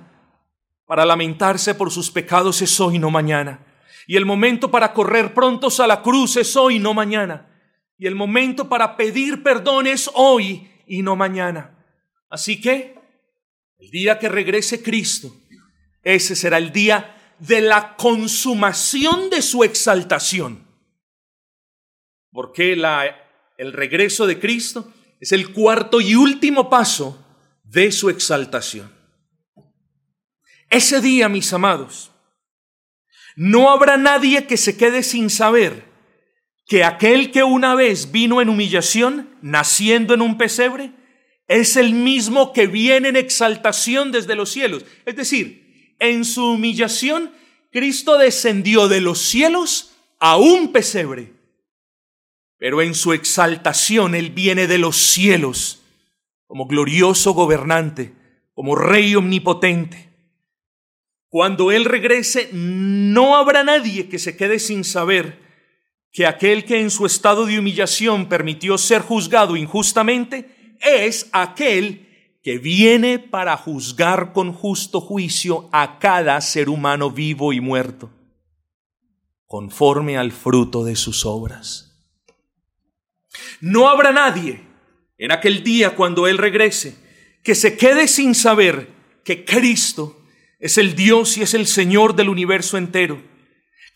para 0.87 1.05
lamentarse 1.05 1.75
por 1.75 1.91
sus 1.91 2.11
pecados 2.11 2.63
es 2.63 2.79
hoy, 2.81 2.99
no 2.99 3.11
mañana. 3.11 3.72
Y 4.07 4.17
el 4.17 4.27
momento 4.27 4.71
para 4.71 4.93
correr 4.93 5.35
prontos 5.35 5.81
a 5.81 5.87
la 5.87 6.03
cruz 6.03 6.37
es 6.37 6.57
hoy, 6.57 6.79
no 6.79 6.95
mañana. 6.95 7.49
Y 7.99 8.07
el 8.07 8.15
momento 8.15 8.69
para 8.69 8.97
pedir 8.97 9.43
perdón 9.43 9.87
es 9.87 10.11
hoy 10.15 10.71
y 10.87 11.03
no 11.03 11.17
mañana. 11.17 11.79
Así 12.29 12.61
que, 12.61 12.97
el 13.79 13.91
día 13.91 14.19
que 14.19 14.29
regrese 14.29 14.83
Cristo, 14.83 15.35
ese 16.03 16.35
será 16.35 16.59
el 16.59 16.73
día 16.73 17.35
de 17.39 17.61
la 17.61 17.97
consumación 17.97 19.31
de 19.31 19.43
su 19.43 19.65
exaltación. 19.65 20.67
Porque 22.31 22.77
la, 22.77 23.05
el 23.59 23.73
regreso 23.73 24.27
de 24.27 24.39
Cristo 24.39 24.93
es 25.21 25.33
el 25.33 25.53
cuarto 25.53 26.01
y 26.01 26.15
último 26.15 26.71
paso 26.71 27.25
de 27.65 27.93
su 27.93 28.11
exaltación. 28.11 28.93
Ese 30.71 31.01
día, 31.01 31.29
mis 31.29 31.53
amados, 31.53 32.12
no 33.37 33.71
habrá 33.71 33.97
nadie 33.97 34.47
que 34.47 34.57
se 34.57 34.77
quede 34.77 35.03
sin 35.03 35.31
saber 35.31 35.85
que 36.67 36.85
aquel 36.85 37.31
que 37.31 37.43
una 37.43 37.75
vez 37.75 38.13
vino 38.13 38.41
en 38.41 38.49
humillación, 38.49 39.29
naciendo 39.43 40.15
en 40.15 40.23
un 40.23 40.39
pesebre, 40.39 40.93
es 41.49 41.77
el 41.77 41.93
mismo 41.93 42.53
que 42.53 42.67
viene 42.67 43.09
en 43.09 43.17
exaltación 43.17 44.13
desde 44.13 44.37
los 44.37 44.51
cielos. 44.51 44.85
Es 45.05 45.17
decir, 45.17 45.97
en 45.99 46.25
su 46.25 46.53
humillación, 46.53 47.33
Cristo 47.71 48.17
descendió 48.17 48.89
de 48.89 49.01
los 49.01 49.19
cielos 49.19 49.93
a 50.19 50.37
un 50.37 50.73
pesebre. 50.73 51.33
Pero 52.59 52.81
en 52.81 52.95
su 52.95 53.13
exaltación 53.13 54.15
Él 54.15 54.31
viene 54.31 54.67
de 54.67 54.79
los 54.79 54.97
cielos 54.97 55.83
como 56.47 56.67
glorioso 56.67 57.33
gobernante, 57.33 58.13
como 58.55 58.77
rey 58.77 59.15
omnipotente. 59.15 60.12
Cuando 61.33 61.73
Él 61.73 61.87
regrese, 61.87 62.51
no 62.53 63.37
habrá 63.37 63.65
nadie 63.65 64.11
que 64.11 64.19
se 64.19 64.37
quede 64.37 64.59
sin 64.59 64.85
saber 64.85 65.39
que 66.13 66.27
aquel 66.27 66.67
que 66.67 66.79
en 66.79 66.91
su 66.91 67.07
estado 67.07 67.47
de 67.47 67.59
humillación 67.59 68.29
permitió 68.29 68.77
ser 68.77 69.01
juzgado 69.01 69.57
injustamente 69.57 70.77
es 70.83 71.31
aquel 71.33 72.37
que 72.43 72.59
viene 72.59 73.19
para 73.19 73.57
juzgar 73.57 74.35
con 74.35 74.53
justo 74.53 75.01
juicio 75.01 75.71
a 75.73 75.99
cada 75.99 76.39
ser 76.43 76.69
humano 76.69 77.11
vivo 77.11 77.55
y 77.55 77.63
muerto, 77.63 78.11
conforme 79.47 80.19
al 80.19 80.33
fruto 80.33 80.85
de 80.85 80.97
sus 80.97 81.25
obras. 81.25 82.13
No 83.63 83.89
habrá 83.89 84.13
nadie 84.13 84.61
en 85.17 85.33
aquel 85.33 85.65
día 85.65 85.97
cuando 85.97 86.27
Él 86.27 86.37
regrese 86.37 86.95
que 87.43 87.55
se 87.55 87.79
quede 87.79 88.07
sin 88.07 88.35
saber 88.35 88.91
que 89.25 89.47
Cristo 89.47 90.22
es 90.63 90.79
el 90.79 90.95
Dios 90.95 91.37
y 91.37 91.43
es 91.43 91.55
el 91.55 91.67
Señor 91.67 92.15
del 92.15 92.29
universo 92.29 92.79
entero, 92.79 93.21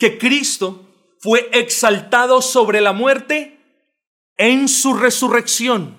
que 0.00 0.18
Cristo 0.18 1.16
fue 1.20 1.48
exaltado 1.52 2.42
sobre 2.42 2.80
la 2.80 2.92
muerte 2.92 3.60
en 4.36 4.68
su 4.68 4.94
resurrección. 4.94 5.96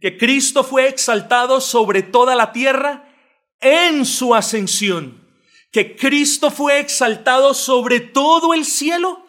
Que 0.00 0.18
Cristo 0.18 0.64
fue 0.64 0.88
exaltado 0.88 1.60
sobre 1.60 2.02
toda 2.02 2.34
la 2.34 2.52
tierra 2.52 3.14
en 3.60 4.04
su 4.04 4.34
ascensión, 4.34 5.24
que 5.70 5.94
Cristo 5.94 6.50
fue 6.50 6.80
exaltado 6.80 7.54
sobre 7.54 8.00
todo 8.00 8.54
el 8.54 8.64
cielo 8.64 9.24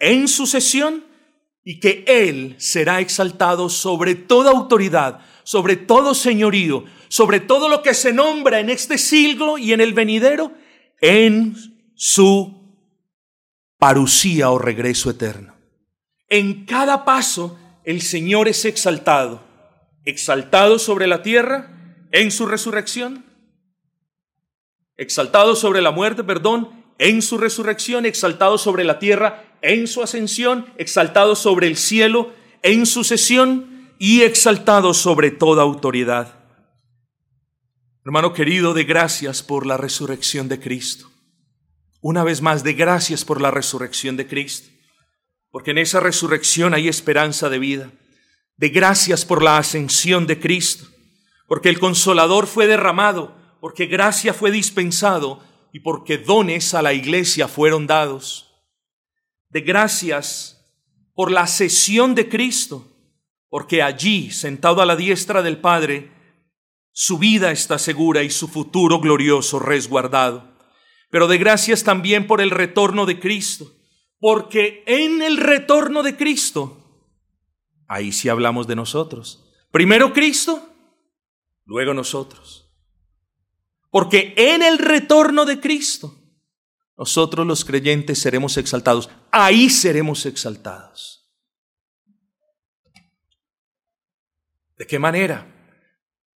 en 0.00 0.26
su 0.26 0.46
sesión 0.46 1.04
y 1.62 1.78
que 1.78 2.04
Él 2.08 2.56
será 2.58 3.00
exaltado 3.00 3.68
sobre 3.68 4.16
toda 4.16 4.50
autoridad, 4.50 5.20
sobre 5.44 5.76
todo 5.76 6.14
señorío, 6.14 6.84
sobre 7.08 7.40
todo 7.40 7.68
lo 7.68 7.82
que 7.82 7.94
se 7.94 8.12
nombra 8.12 8.60
en 8.60 8.70
este 8.70 8.98
siglo 8.98 9.56
y 9.56 9.72
en 9.72 9.80
el 9.80 9.92
venidero, 9.94 10.52
en 11.00 11.54
su 11.94 12.60
parucía 13.78 14.50
o 14.50 14.58
regreso 14.58 15.10
eterno. 15.10 15.54
En 16.28 16.64
cada 16.64 17.04
paso 17.04 17.58
el 17.84 18.02
Señor 18.02 18.48
es 18.48 18.64
exaltado 18.64 19.54
exaltado 20.04 20.78
sobre 20.78 21.06
la 21.06 21.22
tierra 21.22 21.70
en 22.12 22.30
su 22.30 22.46
resurrección, 22.46 23.24
exaltado 24.96 25.56
sobre 25.56 25.82
la 25.82 25.90
muerte, 25.90 26.22
perdón, 26.24 26.70
en 26.98 27.22
su 27.22 27.38
resurrección, 27.38 28.06
exaltado 28.06 28.58
sobre 28.58 28.84
la 28.84 28.98
tierra 28.98 29.44
en 29.62 29.86
su 29.86 30.02
ascensión, 30.02 30.66
exaltado 30.76 31.34
sobre 31.34 31.66
el 31.66 31.76
cielo 31.76 32.32
en 32.62 32.86
su 32.86 33.02
sesión 33.02 33.73
y 34.06 34.20
exaltado 34.20 34.92
sobre 34.92 35.30
toda 35.30 35.62
autoridad. 35.62 36.38
Hermano 38.04 38.34
querido, 38.34 38.74
de 38.74 38.84
gracias 38.84 39.42
por 39.42 39.64
la 39.64 39.78
resurrección 39.78 40.46
de 40.46 40.60
Cristo. 40.60 41.10
Una 42.02 42.22
vez 42.22 42.42
más, 42.42 42.62
de 42.62 42.74
gracias 42.74 43.24
por 43.24 43.40
la 43.40 43.50
resurrección 43.50 44.18
de 44.18 44.26
Cristo, 44.26 44.68
porque 45.50 45.70
en 45.70 45.78
esa 45.78 46.00
resurrección 46.00 46.74
hay 46.74 46.86
esperanza 46.86 47.48
de 47.48 47.58
vida 47.58 47.92
de 48.58 48.68
gracias 48.68 49.24
por 49.24 49.42
la 49.42 49.56
ascensión 49.56 50.26
de 50.26 50.38
Cristo, 50.38 50.86
porque 51.48 51.70
el 51.70 51.78
consolador 51.78 52.46
fue 52.46 52.66
derramado, 52.66 53.34
porque 53.62 53.86
gracia 53.86 54.34
fue 54.34 54.50
dispensado 54.50 55.42
y 55.72 55.80
porque 55.80 56.18
dones 56.18 56.74
a 56.74 56.82
la 56.82 56.92
iglesia 56.92 57.48
fueron 57.48 57.86
dados. 57.86 58.52
De 59.48 59.62
gracias 59.62 60.60
por 61.14 61.30
la 61.30 61.46
sesión 61.46 62.14
de 62.14 62.28
Cristo, 62.28 62.93
porque 63.54 63.84
allí, 63.84 64.32
sentado 64.32 64.82
a 64.82 64.84
la 64.84 64.96
diestra 64.96 65.40
del 65.40 65.58
Padre, 65.58 66.10
su 66.90 67.18
vida 67.18 67.52
está 67.52 67.78
segura 67.78 68.24
y 68.24 68.30
su 68.30 68.48
futuro 68.48 68.98
glorioso 68.98 69.60
resguardado. 69.60 70.58
Pero 71.08 71.28
de 71.28 71.38
gracias 71.38 71.84
también 71.84 72.26
por 72.26 72.40
el 72.40 72.50
retorno 72.50 73.06
de 73.06 73.20
Cristo, 73.20 73.70
porque 74.18 74.82
en 74.88 75.22
el 75.22 75.36
retorno 75.36 76.02
de 76.02 76.16
Cristo, 76.16 77.06
ahí 77.86 78.10
sí 78.10 78.28
hablamos 78.28 78.66
de 78.66 78.74
nosotros. 78.74 79.44
Primero 79.70 80.12
Cristo, 80.12 80.68
luego 81.64 81.94
nosotros. 81.94 82.74
Porque 83.88 84.34
en 84.36 84.64
el 84.64 84.78
retorno 84.78 85.44
de 85.44 85.60
Cristo, 85.60 86.12
nosotros 86.98 87.46
los 87.46 87.64
creyentes 87.64 88.18
seremos 88.18 88.56
exaltados. 88.56 89.08
Ahí 89.30 89.70
seremos 89.70 90.26
exaltados. 90.26 91.23
¿De 94.76 94.86
qué 94.86 94.98
manera? 94.98 95.46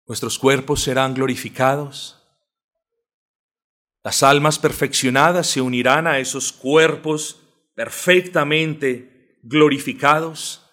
Nuestros 0.06 0.38
cuerpos 0.38 0.82
serán 0.82 1.14
glorificados. 1.14 2.22
Las 4.04 4.22
almas 4.22 4.58
perfeccionadas 4.58 5.46
se 5.46 5.60
unirán 5.60 6.06
a 6.06 6.18
esos 6.18 6.52
cuerpos 6.52 7.42
perfectamente 7.74 9.38
glorificados. 9.42 10.64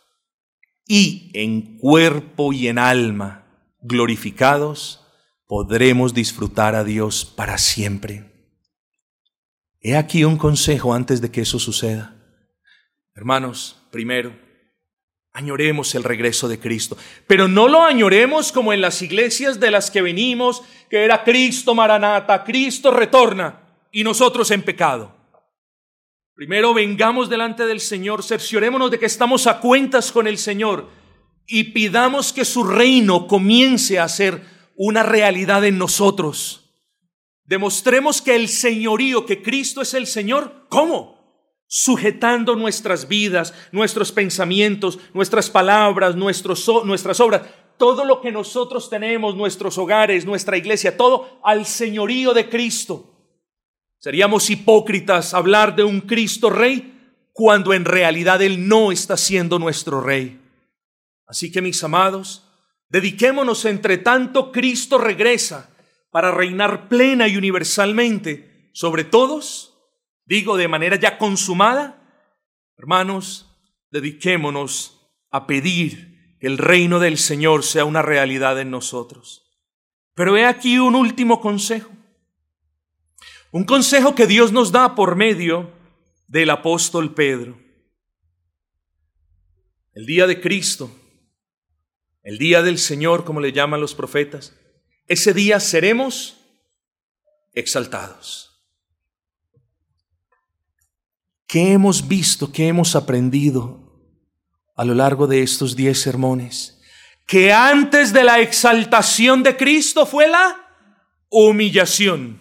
Y 0.87 1.31
en 1.33 1.77
cuerpo 1.77 2.53
y 2.53 2.67
en 2.67 2.77
alma 2.77 3.45
glorificados, 3.81 5.05
podremos 5.47 6.13
disfrutar 6.13 6.75
a 6.75 6.83
Dios 6.83 7.25
para 7.25 7.57
siempre. 7.57 8.31
He 9.79 9.95
aquí 9.97 10.23
un 10.23 10.37
consejo 10.37 10.93
antes 10.93 11.21
de 11.21 11.29
que 11.29 11.41
eso 11.41 11.59
suceda. 11.59 12.15
Hermanos, 13.13 13.81
primero, 13.91 14.44
añoremos 15.35 15.93
el 15.95 16.03
regreso 16.03 16.47
de 16.47 16.59
Cristo, 16.59 16.97
pero 17.27 17.49
no 17.49 17.67
lo 17.67 17.83
añoremos 17.83 18.53
como 18.53 18.71
en 18.71 18.79
las 18.79 19.01
iglesias 19.01 19.59
de 19.59 19.69
las 19.69 19.91
que 19.91 20.01
venimos, 20.01 20.63
que 20.89 21.03
era 21.03 21.25
Cristo 21.25 21.75
Maranata, 21.75 22.45
Cristo 22.45 22.89
retorna 22.89 23.59
y 23.91 24.05
nosotros 24.05 24.49
en 24.51 24.61
pecado. 24.61 25.13
Primero 26.33 26.73
vengamos 26.73 27.29
delante 27.29 27.65
del 27.65 27.81
Señor, 27.81 28.23
cerciorémonos 28.23 28.89
de 28.89 28.97
que 28.97 29.05
estamos 29.07 29.45
a 29.45 29.59
cuentas 29.59 30.13
con 30.13 30.25
el 30.25 30.37
Señor 30.37 30.89
y 31.45 31.65
pidamos 31.65 32.31
que 32.31 32.45
su 32.45 32.63
reino 32.63 33.27
comience 33.27 33.99
a 33.99 34.07
ser 34.07 34.41
una 34.77 35.03
realidad 35.03 35.65
en 35.65 35.77
nosotros. 35.77 36.71
Demostremos 37.43 38.21
que 38.21 38.35
el 38.35 38.47
señorío, 38.47 39.25
que 39.25 39.43
Cristo 39.43 39.81
es 39.81 39.93
el 39.93 40.07
Señor, 40.07 40.65
¿cómo? 40.69 41.14
Sujetando 41.67 42.55
nuestras 42.55 43.07
vidas, 43.07 43.53
nuestros 43.71 44.11
pensamientos, 44.11 44.99
nuestras 45.13 45.49
palabras, 45.49 46.15
nuestros, 46.15 46.69
nuestras 46.85 47.19
obras, 47.19 47.41
todo 47.77 48.05
lo 48.05 48.21
que 48.21 48.31
nosotros 48.31 48.89
tenemos, 48.89 49.35
nuestros 49.35 49.77
hogares, 49.77 50.25
nuestra 50.25 50.57
iglesia, 50.57 50.95
todo 50.95 51.39
al 51.43 51.65
señorío 51.65 52.33
de 52.33 52.49
Cristo. 52.49 53.11
Seríamos 53.97 54.49
hipócritas 54.49 55.33
hablar 55.33 55.75
de 55.75 55.83
un 55.83 56.01
Cristo 56.01 56.49
Rey 56.49 56.93
cuando 57.33 57.73
en 57.73 57.85
realidad 57.85 58.41
Él 58.41 58.67
no 58.67 58.91
está 58.91 59.17
siendo 59.17 59.59
nuestro 59.59 59.99
Rey. 59.99 60.39
Así 61.27 61.51
que 61.51 61.61
mis 61.61 61.83
amados, 61.83 62.45
Dediquémonos 62.89 63.65
entre 63.65 63.97
tanto 63.97 64.51
Cristo 64.51 64.97
regresa 64.97 65.69
para 66.11 66.31
reinar 66.31 66.87
plena 66.87 67.27
y 67.27 67.35
universalmente 67.35 68.69
sobre 68.73 69.03
todos, 69.03 69.74
digo 70.25 70.57
de 70.57 70.67
manera 70.67 70.97
ya 70.97 71.17
consumada. 71.17 72.01
Hermanos, 72.77 73.49
dediquémonos 73.91 75.09
a 75.31 75.47
pedir 75.47 76.37
que 76.39 76.47
el 76.47 76.57
reino 76.57 76.99
del 76.99 77.17
Señor 77.17 77.63
sea 77.63 77.85
una 77.85 78.01
realidad 78.01 78.59
en 78.59 78.69
nosotros. 78.71 79.43
Pero 80.13 80.37
he 80.37 80.45
aquí 80.45 80.79
un 80.79 80.95
último 80.95 81.41
consejo. 81.41 81.91
Un 83.51 83.63
consejo 83.63 84.15
que 84.15 84.27
Dios 84.27 84.51
nos 84.51 84.71
da 84.71 84.95
por 84.95 85.15
medio 85.15 85.71
del 86.27 86.49
apóstol 86.49 87.13
Pedro. 87.13 87.57
El 89.93 90.05
día 90.05 90.27
de 90.27 90.41
Cristo 90.41 90.91
el 92.25 92.39
día 92.39 92.63
del 92.63 92.79
Señor, 92.79 93.23
como 93.23 93.39
le 93.39 93.51
llaman 93.51 93.79
los 93.79 93.93
profetas, 93.93 94.57
ese 95.07 95.31
día 95.31 95.59
seremos 95.59 96.41
exaltados. 97.53 98.54
¿Qué 101.47 101.73
hemos 101.73 102.07
visto, 102.07 102.51
qué 102.51 102.67
hemos 102.67 102.95
aprendido 102.95 103.79
a 104.75 104.83
lo 104.83 104.95
largo 104.95 105.27
de 105.27 105.43
estos 105.43 105.75
diez 105.75 106.01
sermones? 106.01 106.81
Que 107.27 107.53
antes 107.53 108.13
de 108.13 108.23
la 108.23 108.39
exaltación 108.39 109.43
de 109.43 109.55
Cristo 109.55 110.05
fue 110.05 110.27
la 110.27 110.65
humillación. 111.29 112.39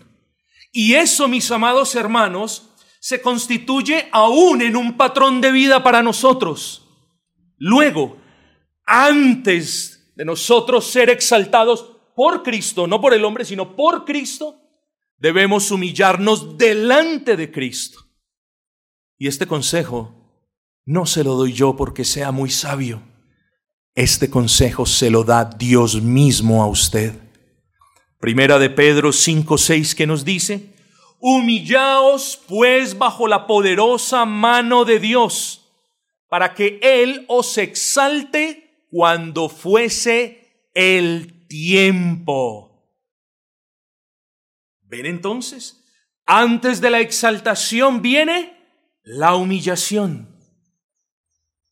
Y 0.73 0.95
eso, 0.95 1.29
mis 1.29 1.51
amados 1.51 1.95
hermanos, 1.95 2.71
se 2.99 3.21
constituye 3.21 4.09
aún 4.13 4.63
en 4.63 4.77
un 4.77 4.97
patrón 4.97 5.41
de 5.41 5.53
vida 5.53 5.83
para 5.83 6.03
nosotros. 6.03 6.89
Luego, 7.59 8.17
antes 8.87 10.13
de 10.17 10.25
nosotros 10.25 10.87
ser 10.87 11.11
exaltados 11.11 11.93
por 12.17 12.43
Cristo, 12.43 12.87
no 12.87 13.01
por 13.01 13.13
el 13.13 13.25
hombre, 13.25 13.45
sino 13.45 13.77
por 13.77 14.05
Cristo, 14.05 14.61
debemos 15.19 15.71
humillarnos 15.71 16.57
delante 16.57 17.37
de 17.37 17.51
Cristo. 17.51 18.04
Y 19.25 19.27
este 19.27 19.47
consejo 19.47 20.15
no 20.85 21.07
se 21.07 21.25
lo 21.25 21.33
doy 21.33 21.55
yo 21.55 21.77
porque 21.77 22.05
sea 22.05 22.31
muy 22.31 22.51
sabio. 22.51 23.01
Este 23.95 24.29
consejo 24.29 24.85
se 24.85 25.09
lo 25.09 25.25
da 25.25 25.47
Dios 25.47 26.03
mismo 26.03 26.63
a 26.63 26.67
usted. 26.67 27.15
Primera 28.21 28.59
de 28.59 28.69
Pedro 28.69 29.15
5, 29.15 29.57
6 29.57 29.95
que 29.95 30.07
nos 30.07 30.27
dice, 30.27 30.75
humillaos 31.21 32.39
pues 32.47 32.99
bajo 32.99 33.27
la 33.27 33.47
poderosa 33.47 34.27
mano 34.27 34.85
de 34.85 35.01
Dios, 35.01 35.73
para 36.29 36.53
que 36.53 36.79
Él 36.83 37.25
os 37.27 37.57
exalte 37.57 38.85
cuando 38.91 39.49
fuese 39.49 40.69
el 40.75 41.49
tiempo. 41.49 42.95
¿Ven 44.83 45.07
entonces? 45.07 45.83
Antes 46.27 46.83
de 46.83 46.91
la 46.91 47.01
exaltación 47.01 48.03
viene 48.03 48.64
la 49.05 49.35
humillación. 49.37 50.29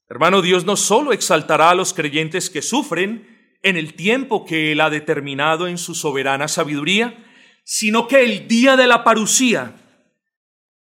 Hermano, 0.08 0.42
Dios 0.42 0.66
no 0.66 0.76
solo 0.76 1.12
exaltará 1.12 1.70
a 1.70 1.74
los 1.74 1.94
creyentes 1.94 2.50
que 2.50 2.60
sufren 2.60 3.56
en 3.62 3.76
el 3.76 3.94
tiempo 3.94 4.44
que 4.44 4.72
Él 4.72 4.80
ha 4.80 4.90
determinado 4.90 5.66
en 5.66 5.78
su 5.78 5.94
soberana 5.94 6.46
sabiduría, 6.48 7.24
sino 7.64 8.06
que 8.06 8.22
el 8.22 8.46
día 8.48 8.76
de 8.76 8.86
la 8.86 9.04
parucía 9.04 9.76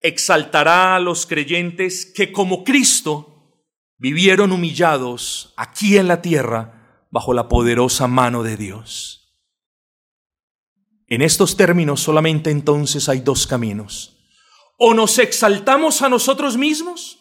exaltará 0.00 0.94
a 0.94 1.00
los 1.00 1.26
creyentes 1.26 2.06
que 2.06 2.30
como 2.30 2.62
Cristo 2.62 3.64
vivieron 3.98 4.52
humillados 4.52 5.52
aquí 5.56 5.96
en 5.96 6.06
la 6.06 6.22
tierra 6.22 7.08
bajo 7.10 7.34
la 7.34 7.48
poderosa 7.48 8.06
mano 8.06 8.44
de 8.44 8.56
Dios. 8.56 9.34
En 11.08 11.22
estos 11.22 11.56
términos 11.56 12.00
solamente 12.00 12.50
entonces 12.50 13.08
hay 13.08 13.20
dos 13.20 13.46
caminos. 13.46 14.15
O 14.76 14.94
nos 14.94 15.18
exaltamos 15.18 16.02
a 16.02 16.08
nosotros 16.08 16.56
mismos, 16.56 17.18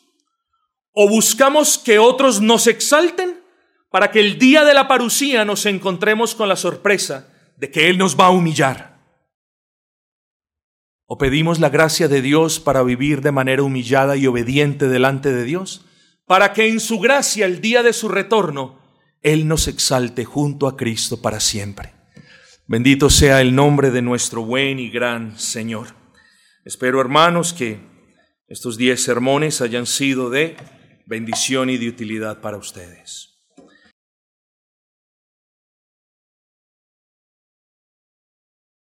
o 0.91 1.09
buscamos 1.09 1.77
que 1.77 1.99
otros 1.99 2.41
nos 2.41 2.67
exalten 2.67 3.41
para 3.89 4.11
que 4.11 4.19
el 4.19 4.37
día 4.37 4.63
de 4.63 4.73
la 4.73 4.87
parucía 4.87 5.45
nos 5.45 5.65
encontremos 5.65 6.35
con 6.35 6.49
la 6.49 6.55
sorpresa 6.55 7.29
de 7.57 7.71
que 7.71 7.89
Él 7.89 7.97
nos 7.97 8.19
va 8.19 8.25
a 8.25 8.31
humillar. 8.31 8.95
O 11.05 11.17
pedimos 11.17 11.59
la 11.59 11.69
gracia 11.69 12.07
de 12.07 12.21
Dios 12.21 12.59
para 12.59 12.83
vivir 12.83 13.21
de 13.21 13.31
manera 13.31 13.63
humillada 13.63 14.17
y 14.17 14.27
obediente 14.27 14.87
delante 14.87 15.31
de 15.31 15.43
Dios, 15.43 15.85
para 16.25 16.51
que 16.53 16.67
en 16.67 16.79
su 16.79 16.99
gracia 16.99 17.45
el 17.45 17.61
día 17.61 17.83
de 17.83 17.93
su 17.93 18.09
retorno 18.09 18.79
Él 19.21 19.47
nos 19.47 19.67
exalte 19.67 20.25
junto 20.25 20.67
a 20.67 20.75
Cristo 20.75 21.21
para 21.21 21.39
siempre. 21.39 21.93
Bendito 22.67 23.09
sea 23.09 23.41
el 23.41 23.53
nombre 23.53 23.91
de 23.91 24.01
nuestro 24.01 24.43
buen 24.43 24.79
y 24.79 24.89
gran 24.89 25.37
Señor. 25.37 26.04
Espero, 26.65 26.99
hermanos, 26.99 27.53
que 27.53 27.79
estos 28.47 28.75
diez 28.75 29.03
sermones 29.03 29.61
hayan 29.61 29.85
sido 29.85 30.31
de 30.31 30.57
bendición 31.05 31.69
y 31.69 31.77
de 31.77 31.89
utilidad 31.89 32.41
para 32.41 32.57
ustedes. 32.57 33.34